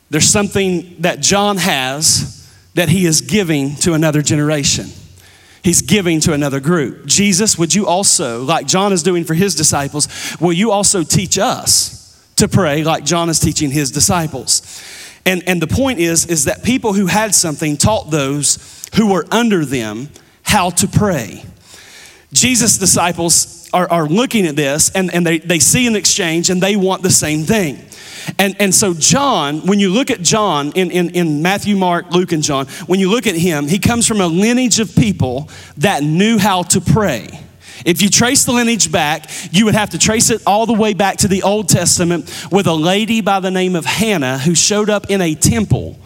There's 0.09 0.29
something 0.29 0.97
that 1.01 1.21
John 1.21 1.57
has 1.57 2.49
that 2.75 2.89
he 2.89 3.07
is 3.07 3.21
giving 3.21 3.75
to 3.77 3.95
another 3.95 4.23
generation 4.23 4.91
he's 5.63 5.83
giving 5.83 6.21
to 6.21 6.33
another 6.33 6.61
group. 6.61 7.07
Jesus, 7.07 7.59
would 7.59 7.75
you 7.75 7.87
also, 7.87 8.43
like 8.43 8.67
John 8.67 8.93
is 8.93 9.03
doing 9.03 9.25
for 9.25 9.35
his 9.35 9.55
disciples, 9.55 10.09
will 10.41 10.53
you 10.53 10.71
also 10.71 11.03
teach 11.03 11.39
us 11.39 12.01
to 12.37 12.49
pray 12.49 12.83
like 12.85 13.05
John 13.05 13.29
is 13.29 13.39
teaching 13.39 13.71
his 13.71 13.91
disciples? 13.91 14.63
And, 15.27 15.43
and 15.47 15.61
the 15.61 15.67
point 15.67 15.99
is, 15.99 16.27
is 16.27 16.45
that 16.45 16.63
people 16.63 16.95
who 16.95 17.07
had 17.07 17.35
something 17.35 17.77
taught 17.77 18.11
those 18.11 18.89
who 18.97 19.13
were 19.13 19.27
under 19.31 19.65
them 19.65 20.09
how 20.43 20.71
to 20.71 20.89
pray. 20.89 21.45
Jesus' 22.33 22.79
disciples 22.79 23.60
are, 23.73 23.91
are 23.91 24.07
looking 24.07 24.47
at 24.47 24.57
this 24.57 24.91
and, 24.91 25.13
and 25.13 25.27
they, 25.27 25.39
they 25.39 25.59
see 25.59 25.87
an 25.87 25.97
exchange 25.97 26.51
and 26.51 26.63
they 26.63 26.77
want 26.77 27.03
the 27.03 27.11
same 27.11 27.45
thing. 27.45 27.79
And, 28.39 28.55
and 28.61 28.75
so, 28.75 28.95
John, 28.95 29.67
when 29.67 29.81
you 29.81 29.91
look 29.91 30.11
at 30.11 30.21
John 30.21 30.73
in, 30.73 30.91
in, 30.91 31.11
in 31.11 31.43
Matthew, 31.43 31.77
Mark, 31.77 32.11
Luke, 32.11 32.33
and 32.33 32.43
John, 32.43 32.67
when 32.87 33.01
you 33.01 33.11
look 33.11 33.27
at 33.27 33.35
him, 33.35 33.67
he 33.67 33.79
comes 33.79 34.07
from 34.07 34.21
a 34.21 34.27
lineage 34.27 34.79
of 34.79 34.95
people 34.95 35.49
that 35.79 36.03
knew 36.03 36.39
how 36.39 36.63
to 36.65 36.81
pray. 36.81 37.29
If 37.85 38.03
you 38.03 38.11
trace 38.11 38.45
the 38.45 38.53
lineage 38.53 38.93
back, 38.93 39.31
you 39.53 39.65
would 39.65 39.75
have 39.75 39.91
to 39.91 39.99
trace 39.99 40.31
it 40.31 40.43
all 40.47 40.67
the 40.67 40.75
way 40.75 40.93
back 40.93 41.19
to 41.19 41.29
the 41.29 41.43
Old 41.43 41.69
Testament 41.69 42.49
with 42.51 42.67
a 42.67 42.75
lady 42.75 43.23
by 43.23 43.41
the 43.41 43.51
name 43.51 43.75
of 43.75 43.87
Hannah 43.87 44.39
who 44.39 44.55
showed 44.55 44.91
up 44.91 45.11
in 45.11 45.23
a 45.23 45.35
temple 45.35 45.99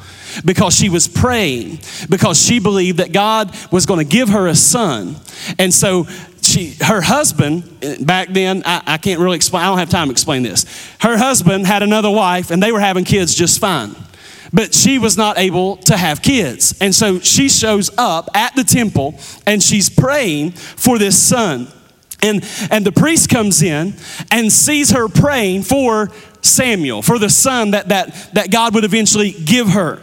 because 0.45 0.75
she 0.75 0.89
was 0.89 1.09
praying, 1.09 1.79
because 2.09 2.41
she 2.41 2.59
believed 2.59 2.99
that 2.99 3.13
God 3.13 3.55
was 3.73 3.87
going 3.87 3.99
to 3.99 4.11
give 4.11 4.29
her 4.29 4.47
a 4.47 4.55
son. 4.55 5.17
And 5.59 5.73
so 5.73 6.07
she, 6.55 6.77
her 6.85 7.01
husband, 7.01 7.79
eh, 7.83 7.97
back 8.01 8.29
then, 8.29 8.63
I, 8.65 8.83
I 8.87 8.99
can't 8.99 9.21
really 9.21 9.37
explain, 9.37 9.65
I 9.65 9.67
don't 9.67 9.79
have 9.79 9.91
time 9.91 10.07
to 10.07 10.13
explain 10.13 10.45
this. 10.45 10.65
Her 11.01 11.19
husband 11.19 11.67
had 11.67 11.83
another 11.83 12.11
wife 12.11 12.51
and 12.51 12.63
they 12.63 12.71
were 12.71 12.81
having 12.81 13.05
kids 13.05 13.35
just 13.35 13.61
fine. 13.61 13.97
But 14.53 14.73
she 14.73 14.99
was 15.01 15.17
not 15.17 15.37
able 15.37 15.79
to 15.79 15.97
have 15.97 16.23
kids. 16.23 16.79
And 16.81 16.95
so 16.95 17.19
she 17.19 17.49
shows 17.49 17.91
up 17.99 18.29
at 18.35 18.55
the 18.55 18.63
temple 18.63 19.19
and 19.47 19.61
she's 19.61 19.91
praying 19.91 20.53
for 20.53 20.97
this 20.97 21.21
son. 21.21 21.67
And, 22.23 22.47
and 22.71 22.87
the 22.87 22.93
priest 22.93 23.31
comes 23.31 23.61
in 23.61 23.95
and 24.31 24.53
sees 24.53 24.93
her 24.93 25.09
praying 25.09 25.65
for 25.65 26.11
Samuel, 26.45 27.03
for 27.03 27.19
the 27.19 27.31
son 27.31 27.73
that, 27.73 27.89
that, 27.89 28.15
that 28.35 28.51
God 28.51 28.75
would 28.75 28.85
eventually 28.85 29.33
give 29.33 29.69
her. 29.69 30.01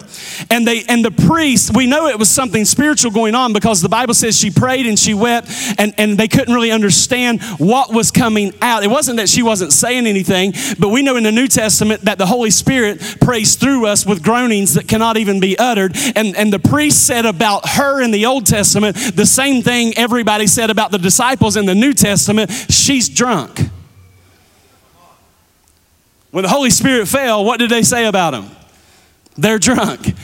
And, 0.49 0.67
they, 0.67 0.83
and 0.87 1.03
the 1.03 1.11
priest, 1.11 1.75
we 1.75 1.85
know 1.85 2.07
it 2.07 2.19
was 2.19 2.29
something 2.29 2.65
spiritual 2.65 3.11
going 3.11 3.35
on 3.35 3.53
because 3.53 3.81
the 3.81 3.89
Bible 3.89 4.13
says 4.13 4.37
she 4.37 4.51
prayed 4.51 4.85
and 4.85 4.97
she 4.97 5.13
wept, 5.13 5.49
and, 5.77 5.93
and 5.97 6.17
they 6.17 6.27
couldn't 6.27 6.53
really 6.53 6.71
understand 6.71 7.41
what 7.57 7.93
was 7.93 8.11
coming 8.11 8.53
out. 8.61 8.83
It 8.83 8.89
wasn't 8.89 9.17
that 9.17 9.29
she 9.29 9.43
wasn't 9.43 9.73
saying 9.73 10.07
anything, 10.07 10.53
but 10.79 10.89
we 10.89 11.01
know 11.01 11.15
in 11.15 11.23
the 11.23 11.31
New 11.31 11.47
Testament 11.47 12.01
that 12.01 12.17
the 12.17 12.25
Holy 12.25 12.51
Spirit 12.51 13.17
prays 13.21 13.55
through 13.55 13.85
us 13.85 14.05
with 14.05 14.23
groanings 14.23 14.73
that 14.73 14.87
cannot 14.87 15.17
even 15.17 15.39
be 15.39 15.57
uttered. 15.57 15.95
And, 16.15 16.35
and 16.35 16.51
the 16.51 16.59
priest 16.59 17.05
said 17.05 17.25
about 17.25 17.67
her 17.69 18.01
in 18.01 18.11
the 18.11 18.25
Old 18.25 18.45
Testament 18.45 18.97
the 19.15 19.25
same 19.25 19.61
thing 19.61 19.93
everybody 19.97 20.47
said 20.47 20.69
about 20.69 20.91
the 20.91 20.97
disciples 20.97 21.55
in 21.55 21.65
the 21.65 21.75
New 21.75 21.93
Testament 21.93 22.51
she's 22.69 23.09
drunk. 23.09 23.59
When 26.31 26.43
the 26.43 26.49
Holy 26.49 26.69
Spirit 26.69 27.07
fell, 27.07 27.43
what 27.45 27.59
did 27.59 27.69
they 27.69 27.83
say 27.83 28.05
about 28.05 28.33
him? 28.33 28.49
They're 29.37 29.59
drunk. 29.59 30.15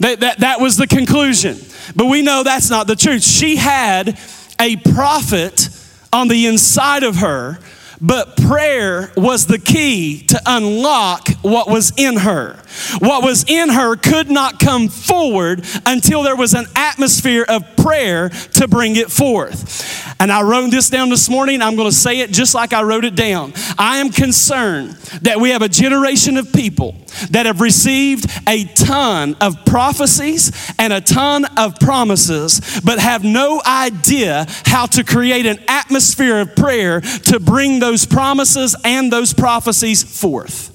That, 0.00 0.20
that, 0.20 0.38
that 0.38 0.60
was 0.60 0.76
the 0.76 0.86
conclusion. 0.86 1.56
But 1.94 2.06
we 2.06 2.22
know 2.22 2.42
that's 2.42 2.70
not 2.70 2.86
the 2.86 2.96
truth. 2.96 3.22
She 3.22 3.56
had 3.56 4.18
a 4.60 4.76
prophet 4.76 5.68
on 6.12 6.28
the 6.28 6.46
inside 6.46 7.02
of 7.02 7.16
her, 7.16 7.58
but 8.00 8.36
prayer 8.36 9.12
was 9.16 9.46
the 9.46 9.58
key 9.58 10.26
to 10.28 10.40
unlock 10.46 11.28
what 11.42 11.68
was 11.68 11.92
in 11.96 12.16
her. 12.18 12.58
What 12.98 13.22
was 13.22 13.44
in 13.48 13.68
her 13.68 13.96
could 13.96 14.30
not 14.30 14.58
come 14.58 14.88
forward 14.88 15.64
until 15.86 16.22
there 16.22 16.36
was 16.36 16.54
an 16.54 16.66
atmosphere 16.74 17.44
of 17.48 17.76
prayer 17.76 18.28
to 18.28 18.68
bring 18.68 18.96
it 18.96 19.10
forth. 19.10 20.14
And 20.20 20.32
I 20.32 20.42
wrote 20.42 20.70
this 20.70 20.90
down 20.90 21.10
this 21.10 21.28
morning. 21.28 21.62
I'm 21.62 21.76
going 21.76 21.88
to 21.88 21.94
say 21.94 22.20
it 22.20 22.30
just 22.30 22.54
like 22.54 22.72
I 22.72 22.82
wrote 22.82 23.04
it 23.04 23.14
down. 23.14 23.52
I 23.78 23.98
am 23.98 24.10
concerned 24.10 24.92
that 25.22 25.40
we 25.40 25.50
have 25.50 25.62
a 25.62 25.68
generation 25.68 26.36
of 26.36 26.52
people 26.52 26.96
that 27.30 27.46
have 27.46 27.60
received 27.60 28.26
a 28.48 28.64
ton 28.64 29.36
of 29.40 29.64
prophecies 29.64 30.72
and 30.78 30.92
a 30.92 31.00
ton 31.00 31.44
of 31.56 31.78
promises, 31.80 32.80
but 32.84 32.98
have 32.98 33.24
no 33.24 33.60
idea 33.64 34.46
how 34.66 34.86
to 34.86 35.04
create 35.04 35.46
an 35.46 35.58
atmosphere 35.68 36.40
of 36.40 36.56
prayer 36.56 37.00
to 37.00 37.40
bring 37.40 37.78
those 37.78 38.06
promises 38.06 38.76
and 38.84 39.12
those 39.12 39.32
prophecies 39.32 40.02
forth. 40.02 40.73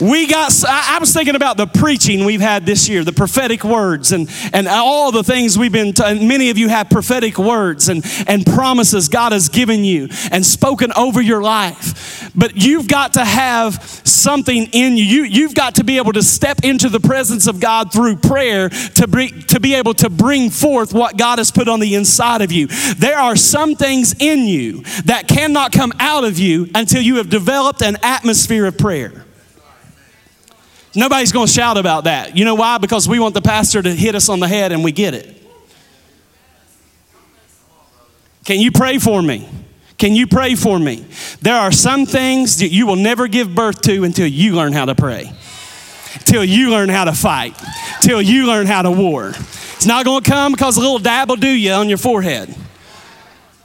We 0.00 0.26
got, 0.26 0.52
I 0.66 0.98
was 0.98 1.12
thinking 1.12 1.34
about 1.34 1.58
the 1.58 1.66
preaching 1.66 2.24
we've 2.24 2.40
had 2.40 2.64
this 2.64 2.88
year, 2.88 3.04
the 3.04 3.12
prophetic 3.12 3.64
words, 3.64 4.12
and, 4.12 4.30
and 4.52 4.66
all 4.66 5.12
the 5.12 5.22
things 5.22 5.58
we've 5.58 5.72
been, 5.72 5.92
t- 5.92 6.26
many 6.26 6.48
of 6.48 6.56
you 6.56 6.68
have 6.68 6.88
prophetic 6.88 7.38
words 7.38 7.90
and, 7.90 8.04
and 8.26 8.46
promises 8.46 9.08
God 9.10 9.32
has 9.32 9.50
given 9.50 9.84
you 9.84 10.08
and 10.32 10.44
spoken 10.44 10.90
over 10.96 11.20
your 11.20 11.42
life. 11.42 12.30
But 12.34 12.56
you've 12.56 12.88
got 12.88 13.14
to 13.14 13.24
have 13.24 13.82
something 14.04 14.68
in 14.72 14.96
you. 14.96 15.04
you 15.04 15.24
you've 15.24 15.54
got 15.54 15.74
to 15.74 15.84
be 15.84 15.98
able 15.98 16.12
to 16.12 16.22
step 16.22 16.64
into 16.64 16.88
the 16.88 17.00
presence 17.00 17.46
of 17.46 17.60
God 17.60 17.92
through 17.92 18.16
prayer 18.16 18.68
to 18.68 19.06
be, 19.06 19.28
to 19.42 19.60
be 19.60 19.74
able 19.74 19.94
to 19.94 20.08
bring 20.08 20.48
forth 20.48 20.94
what 20.94 21.18
God 21.18 21.38
has 21.38 21.50
put 21.50 21.68
on 21.68 21.80
the 21.80 21.94
inside 21.94 22.40
of 22.40 22.52
you. 22.52 22.68
There 22.96 23.18
are 23.18 23.36
some 23.36 23.74
things 23.74 24.14
in 24.18 24.46
you 24.46 24.82
that 25.04 25.28
cannot 25.28 25.72
come 25.72 25.92
out 25.98 26.24
of 26.24 26.38
you 26.38 26.68
until 26.74 27.02
you 27.02 27.16
have 27.16 27.28
developed 27.28 27.82
an 27.82 27.98
atmosphere 28.02 28.64
of 28.64 28.78
prayer. 28.78 29.26
Nobody's 30.94 31.32
going 31.32 31.46
to 31.46 31.52
shout 31.52 31.76
about 31.76 32.04
that. 32.04 32.36
You 32.36 32.44
know 32.44 32.56
why? 32.56 32.78
Because 32.78 33.08
we 33.08 33.18
want 33.18 33.34
the 33.34 33.42
pastor 33.42 33.80
to 33.80 33.94
hit 33.94 34.14
us 34.14 34.28
on 34.28 34.40
the 34.40 34.48
head 34.48 34.72
and 34.72 34.82
we 34.82 34.92
get 34.92 35.14
it. 35.14 35.36
Can 38.44 38.58
you 38.58 38.72
pray 38.72 38.98
for 38.98 39.22
me? 39.22 39.48
Can 39.98 40.16
you 40.16 40.26
pray 40.26 40.54
for 40.54 40.78
me? 40.78 41.04
There 41.42 41.54
are 41.54 41.70
some 41.70 42.06
things 42.06 42.58
that 42.58 42.68
you 42.68 42.86
will 42.86 42.96
never 42.96 43.28
give 43.28 43.54
birth 43.54 43.82
to 43.82 44.02
until 44.04 44.26
you 44.26 44.54
learn 44.54 44.72
how 44.72 44.86
to 44.86 44.94
pray, 44.94 45.30
till 46.24 46.42
you 46.42 46.70
learn 46.70 46.88
how 46.88 47.04
to 47.04 47.12
fight, 47.12 47.54
till 48.00 48.20
you 48.20 48.46
learn 48.46 48.66
how 48.66 48.82
to 48.82 48.90
war. 48.90 49.28
It's 49.28 49.86
not 49.86 50.04
going 50.04 50.22
to 50.22 50.30
come 50.30 50.52
because 50.52 50.76
a 50.76 50.80
little 50.80 50.98
dab 50.98 51.28
will 51.28 51.36
do 51.36 51.48
you 51.48 51.72
on 51.72 51.88
your 51.88 51.98
forehead. 51.98 52.54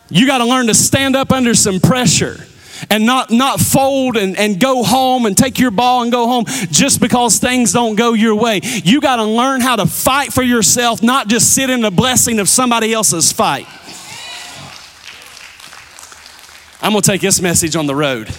You 0.09 0.27
got 0.27 0.39
to 0.39 0.45
learn 0.45 0.67
to 0.67 0.73
stand 0.73 1.15
up 1.15 1.31
under 1.31 1.55
some 1.55 1.79
pressure 1.79 2.45
and 2.89 3.05
not, 3.05 3.31
not 3.31 3.59
fold 3.59 4.17
and, 4.17 4.38
and 4.38 4.59
go 4.59 4.83
home 4.83 5.25
and 5.25 5.38
take 5.38 5.59
your 5.59 5.71
ball 5.71 6.03
and 6.03 6.11
go 6.11 6.27
home 6.27 6.45
just 6.71 7.01
because 7.01 7.38
things 7.38 7.73
don't 7.73 7.95
go 7.95 8.13
your 8.13 8.35
way. 8.35 8.59
You 8.63 9.01
got 9.01 9.17
to 9.17 9.23
learn 9.23 9.61
how 9.61 9.75
to 9.75 9.85
fight 9.85 10.33
for 10.33 10.43
yourself, 10.43 11.01
not 11.01 11.27
just 11.27 11.53
sit 11.53 11.69
in 11.69 11.81
the 11.81 11.91
blessing 11.91 12.39
of 12.39 12.49
somebody 12.49 12.93
else's 12.93 13.31
fight. 13.31 13.67
I'm 16.81 16.91
going 16.91 17.01
to 17.01 17.09
take 17.09 17.21
this 17.21 17.41
message 17.41 17.75
on 17.75 17.88
the 17.88 17.95
road. 17.95 18.29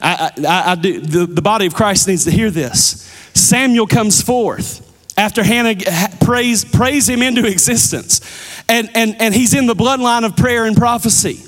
I, 0.00 0.30
I, 0.46 0.72
I 0.72 0.74
do, 0.74 1.00
the, 1.00 1.26
the 1.26 1.42
body 1.42 1.66
of 1.66 1.74
Christ 1.74 2.06
needs 2.06 2.24
to 2.24 2.30
hear 2.30 2.50
this. 2.50 3.10
Samuel 3.34 3.86
comes 3.86 4.20
forth 4.22 4.80
after 5.16 5.42
Hannah 5.42 5.74
prays, 6.20 6.64
prays 6.64 7.08
him 7.08 7.22
into 7.22 7.46
existence. 7.46 8.20
And, 8.68 8.90
and, 8.94 9.20
and 9.20 9.34
he's 9.34 9.54
in 9.54 9.66
the 9.66 9.74
bloodline 9.74 10.24
of 10.24 10.36
prayer 10.36 10.66
and 10.66 10.76
prophecy. 10.76 11.40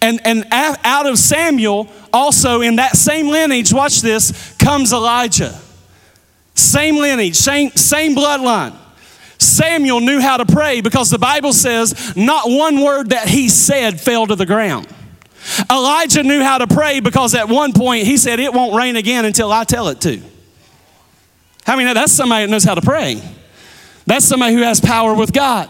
And, 0.00 0.20
and 0.24 0.46
out 0.50 1.06
of 1.06 1.18
Samuel, 1.18 1.88
also 2.12 2.60
in 2.60 2.76
that 2.76 2.96
same 2.96 3.28
lineage, 3.28 3.72
watch 3.72 4.00
this, 4.00 4.54
comes 4.58 4.92
Elijah. 4.92 5.58
Same 6.54 6.96
lineage, 6.96 7.36
same, 7.36 7.70
same 7.70 8.14
bloodline. 8.14 8.76
Samuel 9.38 10.00
knew 10.00 10.20
how 10.20 10.36
to 10.36 10.46
pray 10.46 10.80
because 10.80 11.10
the 11.10 11.18
Bible 11.18 11.52
says 11.52 12.14
not 12.16 12.48
one 12.48 12.80
word 12.80 13.10
that 13.10 13.28
he 13.28 13.48
said 13.48 14.00
fell 14.00 14.26
to 14.26 14.36
the 14.36 14.46
ground. 14.46 14.86
Elijah 15.70 16.22
knew 16.22 16.42
how 16.42 16.58
to 16.58 16.66
pray 16.66 17.00
because 17.00 17.34
at 17.34 17.48
one 17.48 17.72
point 17.72 18.06
he 18.06 18.16
said, 18.16 18.38
It 18.38 18.52
won't 18.52 18.74
rain 18.74 18.94
again 18.96 19.24
until 19.24 19.50
I 19.50 19.64
tell 19.64 19.88
it 19.88 20.00
to. 20.02 20.20
How 21.64 21.74
I 21.74 21.76
many 21.76 21.86
know 21.86 21.94
that's 21.94 22.12
somebody 22.12 22.46
that 22.46 22.50
knows 22.50 22.64
how 22.64 22.74
to 22.74 22.80
pray? 22.80 23.20
That's 24.06 24.24
somebody 24.24 24.54
who 24.54 24.62
has 24.62 24.80
power 24.80 25.14
with 25.14 25.32
God. 25.32 25.68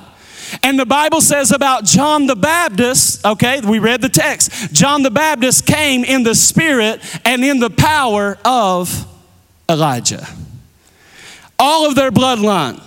And 0.62 0.78
the 0.78 0.86
Bible 0.86 1.20
says 1.20 1.52
about 1.52 1.84
John 1.84 2.26
the 2.26 2.36
Baptist, 2.36 3.24
okay, 3.24 3.60
we 3.60 3.78
read 3.78 4.02
the 4.02 4.08
text. 4.08 4.72
John 4.72 5.02
the 5.02 5.10
Baptist 5.10 5.66
came 5.66 6.04
in 6.04 6.22
the 6.22 6.34
spirit 6.34 7.00
and 7.24 7.44
in 7.44 7.58
the 7.58 7.70
power 7.70 8.38
of 8.44 9.06
Elijah. 9.70 10.26
All 11.58 11.86
of 11.86 11.94
their 11.94 12.10
bloodline, 12.10 12.82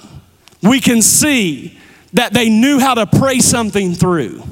we 0.62 0.80
can 0.80 1.02
see 1.02 1.80
that 2.14 2.34
they 2.34 2.50
knew 2.50 2.80
how 2.80 2.96
to 2.96 3.06
pray 3.06 3.40
something 3.40 3.94
through, 3.94 4.44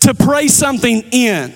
to 0.00 0.14
pray 0.14 0.48
something 0.48 1.02
in. 1.12 1.52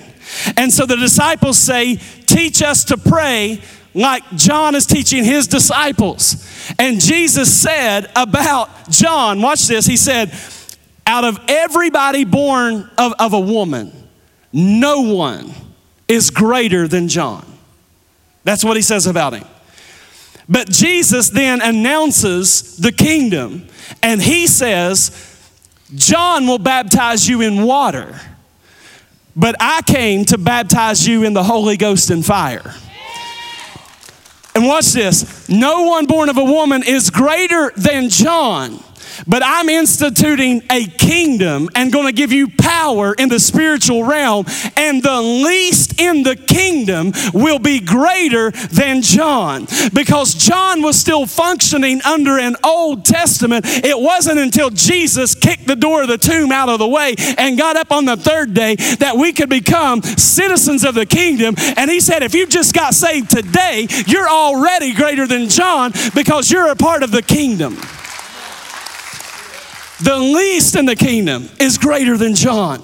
And 0.57 0.73
so 0.73 0.87
the 0.87 0.97
disciples 0.97 1.59
say, 1.59 1.97
Teach 2.27 2.63
us 2.63 2.85
to 2.85 2.97
pray 2.97 3.61
like 3.95 4.23
John 4.37 4.75
is 4.75 4.87
teaching 4.87 5.25
his 5.25 5.47
disciples. 5.47 6.49
And 6.79 7.01
Jesus 7.01 7.53
said 7.53 8.11
about 8.17 8.89
John, 8.89 9.43
watch 9.43 9.67
this, 9.67 9.87
he 9.87 9.97
said, 9.97 10.33
out 11.13 11.25
of 11.25 11.39
everybody 11.47 12.25
born 12.25 12.91
of, 12.97 13.13
of 13.19 13.35
a 13.35 13.39
woman, 13.39 13.93
no 14.51 15.03
one 15.03 15.53
is 16.09 16.31
greater 16.31 16.89
than 16.89 17.07
John. 17.07 17.45
That's 18.45 18.65
what 18.65 18.77
he 18.77 18.83
says 18.83 19.07
about 19.07 19.35
him. 19.35 19.45
But 20.49 20.71
Jesus 20.71 21.29
then 21.29 21.61
announces 21.61 22.79
the 22.79 22.93
kingdom 22.93 23.67
and 24.03 24.23
he 24.23 24.47
says, 24.47 25.29
John 25.95 26.47
will 26.47 26.59
baptize 26.59 27.29
you 27.29 27.43
in 27.43 27.63
water, 27.63 28.19
but 29.37 29.55
I 29.61 29.83
came 29.83 30.25
to 30.27 30.39
baptize 30.39 31.07
you 31.07 31.25
in 31.25 31.35
the 31.35 31.45
Holy 31.45 31.77
Ghost 31.77 32.09
and 32.09 32.25
fire. 32.25 32.75
And 34.55 34.67
watch 34.67 34.93
this 34.93 35.47
no 35.51 35.83
one 35.83 36.07
born 36.07 36.31
of 36.31 36.39
a 36.39 36.45
woman 36.45 36.83
is 36.83 37.11
greater 37.11 37.71
than 37.77 38.09
John. 38.09 38.83
But 39.27 39.43
I'm 39.45 39.69
instituting 39.69 40.63
a 40.71 40.87
kingdom 40.87 41.69
and 41.75 41.93
going 41.93 42.07
to 42.07 42.13
give 42.13 42.33
you 42.33 42.49
power 42.49 43.15
in 43.15 43.29
the 43.29 43.41
spiritual 43.41 44.05
realm, 44.05 44.47
and 44.77 45.03
the 45.03 45.21
least 45.21 46.01
in 46.01 46.23
the 46.23 46.37
kingdom 46.37 47.13
will 47.33 47.59
be 47.59 47.81
greater 47.81 48.51
than 48.51 49.03
John. 49.03 49.67
Because 49.93 50.35
John 50.35 50.83
was 50.83 50.99
still 50.99 51.27
functioning 51.27 52.01
under 52.03 52.39
an 52.39 52.57
Old 52.65 53.05
Testament. 53.05 53.65
It 53.67 53.99
wasn't 53.99 54.39
until 54.39 54.71
Jesus 54.71 55.35
kicked 55.35 55.67
the 55.67 55.77
door 55.77 56.03
of 56.03 56.09
the 56.09 56.19
tomb 56.19 56.53
out 56.53 56.69
of 56.69 56.79
the 56.79 56.89
way 56.89 57.15
and 57.39 57.59
got 57.59 57.77
up 57.77 57.93
on 57.93 58.05
the 58.05 58.17
third 58.17 58.55
day 58.55 58.77
that 58.77 59.17
we 59.17 59.33
could 59.33 59.49
become 59.49 60.03
citizens 60.03 60.85
of 60.85 60.95
the 60.95 61.07
kingdom. 61.07 61.55
And 61.77 61.91
he 61.91 62.01
said, 62.01 62.23
if 62.23 62.35
you 62.35 62.47
just 62.47 62.75
got 62.75 62.95
saved 62.95 63.31
today, 63.31 63.87
you're 64.07 64.29
already 64.29 64.95
greater 64.95 65.27
than 65.27 65.49
John 65.49 65.93
because 66.15 66.51
you're 66.51 66.69
a 66.69 66.77
part 66.77 67.03
of 67.03 67.11
the 67.11 67.23
kingdom. 67.23 67.77
The 70.03 70.19
least 70.19 70.75
in 70.75 70.87
the 70.87 70.97
kingdom 70.97 71.49
is 71.61 71.79
greater 71.79 72.17
than 72.17 72.35
John. 72.35 72.83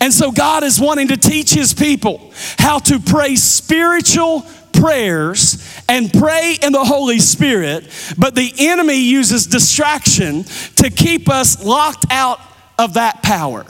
And 0.00 0.12
so 0.12 0.30
God 0.30 0.64
is 0.64 0.78
wanting 0.78 1.08
to 1.08 1.16
teach 1.16 1.50
his 1.50 1.72
people 1.72 2.30
how 2.58 2.78
to 2.80 2.98
pray 2.98 3.36
spiritual 3.36 4.44
prayers 4.72 5.64
and 5.88 6.12
pray 6.12 6.56
in 6.62 6.72
the 6.72 6.84
Holy 6.84 7.20
Spirit, 7.20 7.88
but 8.18 8.34
the 8.34 8.52
enemy 8.58 9.00
uses 9.00 9.46
distraction 9.46 10.44
to 10.76 10.90
keep 10.90 11.30
us 11.30 11.64
locked 11.64 12.04
out 12.10 12.40
of 12.78 12.94
that 12.94 13.22
power. 13.22 13.64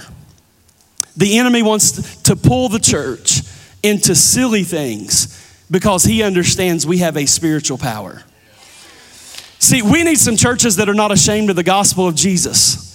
The 1.17 1.39
enemy 1.39 1.63
wants 1.63 2.23
to 2.23 2.35
pull 2.35 2.69
the 2.69 2.81
church 2.81 3.43
into 3.83 4.15
silly 4.15 4.65
things 4.65 5.35
because 5.71 6.03
he 6.03 6.23
understands 6.23 6.87
we 6.87 6.99
have 6.99 7.17
a 7.17 7.27
spiritual 7.27 7.79
power. 7.79 8.23
See, 9.61 9.83
we 9.83 10.03
need 10.03 10.19
some 10.19 10.37
churches 10.37 10.77
that 10.77 10.89
are 10.89 10.95
not 10.95 11.13
ashamed 11.13 11.51
of 11.51 11.57
the 11.57 11.63
gospel 11.63 12.09
of 12.09 12.15
Jesus 12.15 12.88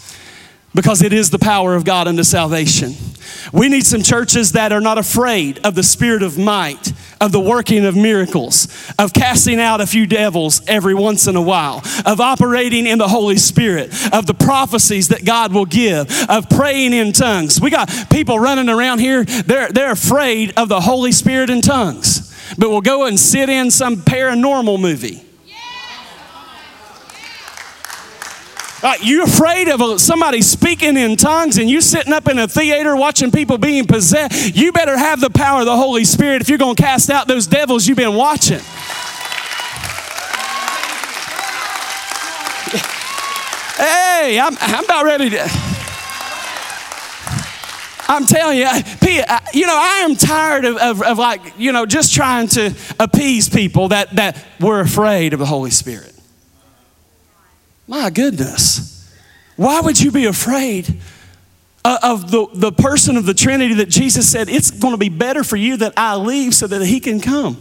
because 0.75 1.01
it 1.01 1.13
is 1.13 1.29
the 1.29 1.39
power 1.39 1.75
of 1.75 1.86
God 1.86 2.07
unto 2.07 2.23
salvation. 2.23 2.93
We 3.51 3.69
need 3.69 3.86
some 3.86 4.01
churches 4.01 4.53
that 4.53 4.71
are 4.71 4.81
not 4.81 4.97
afraid 4.97 5.59
of 5.65 5.75
the 5.75 5.83
spirit 5.83 6.23
of 6.23 6.38
might, 6.38 6.93
of 7.19 7.31
the 7.31 7.39
working 7.39 7.86
of 7.86 7.95
miracles, 7.95 8.67
of 8.97 9.13
casting 9.13 9.59
out 9.59 9.81
a 9.81 9.88
few 9.88 10.07
devils 10.07 10.62
every 10.67 10.93
once 10.93 11.27
in 11.27 11.36
a 11.36 11.41
while, 11.41 11.83
of 12.05 12.19
operating 12.19 12.88
in 12.88 12.97
the 12.97 13.07
Holy 13.07 13.38
Spirit, 13.38 13.91
of 14.13 14.25
the 14.25 14.33
prophecies 14.33 15.09
that 15.09 15.25
God 15.25 15.53
will 15.53 15.65
give, 15.65 16.09
of 16.29 16.49
praying 16.49 16.93
in 16.93 17.12
tongues. 17.12 17.59
We 17.59 17.69
got 17.69 17.91
people 18.09 18.39
running 18.39 18.69
around 18.69 18.99
here, 18.99 19.23
they're, 19.23 19.69
they're 19.69 19.91
afraid 19.91 20.53
of 20.57 20.69
the 20.69 20.81
Holy 20.81 21.12
Spirit 21.12 21.49
in 21.49 21.62
tongues, 21.62 22.33
but 22.57 22.69
will 22.69 22.81
go 22.81 23.05
and 23.05 23.19
sit 23.19 23.49
in 23.49 23.71
some 23.71 23.97
paranormal 23.97 24.79
movie 24.79 25.23
Uh, 28.84 28.96
you 29.02 29.24
afraid 29.24 29.69
of 29.69 30.02
somebody 30.02 30.41
speaking 30.41 30.98
in 30.98 31.15
tongues 31.15 31.58
and 31.58 31.69
you 31.69 31.80
sitting 31.80 32.12
up 32.12 32.28
in 32.28 32.38
a 32.38 32.50
theater 32.50 32.98
watching 32.98 33.32
people 33.32 33.58
being 33.58 33.88
possessed? 33.88 34.54
You 34.58 34.74
better 34.74 34.98
have 34.98 35.22
the 35.22 35.30
power 35.30 35.62
of 35.62 35.65
the 35.65 35.78
Holy 35.78 36.04
Spirit 36.04 36.41
if 36.41 36.50
you're 36.50 36.58
going 36.58 36.76
to 36.76 36.84
cast 36.84 37.10
out 37.10 37.26
those 37.26 37.48
devils 37.48 37.88
you've 37.88 37.98
been 37.98 38.15
watching. 38.15 38.60
Hey, 43.78 44.38
I'm, 44.39 44.58
I'm 44.60 44.84
about 44.84 45.06
ready 45.06 45.30
to. 45.30 45.50
I'm 48.10 48.26
telling 48.26 48.58
you, 48.58 48.67
you 49.54 49.65
know, 49.65 49.78
I 49.78 50.02
am 50.04 50.15
tired 50.15 50.65
of, 50.65 50.78
of, 50.78 51.02
of, 51.02 51.17
like, 51.17 51.41
you 51.58 51.72
know, 51.72 51.86
just 51.86 52.13
trying 52.13 52.48
to 52.50 52.76
appease 53.00 53.50
people 53.50 53.88
that, 53.88 54.13
that 54.17 54.43
were 54.60 54.82
afraid 54.82 55.32
of 55.32 55.39
the 55.39 55.46
Holy 55.46 55.72
Spirit. 55.72 56.12
My 57.88 58.10
goodness. 58.10 59.12
Why 59.56 59.82
would 59.82 60.00
you 60.00 60.12
be 60.12 60.26
afraid 60.26 61.02
of 61.86 62.32
the, 62.32 62.48
the 62.54 62.72
person 62.72 63.17
of 63.17 63.26
the 63.26 63.34
Trinity 63.34 63.76
that 63.76 63.89
Jesus 63.89 64.30
said, 64.30 64.50
it's 64.50 64.72
going 64.72 64.93
to 64.93 64.98
be 64.98 65.10
better 65.10 65.43
for 65.43 65.58
you 65.58 65.78
that 65.78 65.93
I 65.98 66.15
leave 66.15 66.56
so 66.56 66.67
that 66.67 66.86
he 66.86 67.00
can 67.00 67.19
come? 67.19 67.58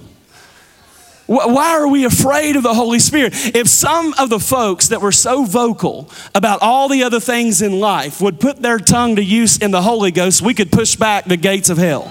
Why 1.27 1.73
are 1.73 1.89
we 1.89 2.05
afraid 2.05 2.57
of 2.57 2.63
the 2.63 2.75
Holy 2.75 2.99
Spirit? 2.99 3.33
If 3.55 3.69
some 3.69 4.13
of 4.19 4.29
the 4.29 4.41
folks 4.41 4.89
that 4.89 5.01
were 5.01 5.13
so 5.13 5.45
vocal 5.45 6.11
about 6.35 6.61
all 6.63 6.89
the 6.89 7.05
other 7.05 7.21
things 7.21 7.63
in 7.63 7.79
life 7.81 8.21
would 8.21 8.41
put 8.41 8.61
their 8.61 8.79
tongue 8.79 9.17
to 9.17 9.25
use 9.25 9.57
in 9.57 9.71
the 9.71 9.83
Holy 9.83 10.11
Ghost, 10.11 10.43
we 10.43 10.53
could 10.53 10.71
push 10.71 10.97
back 10.97 11.25
the 11.25 11.37
gates 11.37 11.71
of 11.71 11.79
hell. 11.79 12.03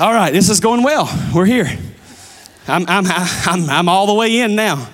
All 0.00 0.14
right, 0.14 0.30
this 0.32 0.48
is 0.48 0.60
going 0.60 0.84
well. 0.84 1.10
We're 1.34 1.44
here. 1.44 1.76
I'm, 2.68 2.84
I'm, 2.88 3.04
I'm, 3.06 3.70
I'm 3.70 3.88
all 3.88 4.06
the 4.06 4.14
way 4.14 4.40
in 4.40 4.54
now. 4.54 4.88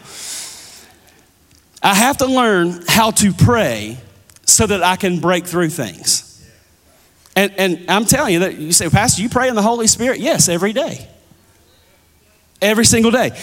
I 1.82 1.94
have 1.94 2.18
to 2.18 2.26
learn 2.26 2.80
how 2.88 3.10
to 3.10 3.32
pray 3.32 3.98
so 4.46 4.66
that 4.66 4.82
I 4.82 4.96
can 4.96 5.20
break 5.20 5.44
through 5.46 5.70
things. 5.70 6.30
And, 7.36 7.52
and 7.58 7.84
I'm 7.90 8.04
telling 8.04 8.34
you 8.34 8.40
that 8.40 8.56
you 8.56 8.72
say, 8.72 8.88
Pastor, 8.88 9.20
you 9.22 9.28
pray 9.28 9.48
in 9.48 9.54
the 9.54 9.62
Holy 9.62 9.86
Spirit? 9.86 10.20
Yes, 10.20 10.48
every 10.48 10.72
day. 10.72 11.08
Every 12.62 12.84
single 12.84 13.10
day. 13.10 13.38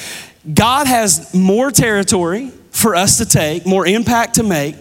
God 0.51 0.87
has 0.87 1.35
more 1.35 1.69
territory 1.69 2.51
for 2.71 2.95
us 2.95 3.17
to 3.17 3.25
take, 3.25 3.65
more 3.65 3.85
impact 3.85 4.35
to 4.35 4.43
make, 4.43 4.75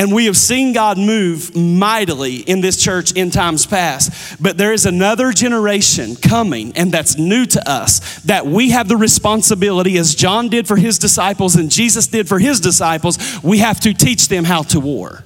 and 0.00 0.14
we 0.14 0.24
have 0.24 0.36
seen 0.38 0.72
God 0.72 0.96
move 0.96 1.54
mightily 1.54 2.36
in 2.36 2.62
this 2.62 2.82
church 2.82 3.12
in 3.12 3.30
times 3.30 3.66
past. 3.66 4.42
But 4.42 4.56
there 4.56 4.72
is 4.72 4.86
another 4.86 5.30
generation 5.30 6.16
coming, 6.16 6.72
and 6.74 6.90
that's 6.90 7.18
new 7.18 7.44
to 7.44 7.70
us, 7.70 8.22
that 8.22 8.46
we 8.46 8.70
have 8.70 8.88
the 8.88 8.96
responsibility, 8.96 9.98
as 9.98 10.14
John 10.14 10.48
did 10.48 10.66
for 10.66 10.76
his 10.76 10.98
disciples 10.98 11.54
and 11.54 11.70
Jesus 11.70 12.06
did 12.06 12.30
for 12.30 12.38
his 12.38 12.60
disciples, 12.60 13.18
we 13.42 13.58
have 13.58 13.78
to 13.80 13.92
teach 13.92 14.28
them 14.28 14.44
how 14.44 14.62
to 14.62 14.80
war. 14.80 15.22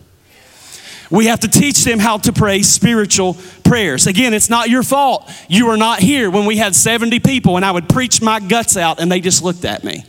We 1.08 1.26
have 1.26 1.38
to 1.40 1.48
teach 1.48 1.84
them 1.84 2.00
how 2.00 2.18
to 2.18 2.32
pray 2.32 2.62
spiritual 2.62 3.36
prayers. 3.62 4.08
Again, 4.08 4.34
it's 4.34 4.50
not 4.50 4.70
your 4.70 4.82
fault. 4.82 5.30
You 5.48 5.66
were 5.68 5.76
not 5.76 6.00
here 6.00 6.32
when 6.32 6.46
we 6.46 6.56
had 6.56 6.74
70 6.74 7.20
people 7.20 7.54
and 7.54 7.64
I 7.64 7.70
would 7.70 7.88
preach 7.88 8.20
my 8.20 8.40
guts 8.40 8.76
out 8.76 8.98
and 8.98 9.12
they 9.12 9.20
just 9.20 9.44
looked 9.44 9.64
at 9.64 9.84
me. 9.84 10.04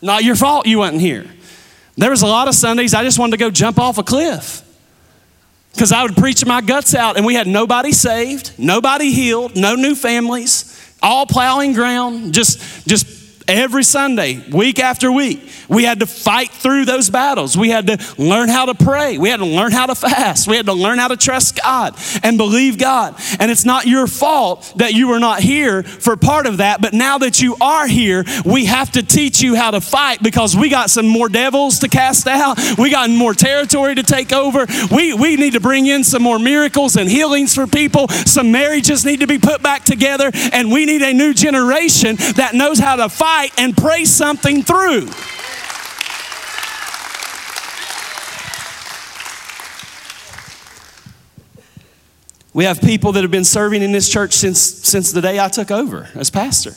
Not 0.00 0.22
your 0.22 0.36
fault 0.36 0.66
you 0.66 0.78
wasn't 0.78 1.00
here. 1.00 1.26
There 1.98 2.10
was 2.10 2.22
a 2.22 2.26
lot 2.28 2.46
of 2.46 2.54
Sundays 2.54 2.94
I 2.94 3.02
just 3.02 3.18
wanted 3.18 3.32
to 3.32 3.36
go 3.38 3.50
jump 3.50 3.78
off 3.78 3.98
a 3.98 4.04
cliff. 4.04 4.62
Because 5.72 5.90
I 5.90 6.04
would 6.04 6.16
preach 6.16 6.46
my 6.46 6.60
guts 6.60 6.94
out 6.94 7.16
and 7.16 7.26
we 7.26 7.34
had 7.34 7.46
nobody 7.46 7.92
saved, 7.92 8.52
nobody 8.56 9.10
healed, 9.10 9.56
no 9.56 9.74
new 9.74 9.96
families, 9.96 10.94
all 11.02 11.26
plowing 11.26 11.72
ground, 11.72 12.32
just, 12.32 12.86
just 12.86 13.17
every 13.48 13.82
Sunday, 13.82 14.44
week 14.50 14.78
after 14.78 15.10
week. 15.10 15.48
We 15.68 15.84
had 15.84 16.00
to 16.00 16.06
fight 16.06 16.50
through 16.50 16.84
those 16.84 17.10
battles. 17.10 17.56
We 17.56 17.70
had 17.70 17.86
to 17.86 17.98
learn 18.18 18.48
how 18.48 18.66
to 18.66 18.74
pray. 18.74 19.18
We 19.18 19.30
had 19.30 19.38
to 19.38 19.46
learn 19.46 19.72
how 19.72 19.86
to 19.86 19.94
fast. 19.94 20.46
We 20.46 20.56
had 20.56 20.66
to 20.66 20.74
learn 20.74 20.98
how 20.98 21.08
to 21.08 21.16
trust 21.16 21.60
God 21.60 21.96
and 22.22 22.36
believe 22.36 22.78
God. 22.78 23.16
And 23.40 23.50
it's 23.50 23.64
not 23.64 23.86
your 23.86 24.06
fault 24.06 24.74
that 24.76 24.92
you 24.92 25.08
were 25.08 25.18
not 25.18 25.40
here 25.40 25.82
for 25.82 26.16
part 26.16 26.46
of 26.46 26.58
that, 26.58 26.80
but 26.80 26.92
now 26.92 27.18
that 27.18 27.40
you 27.40 27.56
are 27.60 27.86
here, 27.86 28.24
we 28.44 28.66
have 28.66 28.92
to 28.92 29.02
teach 29.02 29.40
you 29.40 29.54
how 29.54 29.70
to 29.70 29.80
fight 29.80 30.22
because 30.22 30.54
we 30.54 30.68
got 30.68 30.90
some 30.90 31.06
more 31.06 31.28
devils 31.28 31.78
to 31.80 31.88
cast 31.88 32.26
out. 32.26 32.58
We 32.78 32.90
got 32.90 33.08
more 33.10 33.34
territory 33.34 33.94
to 33.94 34.02
take 34.02 34.32
over. 34.32 34.66
We, 34.90 35.14
we 35.14 35.36
need 35.36 35.54
to 35.54 35.60
bring 35.60 35.86
in 35.86 36.04
some 36.04 36.22
more 36.22 36.38
miracles 36.38 36.96
and 36.96 37.08
healings 37.08 37.54
for 37.54 37.66
people. 37.66 38.08
Some 38.08 38.52
marriages 38.52 39.04
need 39.04 39.20
to 39.20 39.26
be 39.26 39.38
put 39.38 39.62
back 39.62 39.84
together, 39.84 40.30
and 40.52 40.70
we 40.70 40.84
need 40.84 41.02
a 41.02 41.12
new 41.12 41.32
generation 41.32 42.16
that 42.36 42.54
knows 42.54 42.78
how 42.78 42.96
to 42.96 43.08
fight 43.38 43.52
and 43.56 43.76
pray 43.76 44.04
something 44.04 44.62
through. 44.62 45.08
We 52.52 52.64
have 52.64 52.80
people 52.80 53.12
that 53.12 53.22
have 53.22 53.30
been 53.30 53.44
serving 53.44 53.82
in 53.82 53.92
this 53.92 54.08
church 54.08 54.32
since, 54.32 54.58
since 54.58 55.12
the 55.12 55.20
day 55.20 55.38
I 55.38 55.48
took 55.48 55.70
over 55.70 56.08
as 56.16 56.30
pastor. 56.30 56.72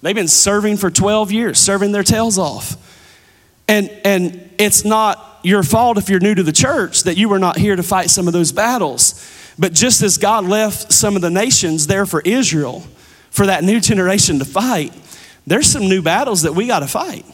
They've 0.00 0.14
been 0.14 0.28
serving 0.28 0.78
for 0.78 0.90
12 0.90 1.32
years, 1.32 1.58
serving 1.58 1.92
their 1.92 2.04
tails 2.04 2.38
off. 2.38 2.76
And, 3.66 3.90
and 4.04 4.50
it's 4.58 4.86
not 4.86 5.40
your 5.42 5.62
fault 5.62 5.98
if 5.98 6.08
you're 6.08 6.20
new 6.20 6.34
to 6.34 6.42
the 6.42 6.52
church 6.52 7.02
that 7.02 7.18
you 7.18 7.28
were 7.28 7.38
not 7.38 7.58
here 7.58 7.76
to 7.76 7.82
fight 7.82 8.08
some 8.08 8.26
of 8.26 8.32
those 8.32 8.52
battles. 8.52 9.22
But 9.58 9.74
just 9.74 10.02
as 10.02 10.16
God 10.16 10.46
left 10.46 10.92
some 10.92 11.16
of 11.16 11.20
the 11.20 11.30
nations 11.30 11.88
there 11.88 12.06
for 12.06 12.22
Israel, 12.22 12.86
for 13.30 13.44
that 13.44 13.64
new 13.64 13.80
generation 13.80 14.38
to 14.38 14.44
fight, 14.46 14.94
there's 15.50 15.66
some 15.66 15.88
new 15.88 16.02
battles 16.02 16.42
that 16.42 16.54
we 16.54 16.66
got 16.66 16.80
to 16.80 16.86
fight. 16.86 17.24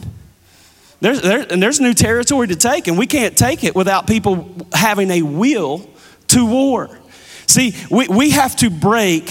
There's, 1.01 1.21
there, 1.21 1.47
and 1.51 1.63
there's 1.63 1.81
new 1.81 1.95
territory 1.95 2.49
to 2.49 2.57
take, 2.57 2.89
and 2.89 2.97
we 2.97 3.07
can't 3.07 3.37
take 3.37 3.65
it 3.65 3.75
without 3.75 4.07
people 4.07 4.55
having 4.73 5.11
a 5.11 5.23
will 5.23 5.89
to 6.29 6.47
war. 6.47 6.99
See, 7.47 7.75
we, 7.91 8.09
we 8.09 8.31
have 8.31 8.57
to 8.57 8.71
break 8.71 9.31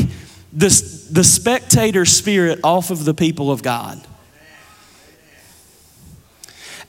this, 0.52 1.08
the 1.08 1.24
spectator 1.24 2.06
spirit 2.06 2.60
off 2.64 2.92
of 2.92 3.06
the 3.06 3.14
people 3.14 3.52
of 3.52 3.64
God. 3.64 4.00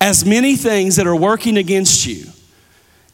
As 0.01 0.27
many 0.27 0.57
things 0.57 0.97
that 0.97 1.07
are 1.07 1.17
working 1.17 1.57
against 1.57 2.07
you, 2.07 2.27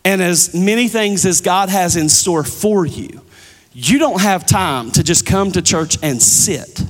and 0.04 0.20
as 0.20 0.54
many 0.54 0.88
things 0.88 1.24
as 1.24 1.40
God 1.40 1.68
has 1.68 1.94
in 1.94 2.08
store 2.08 2.42
for 2.42 2.84
you, 2.84 3.20
you 3.72 3.98
don't 3.98 4.20
have 4.20 4.44
time 4.46 4.90
to 4.92 5.04
just 5.04 5.24
come 5.24 5.52
to 5.52 5.62
church 5.62 5.98
and 6.02 6.20
sit. 6.20 6.82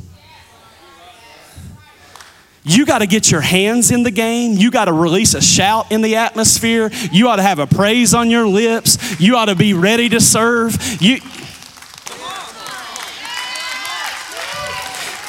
You 2.63 2.85
got 2.85 2.99
to 2.99 3.07
get 3.07 3.31
your 3.31 3.41
hands 3.41 3.91
in 3.91 4.03
the 4.03 4.11
game. 4.11 4.53
You 4.53 4.71
got 4.71 4.85
to 4.85 4.93
release 4.93 5.35
a 5.35 5.41
shout 5.41 5.91
in 5.91 6.03
the 6.03 6.17
atmosphere. 6.17 6.91
You 7.11 7.29
ought 7.29 7.37
to 7.37 7.43
have 7.43 7.59
a 7.59 7.67
praise 7.67 8.13
on 8.13 8.29
your 8.31 8.47
lips. 8.47 9.19
You 9.19 9.37
ought 9.37 9.47
to 9.47 9.55
be 9.55 9.73
ready 9.73 10.09
to 10.11 10.21
serve. 10.21 10.77
You 11.01 11.21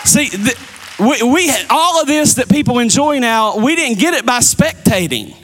See, 0.04 0.28
the, 0.28 0.58
we, 1.00 1.24
we 1.24 1.54
all 1.70 2.02
of 2.02 2.08
this 2.08 2.34
that 2.34 2.50
people 2.50 2.80
enjoy 2.80 3.20
now, 3.20 3.58
we 3.58 3.78
didn't 3.78 3.98
get 3.98 4.14
it 4.14 4.26
by 4.26 4.40
spectating. 4.40 5.36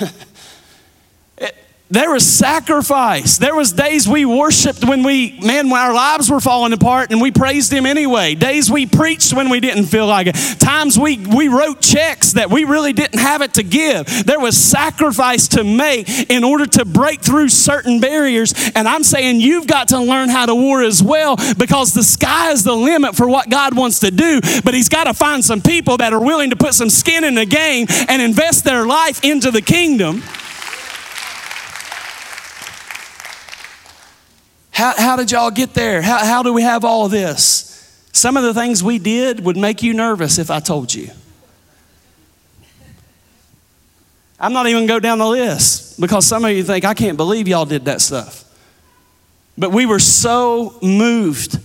There 1.92 2.12
was 2.12 2.24
sacrifice. 2.24 3.38
There 3.38 3.56
was 3.56 3.72
days 3.72 4.06
we 4.06 4.24
worshiped 4.24 4.84
when 4.84 5.02
we, 5.02 5.36
man, 5.40 5.70
when 5.70 5.80
our 5.80 5.92
lives 5.92 6.30
were 6.30 6.38
falling 6.38 6.72
apart 6.72 7.10
and 7.10 7.20
we 7.20 7.32
praised 7.32 7.72
him 7.72 7.84
anyway. 7.84 8.36
Days 8.36 8.70
we 8.70 8.86
preached 8.86 9.32
when 9.32 9.50
we 9.50 9.58
didn't 9.58 9.86
feel 9.86 10.06
like 10.06 10.28
it. 10.28 10.36
Times 10.60 10.96
we, 10.96 11.18
we 11.18 11.48
wrote 11.48 11.80
checks 11.80 12.34
that 12.34 12.48
we 12.48 12.62
really 12.62 12.92
didn't 12.92 13.18
have 13.18 13.42
it 13.42 13.54
to 13.54 13.64
give. 13.64 14.06
There 14.24 14.38
was 14.38 14.56
sacrifice 14.56 15.48
to 15.48 15.64
make 15.64 16.30
in 16.30 16.44
order 16.44 16.64
to 16.64 16.84
break 16.84 17.22
through 17.22 17.48
certain 17.48 17.98
barriers. 17.98 18.54
And 18.76 18.86
I'm 18.86 19.02
saying 19.02 19.40
you've 19.40 19.66
got 19.66 19.88
to 19.88 19.98
learn 19.98 20.28
how 20.28 20.46
to 20.46 20.54
war 20.54 20.84
as 20.84 21.02
well 21.02 21.36
because 21.58 21.92
the 21.92 22.04
sky 22.04 22.52
is 22.52 22.62
the 22.62 22.76
limit 22.76 23.16
for 23.16 23.28
what 23.28 23.50
God 23.50 23.76
wants 23.76 23.98
to 24.00 24.12
do. 24.12 24.40
But 24.64 24.74
he's 24.74 24.88
got 24.88 25.04
to 25.04 25.14
find 25.14 25.44
some 25.44 25.60
people 25.60 25.96
that 25.96 26.12
are 26.12 26.24
willing 26.24 26.50
to 26.50 26.56
put 26.56 26.74
some 26.74 26.88
skin 26.88 27.24
in 27.24 27.34
the 27.34 27.46
game 27.46 27.88
and 28.08 28.22
invest 28.22 28.62
their 28.62 28.86
life 28.86 29.24
into 29.24 29.50
the 29.50 29.62
kingdom. 29.62 30.22
How, 34.80 34.94
how 34.96 35.16
did 35.16 35.30
y'all 35.30 35.50
get 35.50 35.74
there? 35.74 36.00
How, 36.00 36.24
how 36.24 36.42
do 36.42 36.54
we 36.54 36.62
have 36.62 36.86
all 36.86 37.10
this? 37.10 38.08
Some 38.14 38.38
of 38.38 38.44
the 38.44 38.54
things 38.54 38.82
we 38.82 38.98
did 38.98 39.44
would 39.44 39.58
make 39.58 39.82
you 39.82 39.92
nervous 39.92 40.38
if 40.38 40.50
I 40.50 40.58
told 40.58 40.94
you. 40.94 41.10
I'm 44.38 44.54
not 44.54 44.68
even 44.68 44.86
going 44.86 44.88
to 44.88 44.94
go 44.94 44.98
down 44.98 45.18
the 45.18 45.28
list 45.28 46.00
because 46.00 46.24
some 46.24 46.46
of 46.46 46.52
you 46.52 46.64
think, 46.64 46.86
I 46.86 46.94
can't 46.94 47.18
believe 47.18 47.46
y'all 47.46 47.66
did 47.66 47.84
that 47.84 48.00
stuff. 48.00 48.42
But 49.58 49.70
we 49.70 49.84
were 49.84 49.98
so 49.98 50.78
moved 50.80 51.58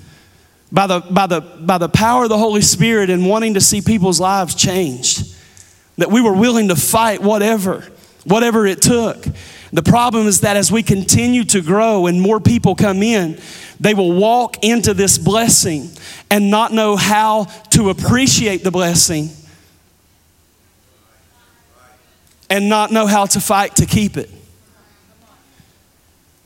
by 0.70 0.86
the, 0.86 1.00
by 1.00 1.28
the, 1.28 1.40
by 1.40 1.78
the 1.78 1.88
power 1.88 2.24
of 2.24 2.30
the 2.30 2.38
Holy 2.38 2.60
Spirit 2.60 3.10
and 3.10 3.26
wanting 3.26 3.54
to 3.54 3.62
see 3.62 3.80
people's 3.80 4.20
lives 4.20 4.56
changed 4.56 5.34
that 5.98 6.12
we 6.12 6.20
were 6.20 6.34
willing 6.34 6.68
to 6.68 6.76
fight 6.76 7.22
whatever, 7.22 7.88
whatever 8.26 8.66
it 8.66 8.82
took. 8.82 9.26
The 9.72 9.84
problem 9.84 10.28
is 10.28 10.42
that 10.42 10.58
as 10.58 10.72
we 10.72 10.84
continue 10.84 11.44
to 11.46 11.62
grow 11.62 12.08
and 12.08 12.22
more 12.22 12.40
people 12.40 12.76
come 12.76 13.02
in, 13.02 13.40
they 13.80 13.94
will 13.94 14.14
walk 14.14 14.64
into 14.64 14.94
this 14.94 15.18
blessing 15.18 15.90
and 16.30 16.50
not 16.50 16.72
know 16.72 16.96
how 16.96 17.46
to 17.72 17.90
appreciate 17.90 18.64
the 18.64 18.72
blessing 18.72 19.30
and 22.50 22.70
not 22.70 22.92
know 22.92 23.08
how 23.08 23.26
to 23.26 23.40
fight 23.40 23.76
to 23.78 23.86
keep 23.86 24.18
it. 24.18 24.30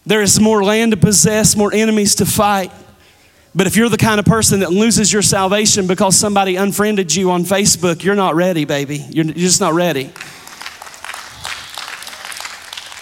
There 0.06 0.22
is 0.22 0.40
more 0.40 0.64
land 0.64 0.92
to 0.92 0.98
possess, 0.98 1.56
more 1.56 1.72
enemies 1.74 2.16
to 2.16 2.26
fight. 2.26 2.72
But 3.54 3.68
if 3.68 3.76
you're 3.76 3.90
the 3.90 3.98
kind 3.98 4.20
of 4.20 4.26
person 4.26 4.62
that 4.62 4.72
loses 4.72 5.12
your 5.12 5.22
salvation 5.22 5.88
because 5.88 6.16
somebody 6.16 6.56
unfriended 6.56 7.16
you 7.16 7.32
on 7.32 7.44
Facebook, 7.44 8.04
you're 8.04 8.16
not 8.16 8.36
ready, 8.36 8.66
baby. 8.66 9.06
You're, 9.10 9.26
just 9.26 9.60
not 9.60 9.74
ready. 9.74 10.12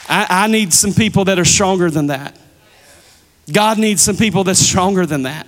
I, 0.10 0.28
I 0.30 0.48
need 0.48 0.74
some 0.74 0.94
people 0.94 1.26
that 1.26 1.40
are 1.40 1.46
stronger 1.46 1.90
than 1.90 2.08
that. 2.08 2.38
God 3.52 3.78
needs 3.78 4.02
some 4.02 4.18
people 4.18 4.44
that's 4.44 4.60
stronger 4.60 5.06
than 5.06 5.24
that. 5.24 5.48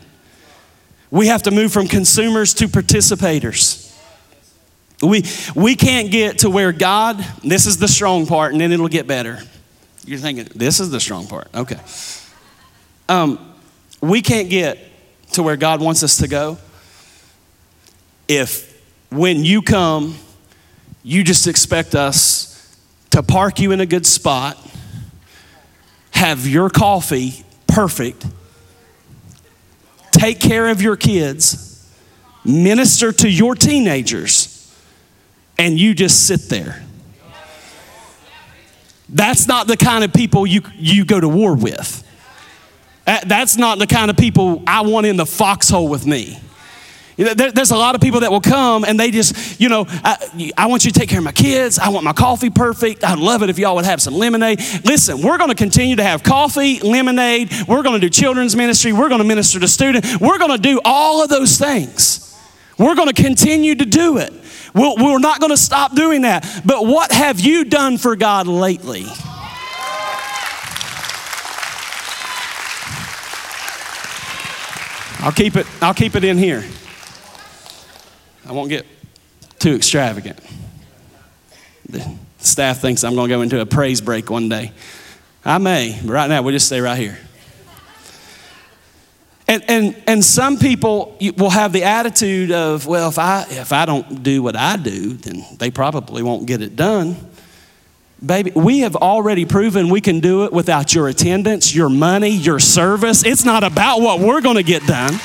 We 1.12 1.28
have 1.28 1.44
to 1.44 1.52
move 1.52 1.74
from 1.74 1.88
consumers 1.88 2.54
to 2.56 2.68
participators. 2.68 3.86
We, 5.02 5.24
we 5.56 5.76
can't 5.76 6.12
get 6.12 6.40
to 6.40 6.50
where 6.50 6.72
God, 6.72 7.26
this 7.44 7.66
is 7.66 7.78
the 7.78 7.88
strong 7.88 8.26
part, 8.26 8.52
and 8.52 8.62
then 8.62 8.72
it'll 8.72 8.90
get 8.90 9.08
better. 9.08 9.40
You're 10.06 10.20
thinking, 10.20 10.48
this 10.56 10.80
is 10.80 10.90
the 10.90 11.00
strong 11.00 11.28
part. 11.28 11.48
Okay. 11.54 11.80
Um, 13.08 13.56
we 14.02 14.22
can't 14.22 14.50
get 14.50 14.78
to 15.34 15.44
where 15.44 15.58
God 15.58 15.82
wants 15.82 16.04
us 16.04 16.18
to 16.18 16.28
go 16.28 16.58
if 18.30 18.80
when 19.10 19.44
you 19.44 19.62
come, 19.62 20.16
you 21.04 21.24
just 21.24 21.48
expect 21.48 21.96
us 21.96 22.39
to 23.20 23.24
park 23.24 23.60
you 23.60 23.74
in 23.74 23.82
a 23.82 23.86
good 23.86 24.06
spot, 24.06 24.58
have 26.12 26.48
your 26.48 26.70
coffee 26.70 27.44
perfect, 27.68 28.26
take 30.12 30.40
care 30.40 30.70
of 30.70 30.82
your 30.82 30.96
kids, 30.96 31.86
minister 32.46 33.12
to 33.12 33.30
your 33.30 33.56
teenagers, 33.56 34.74
and 35.58 35.78
you 35.78 35.94
just 35.94 36.28
sit 36.28 36.48
there. 36.48 36.82
That's 39.10 39.50
not 39.50 39.68
the 39.68 39.76
kind 39.76 40.06
of 40.06 40.14
people 40.14 40.48
you, 40.48 40.62
you 40.76 41.04
go 41.04 41.20
to 41.20 41.28
war 41.28 41.56
with. 41.56 42.06
That's 43.06 43.58
not 43.58 43.80
the 43.80 43.88
kind 43.88 44.10
of 44.10 44.16
people 44.16 44.64
I 44.66 44.82
want 44.82 45.08
in 45.08 45.18
the 45.18 45.26
foxhole 45.26 45.90
with 45.90 46.06
me. 46.06 46.40
There's 47.20 47.72
a 47.72 47.76
lot 47.76 47.96
of 47.96 48.02
people 48.02 48.22
that 48.22 48.32
will 48.32 48.40
come 48.40 48.86
and 48.86 48.98
they 48.98 49.12
just, 49.12 49.60
you 49.60 49.68
know, 49.68 49.86
I, 49.90 50.54
I, 50.56 50.68
want 50.68 50.86
you 50.86 50.92
to 50.92 50.98
take 50.98 51.10
care 51.10 51.20
of 51.20 51.26
my 51.26 51.34
kids. 51.34 51.78
I 51.78 51.90
want 51.90 52.06
my 52.06 52.14
coffee 52.14 52.50
perfect. 52.50 53.04
I'd 53.04 53.20
love 53.20 53.44
it 53.44 53.50
if 53.50 53.60
y'all 53.60 53.76
would 53.76 53.84
have 53.84 54.02
some 54.02 54.14
lemonade. 54.14 54.60
Listen, 54.86 55.22
we're 55.22 55.38
going 55.38 55.50
to 55.50 55.56
continue 55.56 55.98
to 55.98 56.04
have 56.04 56.24
coffee, 56.24 56.80
lemonade. 56.80 57.52
We're 57.68 57.84
going 57.84 58.00
to 58.00 58.08
do 58.08 58.10
children's 58.10 58.56
ministry. 58.56 58.94
We're 58.94 59.10
going 59.10 59.20
to 59.20 59.28
minister 59.28 59.60
to 59.60 59.68
students. 59.68 60.18
We're 60.18 60.38
going 60.38 60.52
to 60.52 60.58
do 60.58 60.80
all 60.86 61.22
of 61.22 61.28
those 61.28 61.58
things. 61.58 62.26
We're 62.78 62.96
going 62.96 63.10
to 63.10 63.22
continue 63.22 63.76
to 63.76 63.86
do 63.86 64.18
it. 64.20 64.32
we 64.74 64.96
we're 64.98 65.20
not 65.20 65.42
going 65.42 65.52
to 65.52 65.58
stop 65.58 65.96
doing 65.96 66.22
that. 66.22 66.62
But 66.66 66.86
what 66.86 67.12
have 67.12 67.42
you 67.42 67.66
done 67.66 67.98
for 67.98 68.16
God 68.16 68.48
lately? 68.48 69.04
I'll 75.22 75.34
keep 75.34 75.58
it, 75.58 75.68
I'll 75.82 75.94
keep 75.94 76.16
it 76.16 76.24
in 76.24 76.38
here. 76.38 76.64
I 78.50 78.52
won't 78.52 78.70
get 78.70 78.88
too 79.60 79.76
extravagant. 79.76 80.40
The 81.88 82.18
staff 82.40 82.80
thinks 82.80 83.04
I'm 83.04 83.14
going 83.14 83.30
to 83.30 83.36
go 83.36 83.42
into 83.44 83.62
a 83.62 83.66
praise 83.68 84.02
break 84.02 84.32
one 84.32 84.50
day. 84.50 84.72
I 85.46 85.60
may, 85.60 86.00
but 86.04 86.12
right 86.12 86.28
now 86.28 86.42
we'll 86.42 86.54
just 86.54 86.66
stay 86.66 86.82
right 86.82 86.98
here. 86.98 87.20
And, 89.48 89.64
and, 89.68 90.04
and 90.08 90.26
some 90.26 90.58
people 90.58 91.16
will 91.38 91.52
have 91.52 91.74
the 91.74 91.84
attitude 91.84 92.52
of, 92.52 92.88
well, 92.88 93.10
if 93.10 93.20
I, 93.20 93.46
if 93.50 93.72
I 93.72 93.86
don't 93.86 94.24
do 94.24 94.42
what 94.42 94.56
I 94.56 94.78
do, 94.78 95.14
then 95.14 95.46
they 95.60 95.70
probably 95.70 96.24
won't 96.24 96.48
get 96.48 96.64
it 96.64 96.76
done. 96.76 97.18
Baby, 98.26 98.52
we 98.56 98.80
have 98.80 98.96
already 98.96 99.46
proven 99.46 99.90
we 99.90 100.02
can 100.02 100.22
do 100.22 100.46
it 100.46 100.52
without 100.52 100.96
your 100.96 101.08
attendance, 101.08 101.74
your 101.74 101.90
money, 101.90 102.30
your 102.30 102.60
service. 102.60 103.24
It's 103.24 103.46
not 103.46 103.64
about 103.64 104.02
what 104.02 104.20
we're 104.20 104.42
going 104.42 104.58
to 104.58 104.64
get 104.64 104.88
done. 104.88 105.20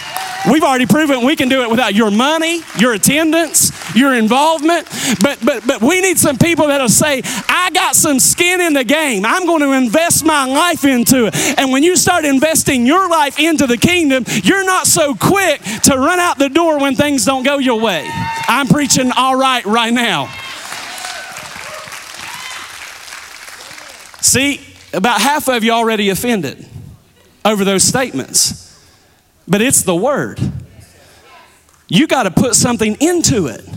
We've 0.50 0.62
already 0.62 0.86
proven 0.86 1.24
we 1.24 1.36
can 1.36 1.48
do 1.48 1.62
it 1.62 1.70
without 1.70 1.94
your 1.94 2.10
money, 2.10 2.60
your 2.78 2.92
attendance, 2.92 3.72
your 3.96 4.14
involvement. 4.14 4.86
But 5.22 5.38
but 5.44 5.66
but 5.66 5.80
we 5.80 6.00
need 6.00 6.18
some 6.18 6.36
people 6.36 6.66
that'll 6.66 6.88
say, 6.88 7.22
I 7.48 7.70
got 7.72 7.94
some 7.94 8.20
skin 8.20 8.60
in 8.60 8.74
the 8.74 8.84
game. 8.84 9.24
I'm 9.24 9.46
going 9.46 9.62
to 9.62 9.72
invest 9.72 10.24
my 10.24 10.44
life 10.44 10.84
into 10.84 11.26
it. 11.26 11.34
And 11.58 11.72
when 11.72 11.82
you 11.82 11.96
start 11.96 12.24
investing 12.24 12.84
your 12.84 13.08
life 13.08 13.38
into 13.38 13.66
the 13.66 13.78
kingdom, 13.78 14.24
you're 14.42 14.64
not 14.64 14.86
so 14.86 15.14
quick 15.14 15.62
to 15.84 15.96
run 15.96 16.18
out 16.18 16.38
the 16.38 16.50
door 16.50 16.78
when 16.78 16.94
things 16.94 17.24
don't 17.24 17.42
go 17.42 17.58
your 17.58 17.80
way. 17.80 18.06
I'm 18.46 18.68
preaching 18.68 19.12
all 19.12 19.36
right 19.36 19.64
right 19.64 19.92
now. 19.92 20.26
See, 24.20 24.60
about 24.92 25.20
half 25.20 25.48
of 25.48 25.64
you 25.64 25.72
already 25.72 26.10
offended 26.10 26.66
over 27.44 27.64
those 27.64 27.82
statements. 27.82 28.63
But 29.46 29.62
it's 29.62 29.82
the 29.82 29.94
word. 29.94 30.40
You 31.88 32.06
got 32.06 32.22
to 32.24 32.30
put 32.30 32.54
something 32.54 32.96
into 33.00 33.46
it. 33.46 33.68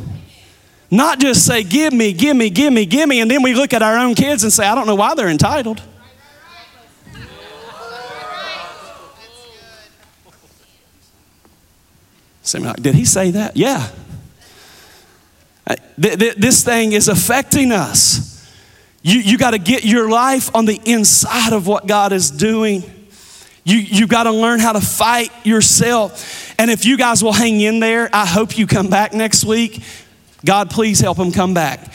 Not 0.89 1.19
just 1.19 1.45
say, 1.45 1.63
give 1.63 1.91
me, 1.91 2.13
give 2.13 2.37
me, 2.37 2.49
give 2.49 2.71
me, 2.71 2.85
give 2.85 3.09
me, 3.09 3.19
and 3.19 3.29
then 3.29 3.43
we 3.43 3.53
look 3.53 3.73
at 3.73 3.81
our 3.81 3.97
own 3.97 4.15
kids 4.15 4.43
and 4.43 4.53
say, 4.53 4.65
I 4.65 4.73
don't 4.73 4.87
know 4.87 4.95
why 4.95 5.15
they're 5.15 5.27
entitled. 5.27 5.81
Did 12.79 12.95
he 12.95 13.03
say 13.03 13.31
that? 13.31 13.57
Yeah. 13.57 13.89
Uh, 15.69 15.75
this 15.97 16.63
thing 16.63 16.93
is 16.93 17.09
affecting 17.09 17.73
us. 17.73 18.49
You, 19.01 19.19
you 19.19 19.37
got 19.37 19.51
to 19.51 19.57
get 19.57 19.83
your 19.83 20.09
life 20.09 20.55
on 20.55 20.63
the 20.63 20.79
inside 20.85 21.51
of 21.51 21.67
what 21.67 21.87
God 21.87 22.13
is 22.13 22.31
doing. 22.31 22.83
You, 23.67 23.79
you 23.79 24.07
got 24.07 24.23
to 24.23 24.31
learn 24.31 24.61
how 24.61 24.71
to 24.71 24.79
fight 24.79 25.29
yourself. 25.45 26.55
And 26.57 26.71
if 26.71 26.85
you 26.85 26.97
guys 26.97 27.21
will 27.21 27.33
hang 27.33 27.59
in 27.59 27.81
there, 27.81 28.09
I 28.13 28.25
hope 28.25 28.57
you 28.57 28.65
come 28.65 28.87
back 28.87 29.11
next 29.11 29.43
week. 29.43 29.83
God, 30.45 30.69
please 30.69 31.01
help 31.01 31.17
them 31.17 31.33
come 31.33 31.53
back 31.53 31.91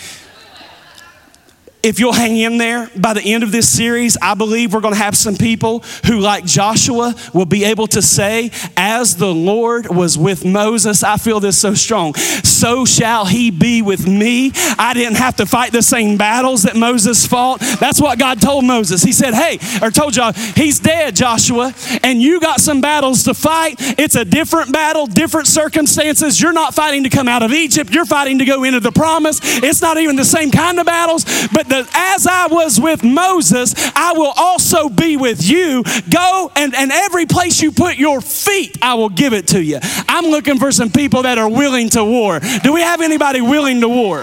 if 1.82 1.98
you'll 1.98 2.12
hang 2.12 2.36
in 2.36 2.58
there 2.58 2.88
by 2.96 3.12
the 3.12 3.22
end 3.22 3.42
of 3.42 3.50
this 3.50 3.68
series, 3.68 4.16
I 4.22 4.34
believe 4.34 4.72
we're 4.72 4.80
going 4.80 4.94
to 4.94 5.00
have 5.00 5.16
some 5.16 5.34
people 5.34 5.80
who, 6.06 6.20
like 6.20 6.44
Joshua, 6.44 7.14
will 7.34 7.46
be 7.46 7.64
able 7.64 7.88
to 7.88 8.00
say, 8.00 8.52
As 8.76 9.16
the 9.16 9.34
Lord 9.34 9.88
was 9.88 10.16
with 10.16 10.44
Moses, 10.44 11.02
I 11.02 11.16
feel 11.16 11.40
this 11.40 11.58
so 11.58 11.74
strong, 11.74 12.14
so 12.14 12.84
shall 12.84 13.26
he 13.26 13.50
be 13.50 13.82
with 13.82 14.06
me. 14.06 14.52
I 14.78 14.92
didn't 14.94 15.16
have 15.16 15.36
to 15.36 15.46
fight 15.46 15.72
the 15.72 15.82
same 15.82 16.16
battles 16.16 16.62
that 16.62 16.76
Moses 16.76 17.26
fought. 17.26 17.58
That's 17.80 18.00
what 18.00 18.18
God 18.18 18.40
told 18.40 18.64
Moses. 18.64 19.02
He 19.02 19.12
said, 19.12 19.34
Hey, 19.34 19.58
or 19.84 19.90
told 19.90 20.12
Joshua, 20.12 20.40
He's 20.54 20.78
dead, 20.78 21.16
Joshua, 21.16 21.74
and 22.04 22.22
you 22.22 22.38
got 22.38 22.60
some 22.60 22.80
battles 22.80 23.24
to 23.24 23.34
fight. 23.34 23.76
It's 23.98 24.14
a 24.14 24.24
different 24.24 24.72
battle, 24.72 25.06
different 25.06 25.48
circumstances. 25.48 26.40
You're 26.40 26.52
not 26.52 26.74
fighting 26.74 27.02
to 27.02 27.10
come 27.10 27.26
out 27.26 27.42
of 27.42 27.52
Egypt, 27.52 27.90
you're 27.92 28.06
fighting 28.06 28.38
to 28.38 28.44
go 28.44 28.62
into 28.62 28.78
the 28.78 28.92
promise. 28.92 29.40
It's 29.42 29.82
not 29.82 29.98
even 29.98 30.14
the 30.14 30.24
same 30.24 30.52
kind 30.52 30.78
of 30.78 30.86
battles, 30.86 31.24
but 31.52 31.71
that 31.72 31.88
as 31.94 32.26
I 32.26 32.48
was 32.48 32.78
with 32.78 33.02
Moses, 33.02 33.74
I 33.96 34.12
will 34.14 34.32
also 34.36 34.90
be 34.90 35.16
with 35.16 35.42
you. 35.42 35.82
Go 36.10 36.52
and, 36.54 36.74
and 36.74 36.92
every 36.92 37.24
place 37.24 37.62
you 37.62 37.72
put 37.72 37.96
your 37.96 38.20
feet, 38.20 38.76
I 38.82 38.94
will 38.94 39.08
give 39.08 39.32
it 39.32 39.48
to 39.48 39.62
you. 39.62 39.78
I'm 40.06 40.26
looking 40.26 40.58
for 40.58 40.70
some 40.70 40.90
people 40.90 41.22
that 41.22 41.38
are 41.38 41.48
willing 41.48 41.88
to 41.90 42.04
war. 42.04 42.40
Do 42.62 42.74
we 42.74 42.82
have 42.82 43.00
anybody 43.00 43.40
willing 43.40 43.80
to 43.80 43.88
war? 43.88 44.20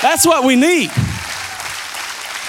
That's 0.00 0.24
what 0.24 0.44
we 0.44 0.54
need. 0.54 0.90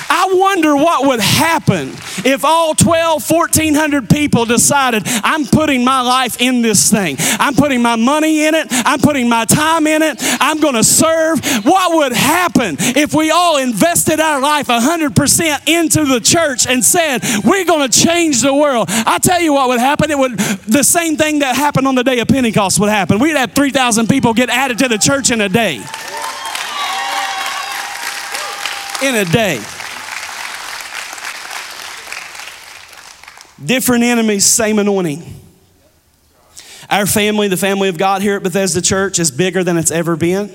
I 0.08 0.30
wonder 0.32 0.76
what 0.76 1.08
would 1.08 1.20
happen 1.20 1.90
if 2.26 2.44
all 2.44 2.74
12, 2.74 3.30
1400 3.30 4.10
people 4.10 4.46
decided, 4.46 5.04
I'm 5.24 5.46
putting 5.46 5.86
my 5.86 6.02
life 6.02 6.42
in 6.42 6.62
this 6.62 6.92
thing. 6.92 7.18
I'm 7.40 7.54
putting 7.54 7.82
my 7.82 7.96
money 7.96 8.46
in 8.46 8.56
it. 8.56 8.68
I'm 8.72 9.00
putting 9.00 9.30
my 9.30 9.46
time 9.46 9.86
in 9.88 10.02
it. 10.02 10.18
I'm 10.42 10.60
going 10.60 10.74
to 10.74 10.84
serve. 10.84 11.40
What 11.64 11.96
would 11.96 12.14
happen 12.14 12.78
if 12.80 13.14
we 13.14 13.30
all 13.30 13.58
invested 13.58 14.20
our 14.20 14.42
life 14.42 14.68
100% 14.68 15.68
into 15.68 16.06
the 16.06 16.20
church 16.20 16.68
and 16.68 16.84
said, 16.84 17.22
we're 17.44 17.66
going 17.66 17.90
to 17.90 18.00
change 18.00 18.42
the 18.42 18.54
world? 18.54 18.88
I 18.90 19.20
tell 19.20 19.40
you 19.40 19.54
what 19.54 19.70
would 19.70 19.80
happen. 19.80 20.10
It 20.10 20.18
would, 20.18 20.38
the 20.38 20.84
same 20.84 21.16
thing 21.18 21.40
that 21.40 21.56
happened 21.56 21.88
on 21.88 21.96
the 21.96 22.04
day 22.04 22.20
of 22.20 22.28
Pentecost 22.28 22.80
would 22.80 22.90
happen. 22.90 23.20
We'd 23.20 23.36
have 23.36 23.54
3,000 23.54 24.08
people 24.08 24.34
get 24.34 24.50
added 24.50 24.80
to 24.80 24.88
the 24.88 24.98
church 24.98 25.30
in 25.30 25.42
a 25.42 25.50
day. 25.50 25.76
In 29.04 29.16
a 29.16 29.26
day. 29.26 29.62
Different 33.64 34.04
enemies, 34.04 34.46
same 34.46 34.80
anointing. 34.80 35.45
Our 36.90 37.06
family, 37.06 37.48
the 37.48 37.58
family 37.58 37.90
of 37.90 37.98
God 37.98 38.22
here 38.22 38.36
at 38.36 38.44
Bethesda 38.44 38.82
Church, 38.82 39.20
is 39.20 39.32
bigger 39.32 39.64
than 39.64 39.78
it's 39.78 39.92
ever 39.92 40.16
been. 40.16 40.52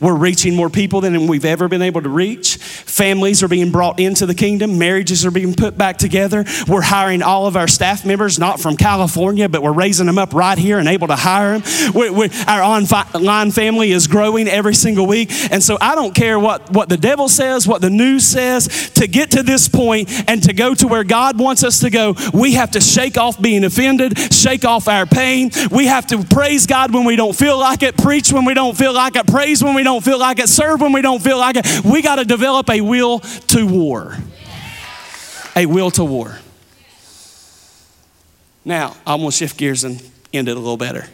We're 0.00 0.14
reaching 0.16 0.54
more 0.54 0.70
people 0.70 1.00
than 1.00 1.26
we've 1.26 1.44
ever 1.44 1.68
been 1.68 1.82
able 1.82 2.02
to 2.02 2.08
reach. 2.08 2.56
Families 2.56 3.42
are 3.42 3.48
being 3.48 3.70
brought 3.70 4.00
into 4.00 4.26
the 4.26 4.34
kingdom. 4.34 4.78
Marriages 4.78 5.24
are 5.24 5.30
being 5.30 5.54
put 5.54 5.78
back 5.78 5.96
together. 5.96 6.44
We're 6.66 6.82
hiring 6.82 7.22
all 7.22 7.46
of 7.46 7.56
our 7.56 7.68
staff 7.68 8.04
members, 8.04 8.38
not 8.38 8.60
from 8.60 8.76
California, 8.76 9.48
but 9.48 9.62
we're 9.62 9.72
raising 9.72 10.06
them 10.06 10.18
up 10.18 10.34
right 10.34 10.58
here 10.58 10.78
and 10.78 10.88
able 10.88 11.08
to 11.08 11.16
hire 11.16 11.58
them. 11.58 11.92
We, 11.94 12.10
we, 12.10 12.30
our 12.46 12.62
online 12.62 13.50
family 13.52 13.92
is 13.92 14.06
growing 14.06 14.48
every 14.48 14.74
single 14.74 15.06
week. 15.06 15.30
And 15.50 15.62
so 15.62 15.78
I 15.80 15.94
don't 15.94 16.14
care 16.14 16.38
what, 16.38 16.70
what 16.70 16.88
the 16.88 16.96
devil 16.96 17.28
says, 17.28 17.66
what 17.66 17.80
the 17.80 17.90
news 17.90 18.26
says. 18.26 18.90
To 18.94 19.06
get 19.06 19.32
to 19.32 19.42
this 19.42 19.68
point 19.68 20.10
and 20.28 20.42
to 20.44 20.52
go 20.52 20.74
to 20.74 20.88
where 20.88 21.04
God 21.04 21.38
wants 21.38 21.64
us 21.64 21.80
to 21.80 21.90
go, 21.90 22.14
we 22.34 22.54
have 22.54 22.72
to 22.72 22.80
shake 22.80 23.16
off 23.16 23.40
being 23.40 23.64
offended, 23.64 24.18
shake 24.32 24.64
off 24.64 24.88
our 24.88 25.06
pain. 25.06 25.50
We 25.70 25.86
have 25.86 26.08
to 26.08 26.24
praise 26.24 26.66
God 26.66 26.92
when 26.92 27.04
we 27.04 27.14
don't 27.14 27.34
feel 27.34 27.58
like 27.58 27.84
it, 27.84 27.96
preach 27.96 28.32
when 28.32 28.44
we 28.44 28.54
don't 28.54 28.76
feel 28.76 28.92
like 28.92 29.14
it, 29.14 29.26
praise 29.28 29.62
when 29.62 29.74
we 29.74 29.84
don't 29.84 30.04
feel 30.04 30.18
like 30.18 30.40
it, 30.40 30.48
serve 30.48 30.80
when 30.80 30.92
we 30.92 31.00
don't 31.00 31.22
feel 31.22 31.38
like 31.38 31.56
it. 31.56 31.84
We 31.84 32.02
got 32.02 32.16
to 32.16 32.24
develop 32.24 32.68
a 32.68 32.80
will 32.80 33.20
to 33.20 33.66
war. 33.66 34.16
A 35.54 35.66
will 35.66 35.92
to 35.92 36.04
war. 36.04 36.38
Now, 38.64 38.96
I'm 39.06 39.20
going 39.20 39.30
to 39.30 39.36
shift 39.36 39.56
gears 39.56 39.84
and 39.84 40.02
end 40.32 40.48
it 40.48 40.56
a 40.56 40.60
little 40.60 40.76
better. 40.76 41.06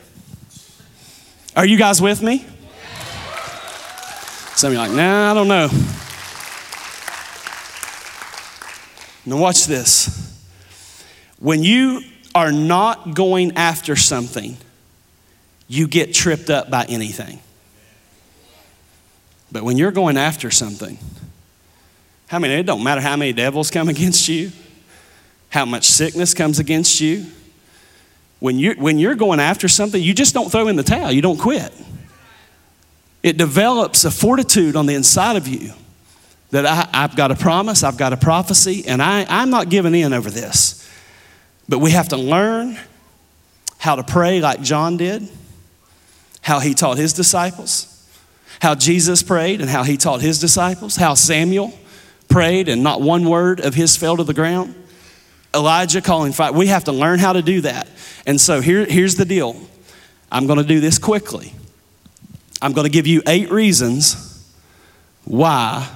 Are 1.55 1.67
you 1.67 1.77
guys 1.77 2.01
with 2.01 2.23
me? 2.23 2.47
Some 4.57 4.69
of 4.69 4.73
you 4.73 4.81
are 4.81 4.89
like, 4.89 4.97
nah, 4.97 5.31
I 5.31 5.35
don't 5.35 5.49
know. 5.49 5.69
Now, 9.27 9.37
watch 9.37 9.67
this. 9.67 10.35
When 11.39 11.63
you 11.63 12.03
are 12.37 12.53
not 12.53 13.15
going 13.15 13.57
after 13.57 13.97
something, 13.97 14.59
you 15.69 15.89
get 15.89 16.13
tripped 16.13 16.51
up 16.51 16.69
by 16.69 16.85
anything. 16.85 17.41
But 19.51 19.63
when 19.63 19.79
you're 19.79 19.91
going 19.91 20.19
after 20.19 20.51
something, 20.51 20.99
how 22.27 22.39
many, 22.39 22.53
it 22.53 22.67
don't 22.67 22.85
matter 22.85 23.01
how 23.01 23.17
many 23.17 23.33
devils 23.33 23.71
come 23.71 23.89
against 23.97 24.29
you, 24.29 24.53
how 25.49 25.65
much 25.65 25.85
sickness 25.85 26.35
comes 26.35 26.59
against 26.59 27.01
you. 27.01 27.25
When 28.39 28.59
you're, 28.59 28.75
when 28.75 28.99
you're 28.99 29.15
going 29.15 29.41
after 29.41 29.67
something, 29.67 30.03
you 30.03 30.13
just 30.13 30.35
don't 30.35 30.53
throw 30.53 30.69
in 30.69 30.77
the 30.77 30.83
towel, 30.83 31.11
you 31.11 31.23
don't 31.23 31.39
quit. 31.39 31.73
It 33.23 33.39
develops 33.39 34.05
a 34.05 34.11
fortitude 34.11 34.77
on 34.77 34.85
the 34.85 34.95
inside 34.95 35.37
of 35.37 35.49
you 35.49 35.73
that 36.51 36.67
I, 36.67 37.01
have 37.01 37.17
got 37.17 37.31
a 37.31 37.35
promise, 37.35 37.83
I've 37.83 37.97
got 37.97 38.13
a 38.13 38.19
prophecy, 38.19 38.85
and 38.87 39.03
I, 39.03 39.25
I'm 39.27 39.49
not 39.49 39.71
giving 39.71 39.95
in 39.95 40.13
over 40.13 40.31
this. 40.31 40.86
But 41.69 41.79
we 41.79 41.91
have 41.93 42.09
to 42.09 42.17
learn 42.17 42.79
how 43.79 43.97
to 43.97 44.03
pray 44.03 44.41
like 44.41 44.63
John 44.63 44.97
did, 44.97 45.29
how 46.41 46.61
he 46.61 46.75
taught 46.75 46.97
his 46.97 47.13
disciples 47.13 47.93
how 48.61 48.75
Jesus 48.75 49.23
prayed 49.23 49.61
and 49.61 49.69
how 49.69 49.83
he 49.83 49.97
taught 49.97 50.21
his 50.21 50.41
disciples, 50.41 50.97
how 50.97 51.15
Samuel 51.15 51.73
prayed 52.29 52.69
and 52.69 52.83
not 52.83 53.01
one 53.01 53.29
word 53.29 53.61
of 53.61 53.75
his 53.75 53.97
fell 53.97 54.17
to 54.17 54.25
the 54.25 54.35
ground. 54.35 54.75
Elijah 55.55 56.01
calling 56.01 56.33
fire. 56.33 56.53
We 56.53 56.67
have 56.67 56.85
to 56.85 56.93
learn 56.93 57.19
how 57.19 57.33
to 57.33 57.43
do 57.43 57.63
that. 57.63 57.89
And 58.27 58.41
so 58.41 58.61
here, 58.61 58.85
here's 58.85 59.17
the 59.17 59.25
deal 59.25 59.57
I'm 60.31 60.47
going 60.47 60.59
to 60.59 60.65
do 60.65 60.81
this 60.81 60.99
quickly. 60.99 61.55
I'm 62.61 62.73
going 62.73 62.87
to 62.87 62.91
give 62.91 63.07
you 63.07 63.23
eight 63.27 63.51
reasons 63.51 64.33
why 65.25 65.89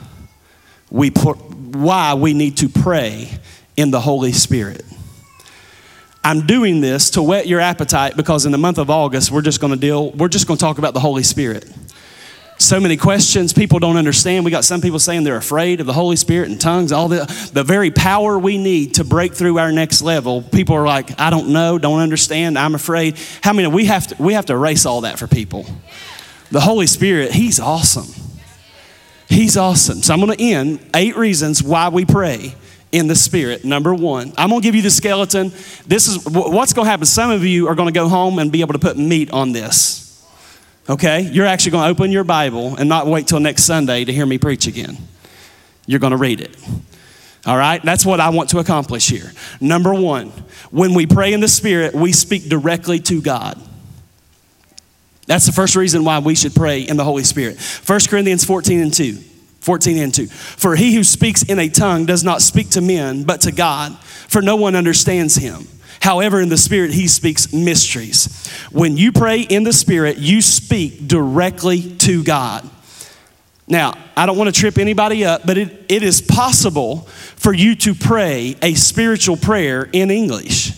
we, 0.90 1.08
why 1.08 2.14
we 2.14 2.34
need 2.34 2.58
to 2.58 2.68
pray 2.68 3.30
in 3.76 3.90
the 3.90 4.00
Holy 4.00 4.32
Spirit. 4.32 4.84
I'm 6.22 6.46
doing 6.46 6.80
this 6.80 7.10
to 7.10 7.22
whet 7.22 7.46
your 7.46 7.60
appetite 7.60 8.16
because 8.16 8.44
in 8.44 8.52
the 8.52 8.58
month 8.58 8.78
of 8.78 8.90
August, 8.90 9.30
we're 9.30 9.40
just 9.42 9.60
going 9.60 9.72
to 9.72 9.78
deal, 9.78 10.10
we're 10.12 10.28
just 10.28 10.46
going 10.46 10.58
to 10.58 10.60
talk 10.60 10.78
about 10.78 10.92
the 10.92 11.00
Holy 11.00 11.22
Spirit. 11.22 11.66
so 12.58 12.78
many 12.78 12.98
questions 12.98 13.54
people 13.54 13.78
don't 13.78 13.96
understand. 13.96 14.44
We 14.44 14.50
got 14.50 14.64
some 14.64 14.82
people 14.82 14.98
saying 14.98 15.24
they're 15.24 15.36
afraid 15.36 15.80
of 15.80 15.86
the 15.86 15.94
holy 15.94 16.16
spirit 16.16 16.50
and 16.50 16.60
tongues 16.60 16.92
all 16.92 17.08
the, 17.08 17.24
the 17.54 17.64
very 17.64 17.90
power 17.90 18.38
we 18.38 18.58
need 18.58 18.96
to 18.96 19.04
break 19.04 19.32
through 19.32 19.58
our 19.58 19.72
next 19.72 20.02
level. 20.02 20.42
People 20.42 20.76
are 20.76 20.84
like 20.84 21.18
i 21.18 21.30
don't 21.30 21.48
know 21.48 21.78
don't 21.78 22.00
understand 22.00 22.58
i'm 22.58 22.74
afraid. 22.74 23.16
How 23.42 23.54
many 23.54 23.68
we 23.68 23.86
have 23.86 24.08
to 24.08 24.22
we 24.22 24.34
have 24.34 24.44
to 24.46 24.52
erase 24.52 24.84
all 24.84 25.00
that 25.02 25.18
for 25.18 25.26
people. 25.26 25.64
The 26.50 26.60
holy 26.60 26.86
spirit 26.86 27.32
he's 27.32 27.58
awesome. 27.58 28.12
He's 29.26 29.56
awesome. 29.56 30.02
So 30.02 30.12
i'm 30.12 30.20
going 30.20 30.36
to 30.36 30.44
end 30.44 30.86
eight 30.94 31.16
reasons 31.16 31.62
why 31.62 31.88
we 31.88 32.04
pray 32.04 32.54
in 32.92 33.06
the 33.06 33.14
spirit 33.14 33.64
number 33.64 33.94
one 33.94 34.32
i'm 34.36 34.50
going 34.50 34.60
to 34.60 34.66
give 34.66 34.74
you 34.74 34.82
the 34.82 34.90
skeleton 34.90 35.50
this 35.86 36.08
is 36.08 36.24
what's 36.26 36.72
going 36.72 36.86
to 36.86 36.90
happen 36.90 37.06
some 37.06 37.30
of 37.30 37.44
you 37.44 37.68
are 37.68 37.74
going 37.74 37.88
to 37.88 37.94
go 37.94 38.08
home 38.08 38.38
and 38.38 38.50
be 38.50 38.60
able 38.60 38.72
to 38.72 38.78
put 38.78 38.96
meat 38.96 39.30
on 39.30 39.52
this 39.52 40.00
okay? 40.90 41.20
You're 41.20 41.46
actually 41.46 41.70
going 41.70 41.84
to 41.84 41.90
open 41.90 42.10
your 42.10 42.24
Bible 42.24 42.76
and 42.76 42.88
not 42.88 43.06
wait 43.06 43.28
till 43.28 43.40
next 43.40 43.64
Sunday 43.64 44.04
to 44.04 44.12
hear 44.12 44.26
me 44.26 44.38
preach 44.38 44.66
again. 44.66 44.98
You're 45.86 46.00
going 46.00 46.10
to 46.10 46.16
read 46.16 46.40
it. 46.40 46.56
All 47.46 47.56
right? 47.56 47.82
That's 47.82 48.04
what 48.04 48.20
I 48.20 48.30
want 48.30 48.50
to 48.50 48.58
accomplish 48.58 49.08
here. 49.08 49.32
Number 49.60 49.94
one, 49.94 50.28
when 50.70 50.92
we 50.92 51.06
pray 51.06 51.32
in 51.32 51.40
the 51.40 51.48
Spirit, 51.48 51.94
we 51.94 52.12
speak 52.12 52.48
directly 52.48 52.98
to 53.00 53.22
God. 53.22 53.60
That's 55.26 55.46
the 55.46 55.52
first 55.52 55.76
reason 55.76 56.04
why 56.04 56.18
we 56.18 56.34
should 56.34 56.54
pray 56.54 56.80
in 56.80 56.96
the 56.96 57.04
Holy 57.04 57.22
Spirit. 57.22 57.60
1 57.60 58.00
Corinthians 58.08 58.44
14 58.44 58.80
and 58.80 58.92
2. 58.92 59.18
14 59.60 59.98
and 59.98 60.14
2. 60.14 60.26
For 60.26 60.76
he 60.76 60.94
who 60.94 61.04
speaks 61.04 61.42
in 61.42 61.58
a 61.58 61.68
tongue 61.68 62.06
does 62.06 62.24
not 62.24 62.42
speak 62.42 62.70
to 62.70 62.80
men, 62.80 63.24
but 63.24 63.42
to 63.42 63.52
God, 63.52 63.96
for 63.98 64.42
no 64.42 64.56
one 64.56 64.74
understands 64.74 65.36
him. 65.36 65.66
However, 66.00 66.40
in 66.40 66.48
the 66.48 66.56
Spirit, 66.56 66.92
He 66.92 67.08
speaks 67.08 67.52
mysteries. 67.52 68.48
When 68.72 68.96
you 68.96 69.12
pray 69.12 69.42
in 69.42 69.64
the 69.64 69.72
Spirit, 69.72 70.16
you 70.16 70.40
speak 70.40 71.06
directly 71.06 71.94
to 71.98 72.24
God. 72.24 72.68
Now, 73.68 73.92
I 74.16 74.26
don't 74.26 74.36
want 74.36 74.52
to 74.52 74.58
trip 74.58 74.78
anybody 74.78 75.24
up, 75.24 75.42
but 75.46 75.58
it, 75.58 75.84
it 75.88 76.02
is 76.02 76.20
possible 76.20 77.02
for 77.36 77.52
you 77.52 77.76
to 77.76 77.94
pray 77.94 78.56
a 78.62 78.74
spiritual 78.74 79.36
prayer 79.36 79.88
in 79.92 80.10
English. 80.10 80.72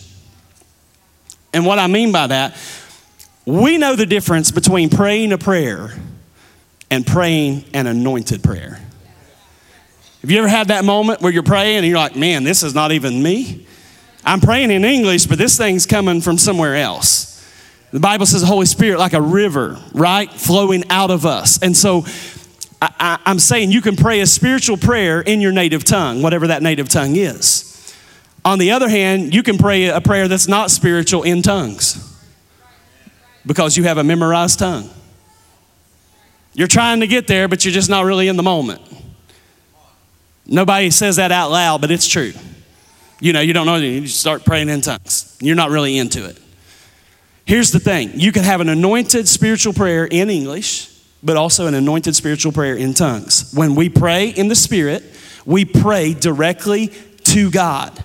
And 1.55 1.65
what 1.65 1.79
I 1.79 1.87
mean 1.87 2.13
by 2.13 2.27
that, 2.27 2.57
we 3.47 3.79
know 3.79 3.97
the 3.97 4.07
difference 4.07 4.51
between 4.51 4.91
praying 4.91 5.33
a 5.33 5.39
prayer 5.39 5.93
and 6.93 7.07
praying 7.07 7.65
an 7.73 7.87
anointed 7.87 8.43
prayer. 8.43 8.79
Have 10.21 10.31
you 10.31 10.39
ever 10.39 10.47
had 10.47 10.69
that 10.69 10.85
moment 10.85 11.23
where 11.23 11.33
you're 11.33 11.43
praying 11.43 11.79
and 11.79 11.87
you're 11.87 11.97
like, 11.97 12.17
man, 12.17 12.45
this 12.45 12.63
is 12.63 12.75
not 12.75 12.93
even 12.93 13.23
me? 13.23 13.67
I'm 14.27 14.41
praying 14.41 14.71
in 14.71 14.85
English, 14.85 15.25
but 15.25 15.39
this 15.39 15.57
thing's 15.57 15.87
coming 15.87 16.21
from 16.21 16.37
somewhere 16.37 16.77
else. 16.77 17.51
The 17.93 17.99
Bible 17.99 18.27
says 18.27 18.43
the 18.43 18.47
Holy 18.47 18.67
Spirit 18.67 18.99
like 18.99 19.15
a 19.15 19.23
river, 19.23 19.81
right? 19.95 20.31
Flowing 20.31 20.85
out 20.91 21.11
of 21.11 21.25
us. 21.25 21.63
And 21.63 21.75
so 21.75 22.05
I, 22.83 23.19
am 23.25 23.39
saying 23.39 23.73
you 23.73 23.81
can 23.81 23.97
pray 23.97 24.21
a 24.21 24.27
spiritual 24.27 24.77
prayer 24.77 25.23
in 25.23 25.41
your 25.41 25.53
native 25.53 25.85
tongue, 25.85 26.21
whatever 26.21 26.49
that 26.49 26.63
native 26.63 26.91
tongue 26.91 27.17
is. 27.17 27.97
On 28.45 28.59
the 28.59 28.71
other 28.73 28.91
hand, 28.91 29.35
you 29.35 29.43
can 29.43 29.57
pray 29.57 29.87
a 29.87 30.03
prayer 30.03 30.29
that's 30.29 30.47
not 30.47 30.71
spiritual 30.71 31.23
in 31.23 31.41
tongues 31.41 32.21
because 33.47 33.79
you 33.79 33.85
have 33.85 33.97
a 33.97 34.05
memorized 34.05 34.59
tongue. 34.59 34.91
You're 36.55 36.69
trying 36.69 37.01
to 37.01 37.07
get 37.07 37.27
there, 37.27 37.49
but 37.49 37.65
you're 37.65 37.73
just 37.73 37.89
not 37.91 38.05
really 38.05 38.29
in 38.29 38.37
the 38.37 38.43
moment. 38.43 38.83
Nobody 40.47 40.91
says 40.91 41.17
that 41.17 41.33
out 41.33 41.51
loud, 41.51 41.81
but 41.81 41.91
it's 41.91 42.07
true. 42.07 42.33
You 43.21 43.33
know, 43.33 43.41
you 43.41 43.53
don't 43.53 43.67
know 43.67 43.77
anything. 43.77 44.03
You 44.03 44.09
start 44.09 44.45
praying 44.45 44.69
in 44.69 44.81
tongues. 44.81 45.39
You're 45.41 45.57
not 45.57 45.71
really 45.71 45.97
into 45.97 46.25
it. 46.27 46.39
Here's 47.45 47.71
the 47.71 47.81
thing 47.81 48.13
you 48.15 48.33
can 48.33 48.45
have 48.45 48.61
an 48.61 48.69
anointed 48.69 49.29
spiritual 49.29 49.73
prayer 49.73 50.05
in 50.05 50.31
English, 50.31 50.89
but 51.23 51.37
also 51.37 51.67
an 51.67 51.75
anointed 51.75 52.17
spiritual 52.17 52.53
prayer 52.53 52.77
in 52.77 52.95
tongues. 52.95 53.53
When 53.55 53.75
we 53.75 53.89
pray 53.89 54.29
in 54.29 54.49
the 54.49 54.55
Spirit, 54.55 55.05
we 55.47 55.65
pray 55.65 56.15
directly 56.15 56.89
to 57.25 57.51
God. 57.51 58.03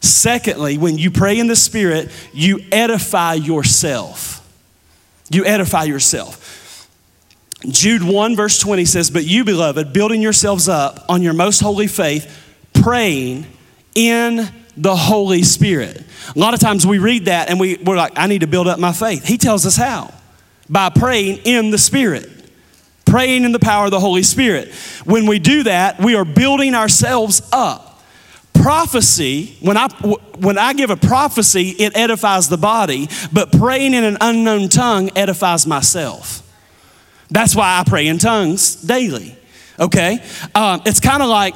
Secondly, 0.00 0.78
when 0.78 0.98
you 0.98 1.12
pray 1.12 1.38
in 1.38 1.46
the 1.46 1.56
Spirit, 1.56 2.10
you 2.32 2.60
edify 2.72 3.34
yourself. 3.34 4.40
You 5.30 5.44
edify 5.44 5.84
yourself. 5.84 6.41
Jude 7.68 8.02
1, 8.02 8.36
verse 8.36 8.58
20 8.58 8.84
says, 8.84 9.10
But 9.10 9.24
you, 9.24 9.44
beloved, 9.44 9.92
building 9.92 10.20
yourselves 10.20 10.68
up 10.68 11.04
on 11.08 11.22
your 11.22 11.32
most 11.32 11.60
holy 11.60 11.86
faith, 11.86 12.28
praying 12.72 13.46
in 13.94 14.48
the 14.76 14.96
Holy 14.96 15.42
Spirit. 15.42 16.02
A 16.34 16.38
lot 16.38 16.54
of 16.54 16.60
times 16.60 16.86
we 16.86 16.98
read 16.98 17.26
that 17.26 17.50
and 17.50 17.60
we, 17.60 17.76
we're 17.76 17.96
like, 17.96 18.12
I 18.16 18.26
need 18.26 18.40
to 18.40 18.46
build 18.46 18.68
up 18.68 18.78
my 18.78 18.92
faith. 18.92 19.24
He 19.24 19.38
tells 19.38 19.66
us 19.66 19.76
how 19.76 20.12
by 20.68 20.88
praying 20.88 21.38
in 21.44 21.70
the 21.70 21.78
Spirit, 21.78 22.28
praying 23.04 23.44
in 23.44 23.52
the 23.52 23.58
power 23.58 23.86
of 23.86 23.90
the 23.90 24.00
Holy 24.00 24.22
Spirit. 24.22 24.72
When 25.04 25.26
we 25.26 25.38
do 25.38 25.64
that, 25.64 26.00
we 26.00 26.14
are 26.14 26.24
building 26.24 26.74
ourselves 26.74 27.42
up. 27.52 28.02
Prophecy, 28.54 29.56
when 29.60 29.76
I, 29.76 29.88
when 30.38 30.56
I 30.56 30.72
give 30.72 30.90
a 30.90 30.96
prophecy, 30.96 31.70
it 31.70 31.96
edifies 31.96 32.48
the 32.48 32.56
body, 32.56 33.08
but 33.32 33.50
praying 33.52 33.92
in 33.92 34.04
an 34.04 34.16
unknown 34.20 34.68
tongue 34.68 35.10
edifies 35.16 35.66
myself. 35.66 36.41
That's 37.32 37.56
why 37.56 37.80
I 37.80 37.84
pray 37.84 38.06
in 38.06 38.18
tongues 38.18 38.76
daily. 38.76 39.36
Okay? 39.80 40.22
Um, 40.54 40.82
it's 40.84 41.00
kind 41.00 41.22
of 41.22 41.28
like, 41.28 41.54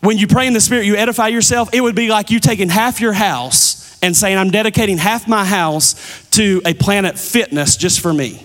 when 0.00 0.18
you 0.18 0.26
pray 0.26 0.46
in 0.46 0.52
the 0.52 0.60
Spirit, 0.60 0.84
you 0.84 0.96
edify 0.96 1.28
yourself, 1.28 1.72
it 1.72 1.80
would 1.80 1.94
be 1.94 2.08
like 2.08 2.30
you 2.30 2.40
taking 2.40 2.68
half 2.68 3.00
your 3.00 3.12
house 3.12 3.98
and 4.02 4.14
saying, 4.14 4.36
I'm 4.36 4.50
dedicating 4.50 4.98
half 4.98 5.26
my 5.26 5.44
house 5.44 6.28
to 6.32 6.60
a 6.66 6.74
planet 6.74 7.18
fitness 7.18 7.76
just 7.76 8.00
for 8.00 8.12
me. 8.12 8.44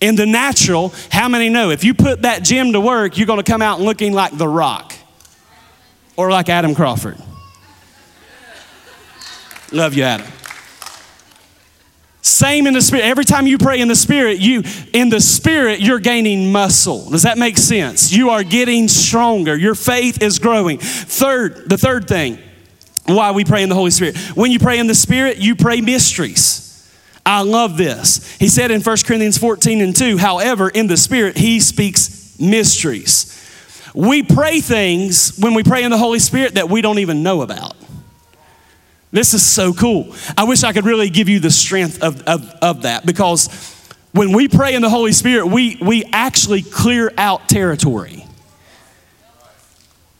In 0.00 0.16
the 0.16 0.26
natural, 0.26 0.92
how 1.10 1.28
many 1.28 1.48
know 1.48 1.70
if 1.70 1.84
you 1.84 1.94
put 1.94 2.22
that 2.22 2.42
gym 2.42 2.72
to 2.72 2.80
work, 2.80 3.16
you're 3.16 3.26
going 3.26 3.42
to 3.42 3.50
come 3.50 3.62
out 3.62 3.80
looking 3.80 4.12
like 4.12 4.36
The 4.36 4.48
Rock 4.48 4.94
or 6.16 6.30
like 6.30 6.48
Adam 6.48 6.74
Crawford? 6.74 7.16
Love 9.72 9.94
you, 9.94 10.04
Adam. 10.04 10.26
Same 12.26 12.66
in 12.66 12.74
the 12.74 12.82
spirit. 12.82 13.04
Every 13.04 13.24
time 13.24 13.46
you 13.46 13.56
pray 13.56 13.80
in 13.80 13.86
the 13.86 13.94
spirit, 13.94 14.40
you 14.40 14.64
in 14.92 15.10
the 15.10 15.20
spirit 15.20 15.78
you're 15.78 16.00
gaining 16.00 16.50
muscle. 16.50 17.08
Does 17.08 17.22
that 17.22 17.38
make 17.38 17.56
sense? 17.56 18.12
You 18.12 18.30
are 18.30 18.42
getting 18.42 18.88
stronger. 18.88 19.56
Your 19.56 19.76
faith 19.76 20.20
is 20.20 20.40
growing. 20.40 20.78
Third, 20.78 21.70
the 21.70 21.78
third 21.78 22.08
thing 22.08 22.40
why 23.06 23.30
we 23.30 23.44
pray 23.44 23.62
in 23.62 23.68
the 23.68 23.76
Holy 23.76 23.92
Spirit. 23.92 24.16
When 24.34 24.50
you 24.50 24.58
pray 24.58 24.80
in 24.80 24.88
the 24.88 24.94
spirit, 24.94 25.38
you 25.38 25.54
pray 25.54 25.80
mysteries. 25.80 26.90
I 27.24 27.42
love 27.42 27.76
this. 27.76 28.36
He 28.38 28.48
said 28.48 28.72
in 28.72 28.80
1 28.80 28.96
Corinthians 29.06 29.38
14 29.38 29.80
and 29.80 29.94
2, 29.94 30.16
however, 30.16 30.68
in 30.68 30.88
the 30.88 30.96
spirit 30.96 31.36
he 31.36 31.60
speaks 31.60 32.36
mysteries. 32.40 33.32
We 33.94 34.24
pray 34.24 34.60
things 34.60 35.38
when 35.38 35.54
we 35.54 35.62
pray 35.62 35.84
in 35.84 35.92
the 35.92 35.98
Holy 35.98 36.18
Spirit 36.18 36.54
that 36.54 36.68
we 36.68 36.82
don't 36.82 36.98
even 36.98 37.22
know 37.22 37.42
about. 37.42 37.76
This 39.12 39.34
is 39.34 39.42
so 39.42 39.72
cool. 39.72 40.14
I 40.36 40.44
wish 40.44 40.64
I 40.64 40.72
could 40.72 40.84
really 40.84 41.10
give 41.10 41.28
you 41.28 41.40
the 41.40 41.50
strength 41.50 42.02
of, 42.02 42.22
of, 42.24 42.44
of 42.62 42.82
that 42.82 43.06
because 43.06 43.48
when 44.12 44.32
we 44.32 44.48
pray 44.48 44.74
in 44.74 44.82
the 44.82 44.90
Holy 44.90 45.12
Spirit, 45.12 45.46
we, 45.46 45.78
we 45.80 46.04
actually 46.12 46.62
clear 46.62 47.12
out 47.18 47.48
territory. 47.48 48.24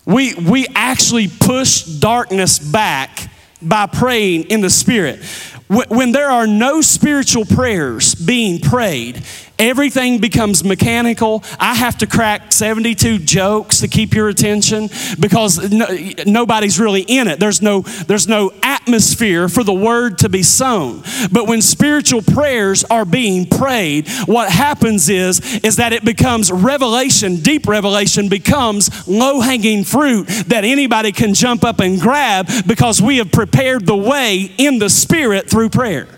We, 0.04 0.34
we 0.34 0.66
actually 0.74 1.28
push 1.28 1.82
darkness 1.82 2.58
back 2.58 3.30
by 3.60 3.86
praying 3.86 4.44
in 4.44 4.60
the 4.60 4.70
Spirit. 4.70 5.24
When 5.68 6.12
there 6.12 6.30
are 6.30 6.46
no 6.46 6.80
spiritual 6.80 7.44
prayers 7.44 8.14
being 8.14 8.60
prayed, 8.60 9.24
everything 9.58 10.18
becomes 10.18 10.64
mechanical. 10.64 11.42
I 11.58 11.74
have 11.74 11.98
to 11.98 12.06
crack 12.06 12.52
72 12.52 13.18
jokes 13.18 13.80
to 13.80 13.88
keep 13.88 14.14
your 14.14 14.28
attention 14.28 14.88
because 15.18 15.70
no, 15.70 15.86
nobody's 16.26 16.78
really 16.78 17.02
in 17.02 17.28
it. 17.28 17.40
There's 17.40 17.62
no, 17.62 17.80
there's 17.80 18.28
no 18.28 18.52
atmosphere 18.62 19.48
for 19.48 19.64
the 19.64 19.74
word 19.74 20.18
to 20.18 20.28
be 20.28 20.42
sown. 20.42 21.02
But 21.32 21.46
when 21.46 21.62
spiritual 21.62 22.22
prayers 22.22 22.84
are 22.84 23.04
being 23.04 23.46
prayed, 23.46 24.08
what 24.26 24.50
happens 24.50 25.08
is, 25.08 25.40
is 25.64 25.76
that 25.76 25.92
it 25.92 26.04
becomes 26.04 26.50
revelation, 26.52 27.36
deep 27.36 27.66
revelation 27.66 28.28
becomes 28.28 29.06
low 29.08 29.40
hanging 29.40 29.84
fruit 29.84 30.26
that 30.46 30.64
anybody 30.64 31.12
can 31.12 31.34
jump 31.34 31.64
up 31.64 31.80
and 31.80 32.00
grab 32.00 32.48
because 32.66 33.00
we 33.00 33.18
have 33.18 33.32
prepared 33.32 33.86
the 33.86 33.96
way 33.96 34.50
in 34.58 34.78
the 34.78 34.90
spirit 34.90 35.48
through 35.50 35.70
prayer. 35.70 36.08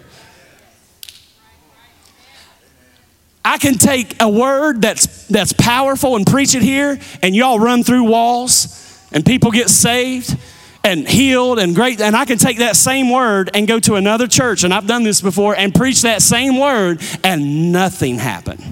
I 3.58 3.60
can 3.60 3.74
take 3.74 4.22
a 4.22 4.28
word 4.28 4.80
that's, 4.80 5.26
that's 5.26 5.52
powerful 5.52 6.14
and 6.14 6.24
preach 6.24 6.54
it 6.54 6.62
here, 6.62 6.96
and 7.24 7.34
y'all 7.34 7.58
run 7.58 7.82
through 7.82 8.04
walls, 8.04 9.04
and 9.10 9.26
people 9.26 9.50
get 9.50 9.68
saved 9.68 10.38
and 10.84 11.08
healed 11.08 11.58
and 11.58 11.74
great. 11.74 12.00
And 12.00 12.14
I 12.14 12.24
can 12.24 12.38
take 12.38 12.58
that 12.58 12.76
same 12.76 13.10
word 13.10 13.50
and 13.54 13.66
go 13.66 13.80
to 13.80 13.96
another 13.96 14.28
church, 14.28 14.62
and 14.62 14.72
I've 14.72 14.86
done 14.86 15.02
this 15.02 15.20
before, 15.20 15.56
and 15.56 15.74
preach 15.74 16.02
that 16.02 16.22
same 16.22 16.56
word, 16.56 17.02
and 17.24 17.72
nothing 17.72 18.18
happened. 18.18 18.62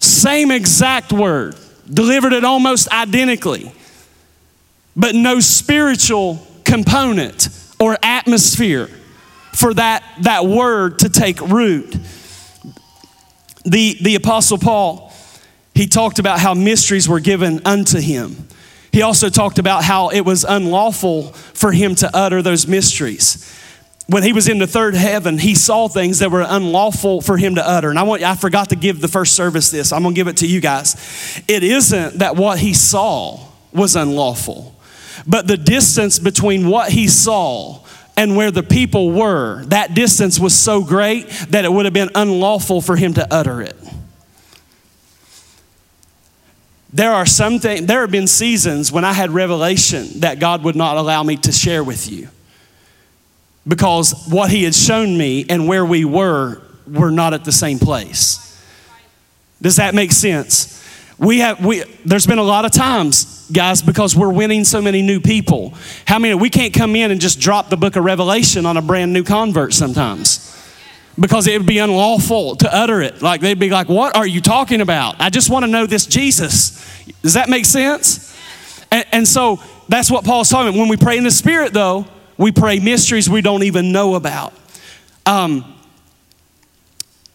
Same 0.00 0.50
exact 0.50 1.12
word, 1.12 1.54
delivered 1.88 2.32
it 2.32 2.42
almost 2.42 2.88
identically, 2.88 3.70
but 4.96 5.14
no 5.14 5.38
spiritual 5.38 6.44
component 6.64 7.50
or 7.78 7.96
atmosphere 8.02 8.88
for 9.52 9.72
that, 9.74 10.02
that 10.22 10.44
word 10.44 10.98
to 10.98 11.08
take 11.08 11.40
root. 11.40 11.96
The, 13.64 13.96
the 14.00 14.14
Apostle 14.16 14.58
Paul, 14.58 15.12
he 15.74 15.86
talked 15.86 16.18
about 16.18 16.40
how 16.40 16.54
mysteries 16.54 17.08
were 17.08 17.20
given 17.20 17.60
unto 17.64 18.00
him. 18.00 18.48
He 18.92 19.02
also 19.02 19.30
talked 19.30 19.58
about 19.58 19.84
how 19.84 20.10
it 20.10 20.20
was 20.20 20.44
unlawful 20.44 21.32
for 21.32 21.72
him 21.72 21.94
to 21.96 22.10
utter 22.14 22.42
those 22.42 22.66
mysteries. 22.66 23.58
When 24.06 24.22
he 24.22 24.32
was 24.32 24.48
in 24.48 24.58
the 24.58 24.66
third 24.66 24.94
heaven, 24.94 25.38
he 25.38 25.54
saw 25.54 25.88
things 25.88 26.18
that 26.18 26.30
were 26.30 26.44
unlawful 26.46 27.22
for 27.22 27.38
him 27.38 27.54
to 27.54 27.66
utter. 27.66 27.88
And 27.88 27.98
I 27.98 28.02
want 28.02 28.22
I 28.22 28.34
forgot 28.34 28.68
to 28.70 28.76
give 28.76 29.00
the 29.00 29.08
first 29.08 29.34
service 29.34 29.70
this. 29.70 29.92
I'm 29.92 30.02
going 30.02 30.14
to 30.14 30.18
give 30.18 30.28
it 30.28 30.38
to 30.38 30.46
you 30.46 30.60
guys. 30.60 31.42
It 31.48 31.62
isn't 31.62 32.18
that 32.18 32.36
what 32.36 32.58
he 32.58 32.74
saw 32.74 33.40
was 33.72 33.96
unlawful, 33.96 34.74
but 35.26 35.46
the 35.46 35.56
distance 35.56 36.18
between 36.18 36.68
what 36.68 36.90
he 36.90 37.08
saw 37.08 37.80
and 38.16 38.36
where 38.36 38.50
the 38.50 38.62
people 38.62 39.10
were, 39.12 39.64
that 39.66 39.94
distance 39.94 40.38
was 40.38 40.54
so 40.54 40.82
great 40.82 41.28
that 41.50 41.64
it 41.64 41.72
would 41.72 41.86
have 41.86 41.94
been 41.94 42.10
unlawful 42.14 42.80
for 42.80 42.96
him 42.96 43.14
to 43.14 43.26
utter 43.32 43.62
it. 43.62 43.76
There 46.92 47.12
are 47.12 47.24
some 47.24 47.58
things, 47.58 47.86
there 47.86 48.02
have 48.02 48.10
been 48.10 48.26
seasons 48.26 48.92
when 48.92 49.04
I 49.04 49.14
had 49.14 49.30
revelation 49.30 50.20
that 50.20 50.38
God 50.40 50.62
would 50.64 50.76
not 50.76 50.98
allow 50.98 51.22
me 51.22 51.36
to 51.36 51.52
share 51.52 51.82
with 51.82 52.10
you 52.10 52.28
because 53.66 54.26
what 54.28 54.50
He 54.50 54.64
had 54.64 54.74
shown 54.74 55.16
me 55.16 55.46
and 55.48 55.66
where 55.66 55.84
we 55.84 56.04
were 56.04 56.60
were 56.86 57.10
not 57.10 57.32
at 57.32 57.44
the 57.44 57.52
same 57.52 57.78
place. 57.78 58.40
Does 59.60 59.76
that 59.76 59.94
make 59.94 60.12
sense? 60.12 60.80
We 61.22 61.38
have, 61.38 61.64
we, 61.64 61.84
there's 62.04 62.26
been 62.26 62.38
a 62.38 62.42
lot 62.42 62.64
of 62.64 62.72
times, 62.72 63.48
guys, 63.52 63.80
because 63.80 64.16
we're 64.16 64.32
winning 64.32 64.64
so 64.64 64.82
many 64.82 65.02
new 65.02 65.20
people. 65.20 65.72
How 66.04 66.18
many, 66.18 66.34
we 66.34 66.50
can't 66.50 66.74
come 66.74 66.96
in 66.96 67.12
and 67.12 67.20
just 67.20 67.38
drop 67.38 67.70
the 67.70 67.76
book 67.76 67.94
of 67.94 68.02
Revelation 68.02 68.66
on 68.66 68.76
a 68.76 68.82
brand 68.82 69.12
new 69.12 69.22
convert 69.22 69.72
sometimes 69.72 70.48
because 71.20 71.46
it 71.46 71.58
would 71.58 71.66
be 71.66 71.78
unlawful 71.78 72.56
to 72.56 72.74
utter 72.74 73.02
it. 73.02 73.22
Like 73.22 73.40
they'd 73.40 73.58
be 73.58 73.70
like, 73.70 73.88
What 73.88 74.16
are 74.16 74.26
you 74.26 74.40
talking 74.40 74.80
about? 74.80 75.20
I 75.20 75.30
just 75.30 75.48
want 75.48 75.64
to 75.64 75.70
know 75.70 75.86
this 75.86 76.06
Jesus. 76.06 76.82
Does 77.22 77.34
that 77.34 77.48
make 77.48 77.66
sense? 77.66 78.36
And, 78.90 79.04
and 79.12 79.28
so 79.28 79.60
that's 79.88 80.10
what 80.10 80.24
Paul's 80.24 80.48
talking 80.48 80.70
about. 80.70 80.78
When 80.78 80.88
we 80.88 80.96
pray 80.96 81.18
in 81.18 81.24
the 81.24 81.30
Spirit, 81.30 81.72
though, 81.72 82.06
we 82.36 82.50
pray 82.50 82.80
mysteries 82.80 83.30
we 83.30 83.42
don't 83.42 83.62
even 83.62 83.92
know 83.92 84.14
about. 84.16 84.52
Um, 85.24 85.76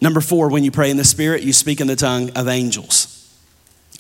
number 0.02 0.20
four, 0.20 0.50
when 0.50 0.66
you 0.66 0.72
pray 0.72 0.90
in 0.90 0.98
the 0.98 1.06
Spirit, 1.06 1.44
you 1.44 1.54
speak 1.54 1.80
in 1.80 1.88
the 1.88 1.96
tongue 1.96 2.32
of 2.36 2.48
angels. 2.50 3.07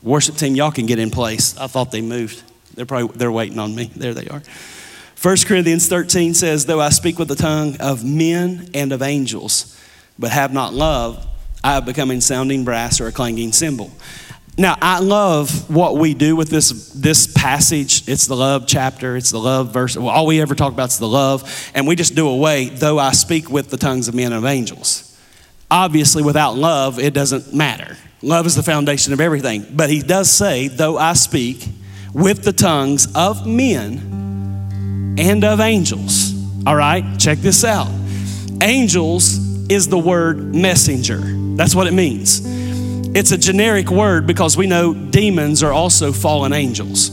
Worship 0.07 0.35
team, 0.37 0.55
y'all 0.55 0.71
can 0.71 0.85
get 0.85 0.99
in 0.99 1.11
place. 1.11 1.57
I 1.57 1.67
thought 1.67 1.91
they 1.91 2.01
moved. 2.01 2.41
They're 2.75 2.85
probably 2.85 3.17
they're 3.17 3.31
waiting 3.31 3.59
on 3.59 3.75
me. 3.75 3.91
There 3.93 4.13
they 4.13 4.27
are. 4.27 4.41
1 5.21 5.37
Corinthians 5.45 5.89
13 5.89 6.33
says, 6.33 6.65
Though 6.65 6.79
I 6.79 6.89
speak 6.89 7.19
with 7.19 7.27
the 7.27 7.35
tongue 7.35 7.75
of 7.81 8.05
men 8.05 8.69
and 8.73 8.93
of 8.93 9.01
angels, 9.01 9.77
but 10.17 10.31
have 10.31 10.53
not 10.53 10.73
love, 10.73 11.27
I 11.61 11.73
have 11.73 11.85
become 11.85 12.09
a 12.11 12.21
sounding 12.21 12.63
brass 12.63 13.01
or 13.01 13.07
a 13.07 13.11
clanging 13.11 13.51
cymbal. 13.51 13.91
Now, 14.57 14.77
I 14.81 14.99
love 14.99 15.69
what 15.69 15.97
we 15.97 16.13
do 16.13 16.37
with 16.37 16.49
this, 16.49 16.91
this 16.93 17.27
passage. 17.27 18.07
It's 18.07 18.27
the 18.27 18.35
love 18.35 18.65
chapter, 18.65 19.17
it's 19.17 19.31
the 19.31 19.39
love 19.39 19.73
verse. 19.73 19.97
Well, 19.97 20.07
all 20.07 20.25
we 20.25 20.39
ever 20.39 20.55
talk 20.55 20.71
about 20.71 20.89
is 20.89 20.99
the 20.99 21.07
love, 21.07 21.71
and 21.75 21.85
we 21.85 21.97
just 21.97 22.15
do 22.15 22.29
away, 22.29 22.69
though 22.69 22.97
I 22.97 23.11
speak 23.11 23.49
with 23.49 23.69
the 23.71 23.77
tongues 23.77 24.07
of 24.07 24.15
men 24.15 24.27
and 24.27 24.35
of 24.35 24.45
angels. 24.45 25.03
Obviously, 25.69 26.23
without 26.23 26.55
love, 26.55 26.97
it 26.97 27.13
doesn't 27.13 27.53
matter. 27.53 27.97
Love 28.21 28.47
is 28.47 28.55
the 28.55 28.63
foundation 28.63 29.13
of 29.13 29.21
everything. 29.21 29.65
But 29.71 29.89
he 29.89 30.01
does 30.01 30.29
say, 30.29 30.67
though 30.67 30.97
I 30.97 31.13
speak 31.13 31.67
with 32.13 32.43
the 32.43 32.51
tongues 32.51 33.07
of 33.15 33.45
men 33.45 35.15
and 35.19 35.43
of 35.43 35.59
angels. 35.59 36.33
All 36.65 36.75
right, 36.75 37.03
check 37.19 37.37
this 37.39 37.63
out. 37.63 37.91
Angels 38.61 39.37
is 39.69 39.87
the 39.87 39.99
word 39.99 40.55
messenger. 40.55 41.21
That's 41.55 41.75
what 41.75 41.85
it 41.85 41.93
means. 41.93 42.41
It's 43.15 43.31
a 43.31 43.37
generic 43.37 43.89
word 43.89 44.25
because 44.25 44.57
we 44.57 44.65
know 44.65 44.93
demons 44.93 45.61
are 45.61 45.71
also 45.71 46.11
fallen 46.11 46.53
angels. 46.53 47.11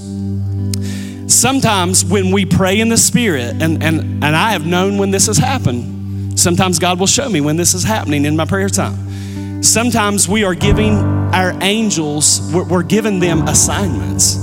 Sometimes 1.33 2.05
when 2.05 2.31
we 2.31 2.47
pray 2.47 2.81
in 2.81 2.89
the 2.89 2.97
Spirit, 2.97 3.63
and, 3.63 3.83
and, 3.83 4.25
and 4.25 4.37
I 4.37 4.53
have 4.53 4.67
known 4.67 4.99
when 4.99 5.11
this 5.11 5.27
has 5.27 5.37
happened, 5.37 6.39
sometimes 6.39 6.79
God 6.79 6.99
will 6.99 7.07
show 7.07 7.29
me 7.29 7.41
when 7.41 7.57
this 7.57 7.75
is 7.75 7.85
happening 7.85 8.25
in 8.25 8.37
my 8.37 8.45
prayer 8.45 8.69
time. 8.69 9.14
Sometimes 9.65 10.29
we 10.29 10.45
are 10.45 10.55
giving 10.55 10.95
our 11.35 11.53
angels, 11.63 12.53
we're, 12.53 12.83
giving 12.83 13.19
them 13.19 13.49
assignments. 13.49 14.37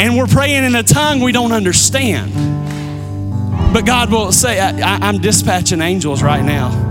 And 0.00 0.16
we're 0.16 0.26
praying 0.26 0.64
in 0.64 0.74
a 0.74 0.82
tongue 0.82 1.20
we 1.20 1.32
don't 1.32 1.52
understand. 1.52 2.32
But 3.72 3.86
God 3.86 4.10
will 4.10 4.32
say, 4.32 4.60
I, 4.60 5.08
am 5.08 5.18
dispatching 5.18 5.80
angels 5.80 6.22
right 6.22 6.44
now 6.44 6.88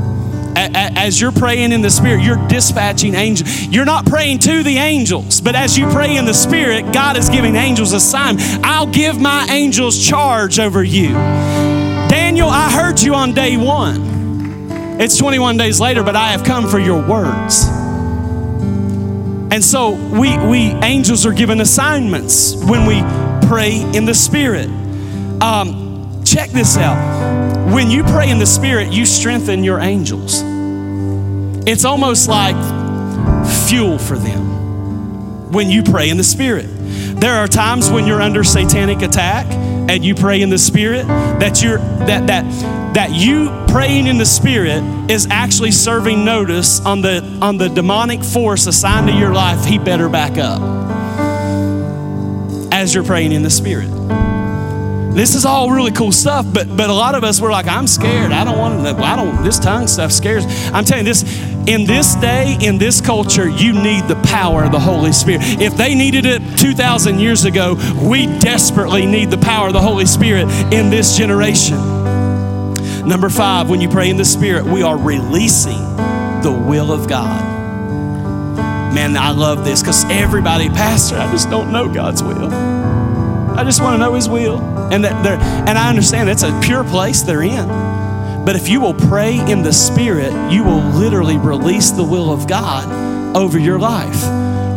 as 0.55 1.19
you're 1.19 1.31
praying 1.31 1.71
in 1.71 1.81
the 1.81 1.89
Spirit, 1.89 2.23
you're 2.23 2.47
dispatching 2.47 3.15
angels. 3.15 3.65
You're 3.67 3.85
not 3.85 4.05
praying 4.05 4.39
to 4.39 4.63
the 4.63 4.77
angels, 4.77 5.41
but 5.41 5.55
as 5.55 5.77
you 5.77 5.87
pray 5.89 6.17
in 6.17 6.25
the 6.25 6.33
Spirit, 6.33 6.91
God 6.93 7.17
is 7.17 7.29
giving 7.29 7.55
angels 7.55 7.93
a 7.93 7.99
sign. 7.99 8.37
I'll 8.63 8.87
give 8.87 9.19
my 9.19 9.47
angels 9.49 10.05
charge 10.05 10.59
over 10.59 10.83
you. 10.83 11.09
Daniel, 12.09 12.49
I 12.49 12.71
heard 12.71 12.99
you 13.01 13.15
on 13.15 13.33
day 13.33 13.57
one. 13.57 14.18
It's 14.99 15.17
21 15.17 15.55
days 15.55 15.79
later, 15.79 16.03
but 16.03 16.17
I 16.17 16.31
have 16.31 16.43
come 16.43 16.67
for 16.67 16.77
your 16.77 17.01
words. 17.01 17.65
And 19.49 19.63
so 19.63 19.91
we, 19.91 20.37
we 20.37 20.73
angels 20.83 21.25
are 21.25 21.31
given 21.31 21.61
assignments 21.61 22.55
when 22.65 22.85
we 22.85 22.99
pray 23.47 23.79
in 23.95 24.03
the 24.03 24.13
Spirit. 24.13 24.67
Um, 25.41 26.21
check 26.25 26.49
this 26.49 26.75
out. 26.75 27.73
When 27.73 27.89
you 27.89 28.03
pray 28.03 28.29
in 28.29 28.39
the 28.39 28.45
Spirit, 28.45 28.91
you 28.91 29.05
strengthen 29.05 29.63
your 29.63 29.79
angels. 29.79 30.41
It's 31.65 31.85
almost 31.85 32.27
like 32.27 32.57
fuel 33.69 33.97
for 33.99 34.17
them 34.17 35.49
when 35.49 35.69
you 35.69 35.81
pray 35.81 36.09
in 36.09 36.17
the 36.17 36.25
Spirit. 36.25 36.67
There 37.21 37.35
are 37.35 37.47
times 37.47 37.89
when 37.89 38.05
you're 38.05 38.21
under 38.21 38.43
satanic 38.43 39.01
attack 39.01 39.45
and 39.89 40.05
you 40.05 40.13
pray 40.13 40.41
in 40.41 40.51
the 40.51 40.57
Spirit 40.57 41.07
that 41.07 41.63
you're 41.63 41.79
that 41.79 42.27
that 42.27 42.45
that 42.93 43.11
you 43.11 43.49
praying 43.69 44.05
in 44.05 44.19
the 44.19 44.25
Spirit 44.25 44.83
is 45.09 45.27
actually 45.31 45.71
serving 45.71 46.23
notice 46.23 46.79
on 46.85 47.01
the 47.01 47.23
on 47.41 47.57
the 47.57 47.69
demonic 47.69 48.23
force 48.23 48.67
assigned 48.67 49.07
to 49.07 49.13
your 49.13 49.33
life. 49.33 49.65
He 49.65 49.79
better 49.79 50.07
back 50.07 50.37
up 50.37 50.61
as 52.71 52.93
you're 52.93 53.03
praying 53.03 53.31
in 53.31 53.41
the 53.41 53.49
Spirit. 53.49 53.89
This 55.15 55.33
is 55.33 55.43
all 55.43 55.71
really 55.71 55.91
cool 55.91 56.11
stuff, 56.11 56.45
but 56.53 56.67
but 56.77 56.91
a 56.91 56.93
lot 56.93 57.15
of 57.15 57.23
us 57.23 57.41
we're 57.41 57.51
like, 57.51 57.65
I'm 57.65 57.87
scared. 57.87 58.31
I 58.31 58.43
don't 58.43 58.59
want 58.59 58.83
to. 58.83 59.03
I 59.03 59.15
don't. 59.15 59.43
This 59.43 59.57
tongue 59.57 59.87
stuff 59.87 60.11
scares. 60.11 60.45
I'm 60.71 60.85
telling 60.85 61.07
you 61.07 61.11
this. 61.11 61.23
In 61.67 61.85
this 61.85 62.15
day, 62.15 62.57
in 62.61 62.77
this 62.77 62.99
culture, 63.01 63.47
you 63.47 63.73
need 63.73 64.07
the 64.07 64.19
power 64.23 64.63
of 64.63 64.71
the 64.71 64.79
Holy 64.79 65.11
Spirit. 65.11 65.41
If 65.61 65.75
they 65.77 65.93
needed 65.93 66.25
it 66.25 66.41
2,000 66.57 67.19
years 67.19 67.45
ago, 67.45 67.75
we 68.01 68.25
desperately 68.39 69.05
need 69.05 69.29
the 69.29 69.37
power 69.37 69.67
of 69.67 69.73
the 69.73 69.81
Holy 69.81 70.05
Spirit 70.05 70.49
in 70.73 70.89
this 70.89 71.15
generation. 71.17 71.77
Number 73.07 73.29
five, 73.29 73.69
when 73.69 73.81
you 73.81 73.89
pray 73.89 74.09
in 74.09 74.17
the 74.17 74.25
Spirit, 74.25 74.65
we 74.65 74.81
are 74.81 74.97
releasing 74.97 75.79
the 76.41 76.51
will 76.51 76.91
of 76.91 77.07
God. 77.07 77.49
Man, 78.93 79.15
I 79.15 79.31
love 79.31 79.63
this 79.63 79.81
because 79.81 80.03
everybody, 80.05 80.69
Pastor, 80.69 81.17
I 81.17 81.31
just 81.31 81.49
don't 81.49 81.71
know 81.71 81.87
God's 81.87 82.23
will. 82.23 82.51
I 82.51 83.63
just 83.63 83.81
want 83.81 83.95
to 83.95 83.97
know 83.99 84.15
His 84.15 84.27
will. 84.27 84.59
And, 84.91 85.03
that 85.03 85.13
and 85.67 85.77
I 85.77 85.89
understand 85.89 86.29
it's 86.29 86.43
a 86.43 86.59
pure 86.63 86.83
place 86.83 87.21
they're 87.21 87.43
in. 87.43 87.88
But 88.49 88.55
if 88.55 88.67
you 88.67 88.81
will 88.81 88.95
pray 88.95 89.37
in 89.47 89.61
the 89.61 89.71
Spirit, 89.71 90.33
you 90.51 90.63
will 90.63 90.81
literally 90.81 91.37
release 91.37 91.91
the 91.91 92.03
will 92.03 92.33
of 92.33 92.47
God 92.47 93.37
over 93.37 93.59
your 93.59 93.77
life. 93.77 94.23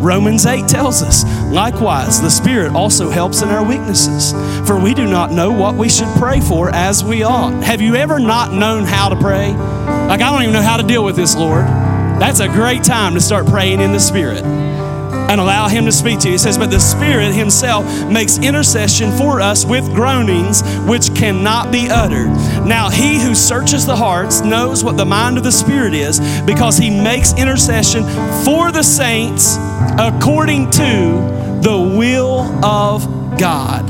Romans 0.05 0.45
8 0.45 0.69
tells 0.69 1.03
us, 1.03 1.25
likewise, 1.51 2.21
the 2.21 2.29
Spirit 2.29 2.75
also 2.75 3.09
helps 3.09 3.41
in 3.41 3.49
our 3.49 3.65
weaknesses, 3.65 4.33
for 4.69 4.79
we 4.79 4.93
do 4.93 5.07
not 5.07 5.33
know 5.33 5.51
what 5.51 5.75
we 5.75 5.89
should 5.89 6.15
pray 6.19 6.39
for 6.39 6.69
as 6.69 7.03
we 7.03 7.23
ought. 7.23 7.65
Have 7.65 7.81
you 7.81 7.95
ever 7.95 8.19
not 8.19 8.53
known 8.53 8.85
how 8.85 9.09
to 9.09 9.17
pray? 9.17 9.55
Like, 9.55 10.21
I 10.21 10.31
don't 10.31 10.43
even 10.43 10.53
know 10.53 10.61
how 10.61 10.77
to 10.77 10.87
deal 10.87 11.03
with 11.03 11.17
this, 11.17 11.35
Lord. 11.35 11.65
That's 11.65 12.41
a 12.41 12.49
great 12.49 12.85
time 12.85 13.15
to 13.15 13.23
start 13.23 13.47
praying 13.47 13.81
in 13.81 13.93
the 13.93 14.01
Spirit 14.01 14.45
and 15.33 15.41
allow 15.41 15.67
Him 15.67 15.87
to 15.87 15.93
speak 15.93 16.21
to 16.21 16.27
you. 16.29 16.33
He 16.33 16.39
says, 16.39 16.59
But 16.59 16.71
the 16.71 16.79
Spirit 16.79 17.33
Himself 17.33 17.85
makes 18.11 18.39
intercession 18.39 19.11
for 19.13 19.41
us 19.41 19.65
with 19.65 19.85
groanings 19.95 20.63
which 20.87 21.15
cannot 21.15 21.73
be 21.73 21.89
uttered. 21.91 22.29
Now, 22.67 22.91
He 22.91 23.19
who 23.19 23.35
searches 23.35 23.87
the 23.87 23.97
hearts 23.97 24.43
knows 24.43 24.85
what 24.85 24.99
the 24.99 25.07
mind 25.07 25.39
of 25.39 25.45
the 25.45 25.51
Spirit 25.51 25.95
is 25.95 26.21
because 26.43 26.77
He 26.77 26.91
makes 26.91 27.33
intercession 27.33 28.03
for 28.45 28.71
the 28.71 28.83
saints 28.83 29.57
according 29.99 30.71
to 30.73 31.61
the 31.63 31.95
will 31.97 32.41
of 32.63 33.39
God. 33.39 33.89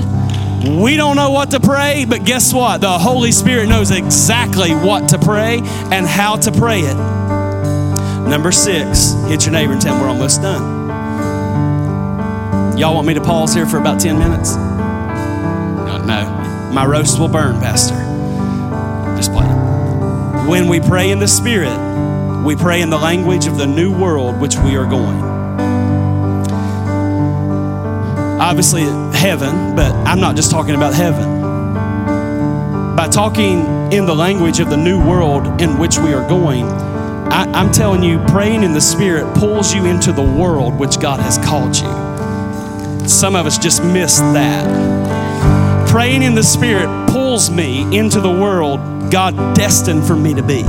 We 0.64 0.96
don't 0.96 1.16
know 1.16 1.32
what 1.32 1.50
to 1.50 1.58
pray, 1.58 2.06
but 2.08 2.24
guess 2.24 2.54
what? 2.54 2.82
The 2.82 2.98
Holy 2.98 3.32
Spirit 3.32 3.68
knows 3.68 3.90
exactly 3.90 4.70
what 4.70 5.08
to 5.08 5.18
pray 5.18 5.58
and 5.90 6.06
how 6.06 6.36
to 6.36 6.52
pray 6.52 6.82
it. 6.82 6.94
Number 8.28 8.52
six, 8.52 9.14
hit 9.26 9.44
your 9.44 9.52
neighbor 9.52 9.72
and 9.72 9.82
tell 9.82 9.94
them 9.94 10.02
we're 10.02 10.08
almost 10.08 10.40
done. 10.40 10.81
Y'all 12.76 12.94
want 12.94 13.06
me 13.06 13.12
to 13.12 13.20
pause 13.20 13.52
here 13.52 13.66
for 13.66 13.76
about 13.76 14.00
10 14.00 14.18
minutes? 14.18 14.56
No, 14.56 16.02
no. 16.06 16.70
My 16.72 16.86
roast 16.86 17.18
will 17.18 17.28
burn, 17.28 17.60
Pastor. 17.60 17.94
Just 19.14 19.30
playing. 19.30 20.48
When 20.48 20.68
we 20.68 20.80
pray 20.80 21.10
in 21.10 21.18
the 21.18 21.28
Spirit, 21.28 21.76
we 22.44 22.56
pray 22.56 22.80
in 22.80 22.88
the 22.88 22.96
language 22.96 23.46
of 23.46 23.58
the 23.58 23.66
new 23.66 23.94
world 23.96 24.40
which 24.40 24.56
we 24.56 24.74
are 24.76 24.86
going. 24.86 25.20
Obviously, 28.40 28.82
heaven, 29.16 29.76
but 29.76 29.92
I'm 30.06 30.18
not 30.18 30.34
just 30.34 30.50
talking 30.50 30.74
about 30.74 30.94
heaven. 30.94 31.42
By 32.96 33.06
talking 33.08 33.92
in 33.92 34.06
the 34.06 34.14
language 34.14 34.60
of 34.60 34.70
the 34.70 34.78
new 34.78 34.98
world 34.98 35.60
in 35.60 35.78
which 35.78 35.98
we 35.98 36.14
are 36.14 36.26
going, 36.26 36.64
I, 36.64 37.60
am 37.60 37.70
telling 37.70 38.02
you, 38.02 38.18
praying 38.28 38.62
in 38.62 38.72
the 38.72 38.80
Spirit 38.80 39.36
pulls 39.36 39.74
you 39.74 39.84
into 39.84 40.10
the 40.10 40.22
world 40.22 40.78
which 40.78 40.98
God 40.98 41.20
has 41.20 41.36
called 41.38 41.76
you. 41.76 42.01
Some 43.08 43.34
of 43.36 43.46
us 43.46 43.58
just 43.58 43.82
miss 43.84 44.18
that. 44.20 45.88
Praying 45.88 46.22
in 46.22 46.34
the 46.34 46.42
Spirit 46.42 46.88
pulls 47.10 47.50
me 47.50 47.82
into 47.96 48.20
the 48.20 48.30
world 48.30 48.80
God 49.10 49.54
destined 49.54 50.04
for 50.04 50.16
me 50.16 50.32
to 50.34 50.42
be. 50.42 50.60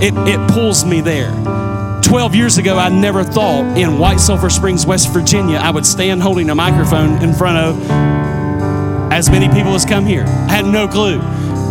It, 0.00 0.14
it 0.26 0.50
pulls 0.50 0.84
me 0.84 1.00
there. 1.00 1.30
12 2.02 2.34
years 2.34 2.56
ago, 2.56 2.78
I 2.78 2.88
never 2.88 3.22
thought 3.22 3.76
in 3.76 3.98
White 3.98 4.18
Sulphur 4.18 4.48
Springs, 4.48 4.86
West 4.86 5.12
Virginia, 5.12 5.58
I 5.58 5.70
would 5.70 5.84
stand 5.84 6.22
holding 6.22 6.48
a 6.48 6.54
microphone 6.54 7.22
in 7.22 7.34
front 7.34 7.58
of 7.58 7.90
as 9.12 9.28
many 9.28 9.48
people 9.48 9.74
as 9.74 9.84
come 9.84 10.06
here. 10.06 10.24
I 10.24 10.52
had 10.52 10.64
no 10.64 10.88
clue. 10.88 11.20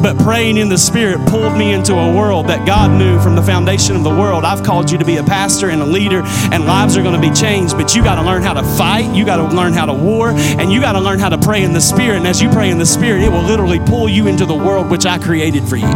But 0.01 0.17
praying 0.19 0.57
in 0.57 0.69
the 0.69 0.77
Spirit 0.77 1.17
pulled 1.27 1.57
me 1.57 1.73
into 1.73 1.93
a 1.93 2.15
world 2.15 2.47
that 2.47 2.65
God 2.67 2.91
knew 2.91 3.19
from 3.19 3.35
the 3.35 3.41
foundation 3.41 3.95
of 3.95 4.03
the 4.03 4.09
world. 4.09 4.45
I've 4.45 4.63
called 4.63 4.91
you 4.91 4.97
to 4.99 5.05
be 5.05 5.17
a 5.17 5.23
pastor 5.23 5.69
and 5.69 5.81
a 5.81 5.85
leader, 5.85 6.21
and 6.23 6.65
lives 6.65 6.95
are 6.97 7.01
going 7.01 7.19
to 7.19 7.29
be 7.29 7.33
changed. 7.33 7.75
But 7.75 7.95
you 7.95 8.03
got 8.03 8.15
to 8.15 8.21
learn 8.21 8.43
how 8.43 8.53
to 8.53 8.63
fight, 8.77 9.13
you 9.15 9.25
got 9.25 9.37
to 9.37 9.55
learn 9.55 9.73
how 9.73 9.85
to 9.85 9.93
war, 9.93 10.29
and 10.29 10.71
you 10.71 10.79
got 10.79 10.93
to 10.93 10.99
learn 10.99 11.19
how 11.19 11.29
to 11.29 11.37
pray 11.37 11.63
in 11.63 11.73
the 11.73 11.81
Spirit. 11.81 12.17
And 12.17 12.27
as 12.27 12.41
you 12.41 12.49
pray 12.49 12.69
in 12.69 12.77
the 12.77 12.85
Spirit, 12.85 13.23
it 13.23 13.29
will 13.29 13.43
literally 13.43 13.79
pull 13.79 14.07
you 14.07 14.27
into 14.27 14.45
the 14.45 14.55
world 14.55 14.89
which 14.89 15.05
I 15.05 15.17
created 15.17 15.67
for 15.67 15.77
you. 15.77 15.93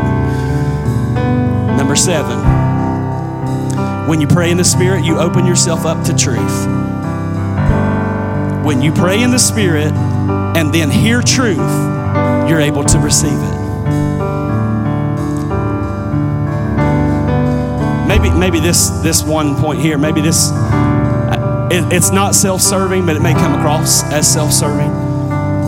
Number 1.78 1.96
seven, 1.96 2.40
when 4.08 4.20
you 4.20 4.28
pray 4.28 4.50
in 4.50 4.58
the 4.58 4.64
Spirit, 4.64 5.06
you 5.06 5.20
open 5.20 5.46
yourself 5.46 5.86
up 5.86 6.04
to 6.06 6.16
truth. 6.16 6.68
When 8.66 8.82
you 8.82 8.92
pray 8.92 9.22
in 9.22 9.32
the 9.32 9.40
Spirit 9.40 9.92
and 9.94 10.74
then 10.74 10.90
hear 10.90 11.22
truth, 11.22 11.58
you're 12.50 12.62
able 12.62 12.84
to 12.84 13.00
receive 13.00 13.32
it. 13.32 13.61
Maybe 18.22 18.36
maybe 18.38 18.60
this 18.60 18.90
this 19.02 19.24
one 19.24 19.56
point 19.56 19.80
here 19.80 19.98
maybe 19.98 20.22
this 20.22 20.52
uh, 20.52 21.70
it, 21.72 21.94
it's 21.94 22.12
not 22.12 22.36
self-serving 22.36 23.06
but 23.06 23.16
it 23.16 23.22
may 23.22 23.34
come 23.34 23.54
across 23.54 24.04
as 24.12 24.32
self-serving. 24.32 24.92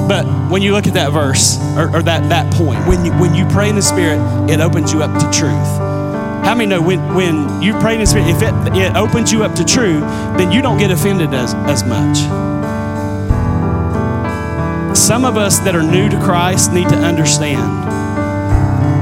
But 0.07 0.25
when 0.51 0.61
you 0.61 0.73
look 0.73 0.85
at 0.85 0.93
that 0.95 1.13
verse 1.13 1.57
or, 1.77 1.95
or, 1.95 2.03
that 2.03 2.29
that 2.29 2.53
point 2.53 2.85
when 2.87 3.05
you 3.05 3.11
when 3.13 3.33
you 3.33 3.45
pray 3.47 3.69
in 3.69 3.75
the 3.75 3.81
spirit 3.81 4.19
it 4.49 4.59
opens 4.59 4.93
you 4.93 5.01
up 5.01 5.13
to 5.19 5.37
truth. 5.37 5.51
How 6.43 6.53
many 6.55 6.67
know 6.67 6.81
when 6.81 6.99
when 7.15 7.61
you 7.61 7.73
pray 7.79 7.93
in 7.95 8.01
the 8.01 8.05
spirit 8.05 8.27
if 8.27 8.41
it, 8.41 8.53
it 8.75 8.95
opens 8.95 9.31
you 9.31 9.43
up 9.43 9.55
to 9.55 9.63
truth 9.63 10.01
then 10.37 10.51
you 10.51 10.61
don't 10.61 10.77
get 10.77 10.91
offended 10.91 11.33
as 11.33 11.53
as 11.53 11.83
much. 11.83 12.17
Some 14.95 15.25
of 15.25 15.37
us 15.37 15.59
that 15.59 15.75
are 15.75 15.83
new 15.83 16.09
to 16.09 16.19
christ 16.19 16.73
need 16.73 16.89
to 16.89 16.97
understand 16.97 17.83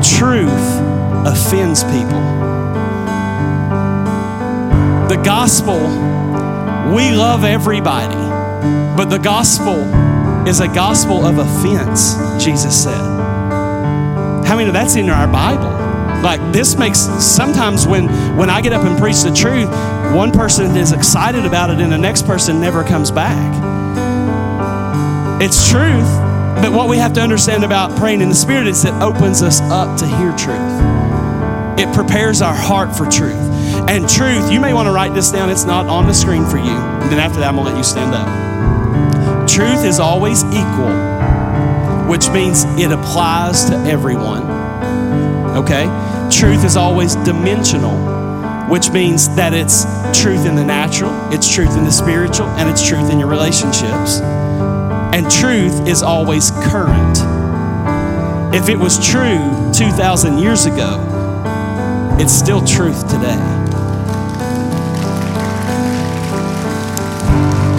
truth 0.04 0.50
offends 1.26 1.84
people 1.84 2.51
the 5.12 5.22
gospel, 5.24 5.78
we 6.96 7.12
love 7.12 7.44
everybody, 7.44 8.16
but 8.96 9.10
the 9.10 9.18
gospel 9.18 9.84
is 10.48 10.62
a 10.62 10.70
gospel 10.70 11.26
of 11.26 11.38
offense, 11.38 12.16
Jesus 12.42 12.86
said. 12.86 13.02
How 14.46 14.56
many 14.56 14.70
of 14.70 14.74
that's 14.74 14.96
in 14.96 15.10
our 15.10 15.28
Bible? 15.28 15.70
Like 16.24 16.40
this 16.54 16.78
makes 16.78 17.00
sometimes 17.00 17.86
when 17.86 18.08
when 18.38 18.50
I 18.50 18.62
get 18.62 18.72
up 18.72 18.86
and 18.86 18.98
preach 18.98 19.22
the 19.24 19.34
truth, 19.34 19.68
one 20.16 20.32
person 20.32 20.78
is 20.78 20.94
excited 20.94 21.46
about 21.46 21.72
it 21.72 21.82
and 21.82 21.92
the 21.92 21.98
next 21.98 22.26
person 22.26 22.62
never 22.62 22.82
comes 22.82 23.12
back. 23.12 23.52
It's 25.42 25.70
truth, 25.70 26.08
but 26.64 26.72
what 26.72 26.88
we 26.88 26.96
have 27.00 27.12
to 27.14 27.22
understand 27.22 27.66
about 27.66 27.98
praying 27.98 28.22
in 28.22 28.30
the 28.30 28.36
Spirit 28.36 28.66
is 28.66 28.86
it 28.86 28.94
opens 28.94 29.42
us 29.44 29.60
up 29.64 30.00
to 30.00 30.08
hear 30.08 30.32
truth. 30.38 31.78
It 31.78 31.94
prepares 31.94 32.42
our 32.42 32.56
heart 32.56 32.96
for 32.96 33.06
truth. 33.08 33.61
And 33.92 34.08
truth, 34.08 34.50
you 34.50 34.62
may 34.62 34.74
want 34.74 34.88
to 34.88 34.94
write 34.94 35.14
this 35.14 35.32
down. 35.32 35.50
It's 35.50 35.66
not 35.66 35.88
on 35.88 36.08
the 36.08 36.14
screen 36.14 36.46
for 36.46 36.56
you. 36.56 36.64
And 36.64 37.12
then 37.12 37.20
after 37.20 37.42
that, 37.42 37.50
I'm 37.50 37.58
going 37.58 37.68
to 37.68 37.72
let 37.74 37.78
you 37.78 37.84
stand 37.84 38.16
up. 38.16 39.50
Truth 39.50 39.84
is 39.84 40.00
always 40.00 40.46
equal, 40.46 40.96
which 42.08 42.30
means 42.30 42.64
it 42.80 42.94
applies 42.94 43.66
to 43.66 43.76
everyone. 43.76 44.44
Okay? 45.58 45.88
Truth 46.32 46.64
is 46.64 46.78
always 46.78 47.16
dimensional, 47.16 48.70
which 48.70 48.92
means 48.92 49.28
that 49.36 49.54
it's 49.54 49.84
truth 50.18 50.46
in 50.46 50.56
the 50.56 50.64
natural, 50.64 51.12
it's 51.34 51.54
truth 51.54 51.76
in 51.76 51.84
the 51.84 51.92
spiritual, 51.92 52.48
and 52.52 52.70
it's 52.70 52.88
truth 52.88 53.12
in 53.12 53.20
your 53.20 53.28
relationships. 53.28 54.22
And 55.12 55.30
truth 55.30 55.86
is 55.86 56.02
always 56.02 56.52
current. 56.64 57.18
If 58.56 58.70
it 58.70 58.78
was 58.78 59.06
true 59.06 59.52
2,000 59.74 60.38
years 60.38 60.66
ago, 60.66 60.96
it's 62.22 62.32
still 62.32 62.66
truth 62.66 63.06
today. 63.12 63.61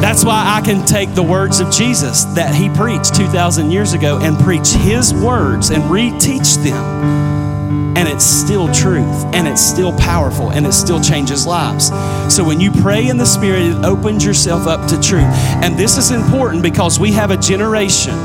That's 0.03 0.25
why 0.25 0.59
I 0.59 0.61
can 0.63 0.85
take 0.85 1.15
the 1.15 1.23
words 1.23 1.61
of 1.61 1.71
Jesus 1.71 2.25
that 2.35 2.57
he 2.57 2.69
preached 2.69 3.15
2,000 3.15 3.71
years 3.71 3.93
ago 3.93 4.19
and 4.21 4.37
preach 4.37 4.71
his 4.71 5.15
words 5.15 5.71
and 5.71 5.81
reteach 5.85 6.57
them. 6.65 7.97
And 7.97 8.09
it's 8.09 8.25
still 8.25 8.67
truth 8.73 9.25
and 9.33 9.47
it's 9.47 9.61
still 9.61 9.97
powerful 9.97 10.51
and 10.51 10.67
it 10.67 10.73
still 10.73 11.01
changes 11.01 11.47
lives. 11.47 11.93
So 12.35 12.43
when 12.43 12.61
you 12.61 12.73
pray 12.73 13.07
in 13.09 13.17
the 13.17 13.25
Spirit, 13.25 13.63
it 13.63 13.85
opens 13.85 14.25
yourself 14.25 14.67
up 14.67 14.89
to 14.89 15.01
truth. 15.01 15.23
And 15.63 15.79
this 15.79 15.97
is 15.97 16.11
important 16.11 16.65
because 16.65 16.99
we 16.99 17.13
have 17.13 17.31
a 17.31 17.37
generation 17.37 18.17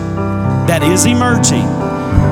that 0.65 0.81
is 0.81 1.05
emerging 1.05 1.67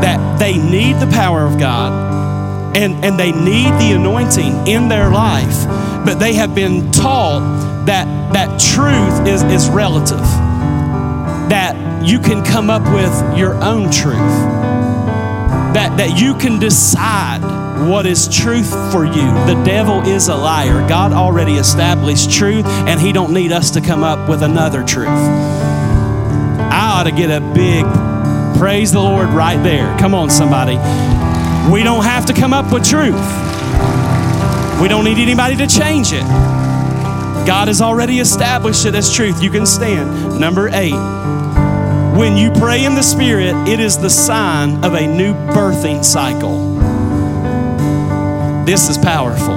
that 0.01 0.39
they 0.39 0.57
need 0.57 0.93
the 0.93 1.11
power 1.13 1.45
of 1.45 1.59
God 1.59 2.75
and, 2.75 3.05
and 3.05 3.19
they 3.19 3.31
need 3.31 3.69
the 3.79 3.93
anointing 3.95 4.65
in 4.65 4.89
their 4.89 5.11
life, 5.11 5.65
but 6.03 6.15
they 6.15 6.33
have 6.33 6.55
been 6.55 6.91
taught 6.91 7.74
that 7.85 8.33
that 8.33 8.59
truth 8.59 9.27
is, 9.27 9.43
is 9.43 9.69
relative. 9.69 10.19
That 11.49 12.05
you 12.05 12.19
can 12.19 12.43
come 12.43 12.69
up 12.69 12.83
with 12.93 13.37
your 13.37 13.53
own 13.63 13.91
truth. 13.91 14.15
That 15.73 15.97
that 15.97 16.19
you 16.19 16.35
can 16.35 16.59
decide 16.59 17.41
what 17.89 18.05
is 18.05 18.27
truth 18.27 18.69
for 18.91 19.05
you. 19.05 19.31
The 19.45 19.61
devil 19.65 20.01
is 20.01 20.27
a 20.27 20.35
liar. 20.35 20.87
God 20.87 21.13
already 21.13 21.55
established 21.55 22.31
truth 22.31 22.65
and 22.65 22.99
he 22.99 23.11
don't 23.11 23.33
need 23.33 23.51
us 23.51 23.71
to 23.71 23.81
come 23.81 24.03
up 24.03 24.29
with 24.29 24.41
another 24.41 24.83
truth. 24.83 25.09
I 25.09 26.93
ought 26.95 27.03
to 27.03 27.11
get 27.11 27.29
a 27.29 27.41
big 27.53 27.85
praise 28.57 28.91
the 28.91 28.99
Lord 28.99 29.29
right 29.29 29.61
there. 29.61 29.97
Come 29.97 30.15
on 30.15 30.29
somebody. 30.29 30.77
We 31.71 31.83
don't 31.83 32.03
have 32.03 32.25
to 32.27 32.33
come 32.33 32.53
up 32.53 32.71
with 32.71 32.87
truth. 32.87 33.15
We 34.81 34.87
don't 34.87 35.03
need 35.03 35.17
anybody 35.17 35.55
to 35.57 35.67
change 35.67 36.13
it. 36.13 36.23
God 37.45 37.67
has 37.67 37.81
already 37.81 38.19
established 38.19 38.85
it 38.85 38.95
as 38.95 39.13
truth. 39.13 39.43
You 39.43 39.51
can 39.51 39.65
stand. 39.65 40.39
Number 40.39 40.67
eight, 40.69 40.93
when 42.17 42.37
you 42.37 42.51
pray 42.51 42.85
in 42.85 42.95
the 42.95 43.03
Spirit, 43.03 43.55
it 43.67 43.79
is 43.79 43.97
the 43.97 44.09
sign 44.09 44.83
of 44.83 44.93
a 44.93 45.05
new 45.05 45.33
birthing 45.33 46.03
cycle. 46.03 46.73
This 48.65 48.89
is 48.89 48.97
powerful. 48.97 49.55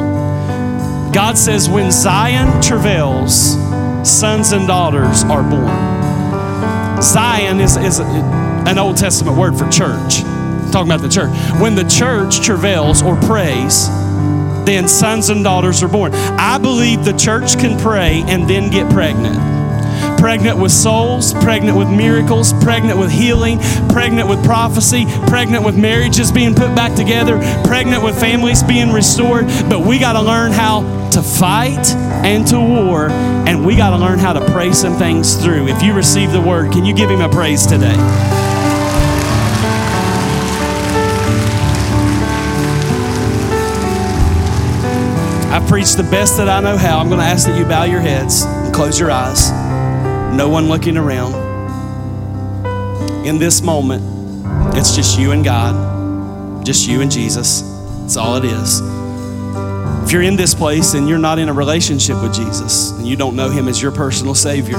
God 1.12 1.38
says, 1.38 1.68
when 1.68 1.90
Zion 1.90 2.60
travails, 2.60 3.52
sons 4.06 4.52
and 4.52 4.66
daughters 4.66 5.24
are 5.24 5.42
born. 5.42 7.02
Zion 7.02 7.60
is, 7.60 7.76
is 7.76 8.00
an 8.00 8.78
Old 8.78 8.96
Testament 8.96 9.36
word 9.38 9.56
for 9.56 9.68
church. 9.70 10.22
I'm 10.22 10.70
talking 10.70 10.90
about 10.90 11.00
the 11.00 11.08
church. 11.08 11.30
When 11.60 11.74
the 11.74 11.84
church 11.84 12.40
travails 12.44 13.02
or 13.02 13.16
prays, 13.22 13.88
then 14.68 14.86
sons 14.86 15.30
and 15.30 15.42
daughters 15.42 15.82
are 15.82 15.88
born. 15.88 16.12
I 16.14 16.58
believe 16.58 17.04
the 17.04 17.14
church 17.14 17.58
can 17.58 17.80
pray 17.80 18.22
and 18.26 18.48
then 18.48 18.70
get 18.70 18.92
pregnant 18.92 19.58
pregnant 20.18 20.58
with 20.58 20.72
souls, 20.72 21.32
pregnant 21.34 21.76
with 21.76 21.88
miracles, 21.88 22.52
pregnant 22.64 22.98
with 22.98 23.10
healing, 23.10 23.58
pregnant 23.88 24.28
with 24.28 24.44
prophecy, 24.44 25.06
pregnant 25.28 25.64
with 25.64 25.76
marriages 25.76 26.32
being 26.32 26.54
put 26.54 26.74
back 26.74 26.94
together, 26.94 27.38
pregnant 27.64 28.02
with 28.02 28.18
families 28.18 28.62
being 28.62 28.92
restored. 28.92 29.46
But 29.68 29.80
we 29.80 29.98
got 29.98 30.14
to 30.14 30.22
learn 30.22 30.52
how 30.52 30.80
to 31.10 31.22
fight 31.22 31.94
and 32.24 32.46
to 32.48 32.58
war, 32.58 33.08
and 33.10 33.64
we 33.64 33.76
got 33.76 33.90
to 33.90 33.96
learn 33.96 34.18
how 34.18 34.32
to 34.32 34.44
pray 34.52 34.72
some 34.72 34.96
things 34.96 35.36
through. 35.36 35.68
If 35.68 35.82
you 35.82 35.94
receive 35.94 36.32
the 36.32 36.40
word, 36.40 36.72
can 36.72 36.84
you 36.84 36.94
give 36.94 37.10
him 37.10 37.20
a 37.20 37.28
praise 37.28 37.66
today? 37.66 38.47
I've 45.58 45.68
preached 45.68 45.96
the 45.96 46.04
best 46.04 46.36
that 46.36 46.48
I 46.48 46.60
know 46.60 46.76
how. 46.76 47.00
I'm 47.00 47.08
going 47.08 47.18
to 47.18 47.26
ask 47.26 47.48
that 47.48 47.58
you 47.58 47.64
bow 47.64 47.82
your 47.82 47.98
heads 47.98 48.44
and 48.44 48.72
close 48.72 48.96
your 48.96 49.10
eyes. 49.10 49.50
No 50.32 50.48
one 50.48 50.68
looking 50.68 50.96
around. 50.96 51.34
In 53.26 53.38
this 53.38 53.60
moment, 53.60 54.04
it's 54.76 54.94
just 54.94 55.18
you 55.18 55.32
and 55.32 55.44
God, 55.44 56.64
just 56.64 56.86
you 56.86 57.00
and 57.00 57.10
Jesus. 57.10 57.62
That's 58.02 58.16
all 58.16 58.36
it 58.36 58.44
is. 58.44 58.80
If 60.04 60.12
you're 60.12 60.22
in 60.22 60.36
this 60.36 60.54
place 60.54 60.94
and 60.94 61.08
you're 61.08 61.18
not 61.18 61.40
in 61.40 61.48
a 61.48 61.52
relationship 61.52 62.22
with 62.22 62.32
Jesus 62.32 62.92
and 62.92 63.04
you 63.04 63.16
don't 63.16 63.34
know 63.34 63.50
Him 63.50 63.66
as 63.66 63.82
your 63.82 63.90
personal 63.90 64.36
Savior, 64.36 64.78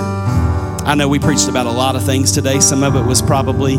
I 0.89 0.95
know 0.95 1.07
we 1.07 1.19
preached 1.19 1.47
about 1.47 1.67
a 1.67 1.71
lot 1.71 1.95
of 1.95 2.03
things 2.03 2.31
today. 2.31 2.59
Some 2.59 2.81
of 2.81 2.95
it 2.95 3.03
was 3.03 3.21
probably, 3.21 3.73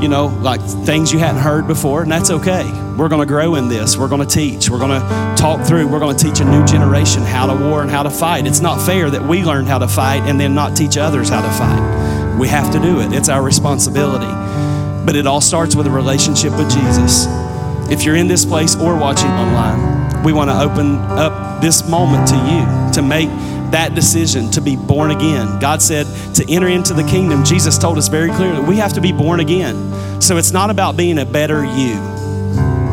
you 0.00 0.08
know, 0.08 0.34
like 0.40 0.62
things 0.62 1.12
you 1.12 1.18
hadn't 1.18 1.42
heard 1.42 1.66
before, 1.66 2.00
and 2.00 2.10
that's 2.10 2.30
okay. 2.30 2.64
We're 2.96 3.10
going 3.10 3.20
to 3.20 3.26
grow 3.26 3.56
in 3.56 3.68
this. 3.68 3.98
We're 3.98 4.08
going 4.08 4.26
to 4.26 4.34
teach. 4.34 4.70
We're 4.70 4.78
going 4.78 4.98
to 4.98 5.34
talk 5.36 5.66
through. 5.66 5.88
We're 5.88 5.98
going 5.98 6.16
to 6.16 6.24
teach 6.24 6.40
a 6.40 6.44
new 6.46 6.64
generation 6.64 7.20
how 7.20 7.44
to 7.54 7.68
war 7.68 7.82
and 7.82 7.90
how 7.90 8.02
to 8.02 8.08
fight. 8.08 8.46
It's 8.46 8.60
not 8.60 8.80
fair 8.80 9.10
that 9.10 9.20
we 9.20 9.44
learn 9.44 9.66
how 9.66 9.76
to 9.76 9.86
fight 9.86 10.22
and 10.22 10.40
then 10.40 10.54
not 10.54 10.74
teach 10.74 10.96
others 10.96 11.28
how 11.28 11.42
to 11.42 11.50
fight. 11.50 12.38
We 12.38 12.48
have 12.48 12.72
to 12.72 12.80
do 12.80 13.00
it, 13.00 13.12
it's 13.12 13.28
our 13.28 13.42
responsibility. 13.42 14.32
But 15.04 15.16
it 15.16 15.26
all 15.26 15.42
starts 15.42 15.76
with 15.76 15.86
a 15.86 15.90
relationship 15.90 16.56
with 16.56 16.70
Jesus. 16.70 17.26
If 17.90 18.04
you're 18.04 18.16
in 18.16 18.26
this 18.26 18.46
place 18.46 18.74
or 18.74 18.96
watching 18.96 19.28
online, 19.28 20.22
we 20.24 20.32
want 20.32 20.48
to 20.48 20.58
open 20.58 20.96
up 20.96 21.60
this 21.60 21.86
moment 21.86 22.26
to 22.28 22.36
you 22.36 22.92
to 22.94 23.02
make 23.02 23.28
that 23.74 23.92
decision 23.92 24.52
to 24.52 24.60
be 24.60 24.76
born 24.76 25.10
again. 25.10 25.58
God 25.58 25.82
said 25.82 26.06
to 26.36 26.48
enter 26.48 26.68
into 26.68 26.94
the 26.94 27.02
kingdom, 27.02 27.44
Jesus 27.44 27.76
told 27.76 27.98
us 27.98 28.06
very 28.06 28.30
clearly, 28.30 28.60
we 28.60 28.76
have 28.76 28.92
to 28.92 29.00
be 29.00 29.10
born 29.10 29.40
again. 29.40 30.22
So 30.22 30.36
it's 30.36 30.52
not 30.52 30.70
about 30.70 30.96
being 30.96 31.18
a 31.18 31.26
better 31.26 31.64
you, 31.64 31.98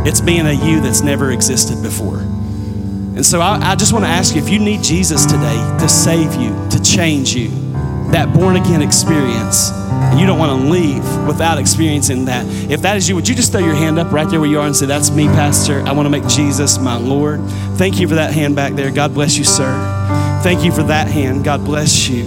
it's 0.07 0.21
being 0.21 0.47
a 0.47 0.51
you 0.53 0.81
that's 0.81 1.01
never 1.01 1.29
existed 1.29 1.83
before. 1.83 2.17
And 2.17 3.23
so 3.23 3.41
I, 3.41 3.59
I 3.61 3.75
just 3.75 3.93
want 3.93 4.05
to 4.05 4.09
ask 4.09 4.35
you 4.35 4.41
if 4.41 4.49
you 4.49 4.57
need 4.57 4.81
Jesus 4.81 5.27
today 5.27 5.77
to 5.79 5.87
save 5.87 6.33
you, 6.33 6.49
to 6.71 6.81
change 6.81 7.35
you, 7.35 7.49
that 8.09 8.33
born 8.33 8.55
again 8.55 8.81
experience, 8.81 9.69
and 9.71 10.19
you 10.19 10.25
don't 10.25 10.39
want 10.39 10.63
to 10.63 10.67
leave 10.67 11.03
without 11.27 11.59
experiencing 11.59 12.25
that. 12.25 12.43
If 12.71 12.81
that 12.81 12.97
is 12.97 13.07
you, 13.07 13.13
would 13.13 13.29
you 13.29 13.35
just 13.35 13.51
throw 13.51 13.61
your 13.61 13.75
hand 13.75 13.99
up 13.99 14.11
right 14.11 14.27
there 14.27 14.39
where 14.39 14.49
you 14.49 14.59
are 14.59 14.65
and 14.65 14.75
say, 14.75 14.87
That's 14.87 15.11
me, 15.11 15.27
Pastor. 15.27 15.81
I 15.81 15.91
want 15.91 16.07
to 16.07 16.09
make 16.09 16.27
Jesus 16.27 16.79
my 16.79 16.97
Lord. 16.97 17.39
Thank 17.77 17.99
you 17.99 18.07
for 18.07 18.15
that 18.15 18.33
hand 18.33 18.55
back 18.55 18.73
there. 18.73 18.89
God 18.89 19.13
bless 19.13 19.37
you, 19.37 19.43
sir. 19.43 20.30
Thank 20.41 20.63
you 20.63 20.71
for 20.71 20.83
that 20.83 21.07
hand. 21.07 21.43
God 21.43 21.63
bless 21.63 22.09
you. 22.09 22.23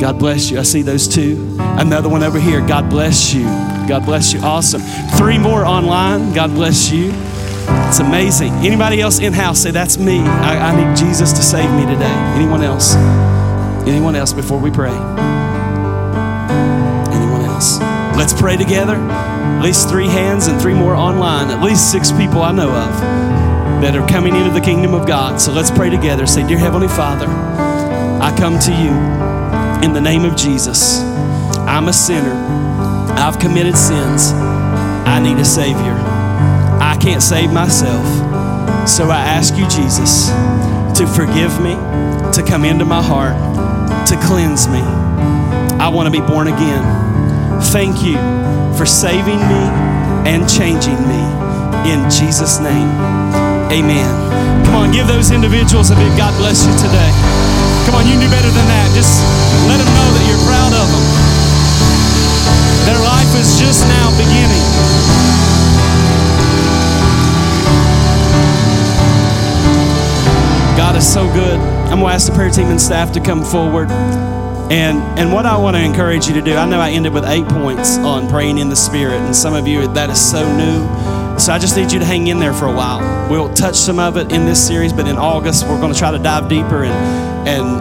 God 0.00 0.18
bless 0.18 0.50
you. 0.50 0.58
I 0.58 0.62
see 0.62 0.80
those 0.80 1.06
two. 1.06 1.56
Another 1.58 2.08
one 2.08 2.22
over 2.22 2.40
here. 2.40 2.66
God 2.66 2.88
bless 2.88 3.34
you. 3.34 3.42
God 3.86 4.06
bless 4.06 4.32
you. 4.32 4.40
Awesome. 4.40 4.80
Three 5.18 5.36
more 5.36 5.66
online. 5.66 6.32
God 6.32 6.50
bless 6.54 6.90
you. 6.90 7.12
It's 7.88 8.00
amazing. 8.00 8.54
Anybody 8.64 9.02
else 9.02 9.18
in 9.18 9.34
house 9.34 9.58
say, 9.58 9.70
That's 9.70 9.98
me. 9.98 10.20
I, 10.20 10.70
I 10.70 10.74
need 10.74 10.96
Jesus 10.96 11.32
to 11.34 11.42
save 11.42 11.70
me 11.72 11.84
today. 11.84 12.14
Anyone 12.36 12.62
else? 12.62 12.94
Anyone 13.86 14.16
else 14.16 14.32
before 14.32 14.58
we 14.58 14.70
pray? 14.70 14.94
Anyone 17.12 17.42
else? 17.42 17.80
Let's 18.16 18.32
pray 18.32 18.56
together. 18.56 18.96
At 18.96 19.62
least 19.62 19.90
three 19.90 20.06
hands 20.06 20.46
and 20.46 20.58
three 20.58 20.74
more 20.74 20.94
online. 20.94 21.50
At 21.50 21.62
least 21.62 21.92
six 21.92 22.10
people 22.12 22.40
I 22.42 22.52
know 22.52 22.70
of 22.70 23.19
that 23.80 23.96
are 23.96 24.06
coming 24.06 24.36
into 24.36 24.50
the 24.50 24.60
kingdom 24.60 24.94
of 24.94 25.06
God. 25.06 25.40
So 25.40 25.52
let's 25.52 25.70
pray 25.70 25.90
together. 25.90 26.26
Say, 26.26 26.46
Dear 26.46 26.58
Heavenly 26.58 26.88
Father, 26.88 27.26
I 27.26 28.34
come 28.36 28.58
to 28.58 28.72
you 28.72 28.90
in 29.84 29.94
the 29.94 30.00
name 30.00 30.24
of 30.24 30.36
Jesus. 30.36 31.00
I'm 31.66 31.88
a 31.88 31.92
sinner. 31.92 32.34
I've 33.16 33.38
committed 33.38 33.76
sins. 33.76 34.32
I 34.32 35.20
need 35.22 35.38
a 35.38 35.44
Savior. 35.44 35.96
I 36.80 36.98
can't 37.00 37.22
save 37.22 37.52
myself. 37.52 38.06
So 38.88 39.10
I 39.10 39.18
ask 39.18 39.54
you, 39.56 39.68
Jesus, 39.68 40.28
to 40.98 41.06
forgive 41.06 41.60
me, 41.60 41.74
to 42.32 42.44
come 42.46 42.64
into 42.64 42.84
my 42.84 43.02
heart, 43.02 43.36
to 44.08 44.16
cleanse 44.26 44.68
me. 44.68 44.80
I 44.80 45.88
want 45.88 46.06
to 46.06 46.20
be 46.20 46.26
born 46.26 46.48
again. 46.48 47.62
Thank 47.72 48.02
you 48.02 48.16
for 48.76 48.86
saving 48.86 49.38
me 49.38 49.62
and 50.28 50.48
changing 50.48 51.00
me. 51.08 51.40
In 51.90 52.10
Jesus' 52.10 52.60
name. 52.60 53.19
Amen. 53.70 54.10
Come 54.66 54.74
on, 54.74 54.90
give 54.90 55.06
those 55.06 55.30
individuals 55.30 55.90
a 55.90 55.94
big 55.94 56.10
God 56.18 56.34
bless 56.42 56.66
you 56.66 56.74
today. 56.74 57.10
Come 57.86 57.94
on, 57.94 58.04
you 58.04 58.18
can 58.18 58.26
do 58.26 58.30
better 58.30 58.50
than 58.50 58.66
that. 58.66 58.90
Just 58.98 59.22
let 59.70 59.78
them 59.78 59.86
know 59.94 60.08
that 60.10 60.24
you're 60.26 60.42
proud 60.42 60.74
of 60.74 60.86
them. 60.90 61.06
Their 62.90 62.98
life 62.98 63.30
is 63.38 63.62
just 63.62 63.86
now 63.86 64.10
beginning. 64.18 64.66
God 70.76 70.96
is 70.96 71.06
so 71.06 71.32
good. 71.32 71.60
I'm 71.90 72.00
to 72.00 72.06
ask 72.06 72.26
the 72.26 72.34
prayer 72.34 72.50
team 72.50 72.66
and 72.74 72.80
staff 72.80 73.12
to 73.12 73.20
come 73.20 73.44
forward. 73.44 73.88
And, 74.70 74.98
and 75.16 75.32
what 75.32 75.46
I 75.46 75.56
want 75.56 75.76
to 75.76 75.82
encourage 75.82 76.26
you 76.26 76.34
to 76.34 76.42
do, 76.42 76.56
I 76.56 76.68
know 76.68 76.80
I 76.80 76.90
ended 76.90 77.12
with 77.12 77.24
eight 77.24 77.46
points 77.46 77.98
on 77.98 78.28
praying 78.28 78.58
in 78.58 78.68
the 78.68 78.76
Spirit, 78.76 79.20
and 79.20 79.34
some 79.34 79.54
of 79.54 79.68
you, 79.68 79.86
that 79.94 80.10
is 80.10 80.20
so 80.20 80.42
new. 80.56 81.19
So 81.40 81.54
I 81.54 81.58
just 81.58 81.74
need 81.74 81.90
you 81.90 81.98
to 82.00 82.04
hang 82.04 82.26
in 82.26 82.38
there 82.38 82.52
for 82.52 82.66
a 82.66 82.72
while. 82.72 83.00
We'll 83.30 83.52
touch 83.54 83.74
some 83.74 83.98
of 83.98 84.18
it 84.18 84.30
in 84.30 84.44
this 84.44 84.64
series, 84.64 84.92
but 84.92 85.08
in 85.08 85.16
August 85.16 85.66
we're 85.66 85.80
going 85.80 85.90
to 85.90 85.98
try 85.98 86.10
to 86.10 86.18
dive 86.18 86.50
deeper 86.50 86.84
and 86.84 87.48
and 87.48 87.80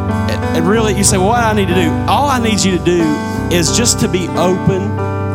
and 0.55 0.65
really 0.65 0.95
you 0.95 1.03
say, 1.03 1.17
well, 1.17 1.27
what 1.27 1.43
I 1.43 1.51
need 1.51 1.67
to 1.67 1.75
do? 1.75 1.91
All 2.07 2.29
I 2.29 2.41
need 2.41 2.63
you 2.63 2.77
to 2.77 2.85
do 2.85 3.03
is 3.53 3.75
just 3.75 3.99
to 3.99 4.07
be 4.07 4.29
open 4.29 4.81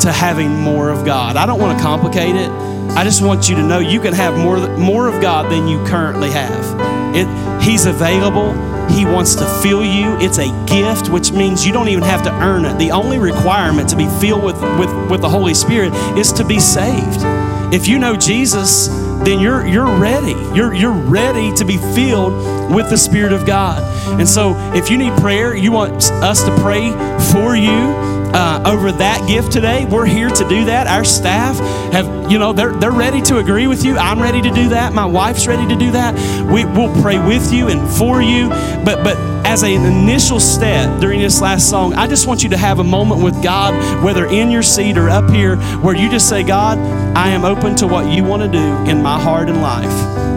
to 0.01 0.11
having 0.11 0.49
more 0.49 0.89
of 0.89 1.05
God. 1.05 1.37
I 1.37 1.45
don't 1.45 1.61
want 1.61 1.77
to 1.77 1.85
complicate 1.85 2.35
it. 2.35 2.51
I 2.97 3.05
just 3.05 3.23
want 3.23 3.51
you 3.51 3.57
to 3.57 3.63
know 3.63 3.79
you 3.79 4.01
can 4.01 4.15
have 4.15 4.39
more 4.39 4.57
more 4.79 5.07
of 5.07 5.21
God 5.21 5.53
than 5.53 5.69
you 5.69 5.85
currently 5.85 6.31
have. 6.31 7.15
It, 7.15 7.29
he's 7.63 7.85
available. 7.85 8.55
He 8.89 9.05
wants 9.05 9.35
to 9.35 9.47
fill 9.63 9.85
you. 9.85 10.17
It's 10.19 10.39
a 10.39 10.49
gift, 10.67 11.11
which 11.11 11.31
means 11.31 11.67
you 11.67 11.75
don't 11.75 11.89
even 11.89 12.05
have 12.05 12.23
to 12.23 12.33
earn 12.41 12.65
it. 12.65 12.79
The 12.79 12.91
only 12.91 13.19
requirement 13.19 13.91
to 13.91 13.97
be 13.97 14.09
filled 14.19 14.45
with, 14.45 14.61
with, 14.79 15.11
with 15.11 15.21
the 15.21 15.29
Holy 15.29 15.55
Spirit 15.55 15.93
is 16.17 16.33
to 16.33 16.45
be 16.45 16.59
saved. 16.59 17.44
If 17.75 17.89
you 17.89 17.99
know 17.99 18.15
Jesus, 18.15 18.87
then 19.25 19.41
you're 19.41 19.67
you're 19.67 19.99
ready. 19.99 20.31
You're 20.55 20.73
you're 20.75 20.93
ready 20.93 21.53
to 21.55 21.65
be 21.65 21.77
filled 21.77 22.73
with 22.73 22.89
the 22.89 22.97
Spirit 22.97 23.33
of 23.33 23.45
God. 23.45 23.83
And 24.21 24.29
so, 24.29 24.55
if 24.75 24.91
you 24.91 24.97
need 24.97 25.13
prayer, 25.19 25.57
you 25.57 25.73
want 25.73 26.09
us 26.13 26.45
to 26.45 26.57
pray 26.61 26.93
for 27.33 27.57
you. 27.57 28.15
Uh, 28.35 28.61
over 28.67 28.91
that 28.91 29.25
gift 29.29 29.53
today. 29.53 29.87
We're 29.87 30.07
here 30.07 30.29
to 30.29 30.49
do 30.49 30.65
that. 30.65 30.89
Our 30.89 31.05
staff 31.05 31.57
have, 31.93 32.29
you 32.29 32.37
know, 32.37 32.53
they're, 32.53 32.73
they're 32.73 32.91
ready 32.91 33.23
to 33.23 33.39
agree 33.39 33.69
with 33.69 33.85
you. 33.85 33.97
I'm 33.97 34.21
ready 34.21 34.43
to 34.43 34.51
do 34.51 34.71
that. 34.71 34.93
My 34.93 35.07
wife's 35.07 35.47
ready 35.47 35.69
to 35.69 35.77
do 35.77 35.93
that. 35.93 36.17
We, 36.51 36.65
we'll 36.65 36.93
pray 37.01 37.25
with 37.25 37.53
you 37.53 37.69
and 37.69 37.89
for 37.89 38.21
you. 38.21 38.49
But, 38.85 39.05
but 39.05 39.34
as 39.45 39.63
an 39.63 39.85
initial 39.85 40.41
step 40.41 41.01
during 41.01 41.21
this 41.21 41.41
last 41.41 41.69
song, 41.69 41.95
I 41.95 42.07
just 42.07 42.27
want 42.27 42.43
you 42.43 42.49
to 42.51 42.57
have 42.57 42.79
a 42.79 42.85
moment 42.85 43.23
with 43.23 43.43
God, 43.43 44.03
whether 44.03 44.27
in 44.27 44.51
your 44.51 44.63
seat 44.63 44.97
or 44.97 45.09
up 45.09 45.31
here, 45.31 45.57
where 45.79 45.95
you 45.95 46.11
just 46.11 46.29
say, 46.29 46.43
God, 46.43 46.79
I 47.17 47.29
am 47.29 47.45
open 47.45 47.77
to 47.77 47.87
what 47.87 48.11
you 48.11 48.25
want 48.25 48.43
to 48.43 48.49
do 48.49 48.91
in 48.91 49.03
my 49.03 49.21
heart 49.21 49.49
and 49.49 49.61
life. 49.61 49.85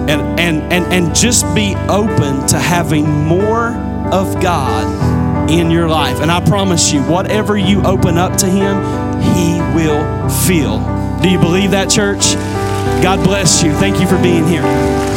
And, 0.09 0.39
and, 0.39 0.71
and, 0.71 0.85
and 0.93 1.15
just 1.15 1.43
be 1.55 1.75
open 1.89 2.47
to 2.47 2.59
having 2.59 3.09
more 3.09 3.69
of 4.11 4.41
God 4.41 5.49
in 5.49 5.71
your 5.71 5.87
life. 5.87 6.19
And 6.19 6.31
I 6.31 6.43
promise 6.45 6.91
you, 6.91 7.01
whatever 7.03 7.57
you 7.57 7.81
open 7.83 8.17
up 8.17 8.37
to 8.37 8.45
Him, 8.45 8.81
He 9.21 9.59
will 9.75 10.29
fill. 10.29 10.79
Do 11.21 11.29
you 11.29 11.39
believe 11.39 11.71
that, 11.71 11.89
church? 11.89 12.35
God 13.01 13.23
bless 13.23 13.63
you. 13.63 13.71
Thank 13.73 13.99
you 13.99 14.07
for 14.07 14.21
being 14.21 14.45
here. 14.47 15.16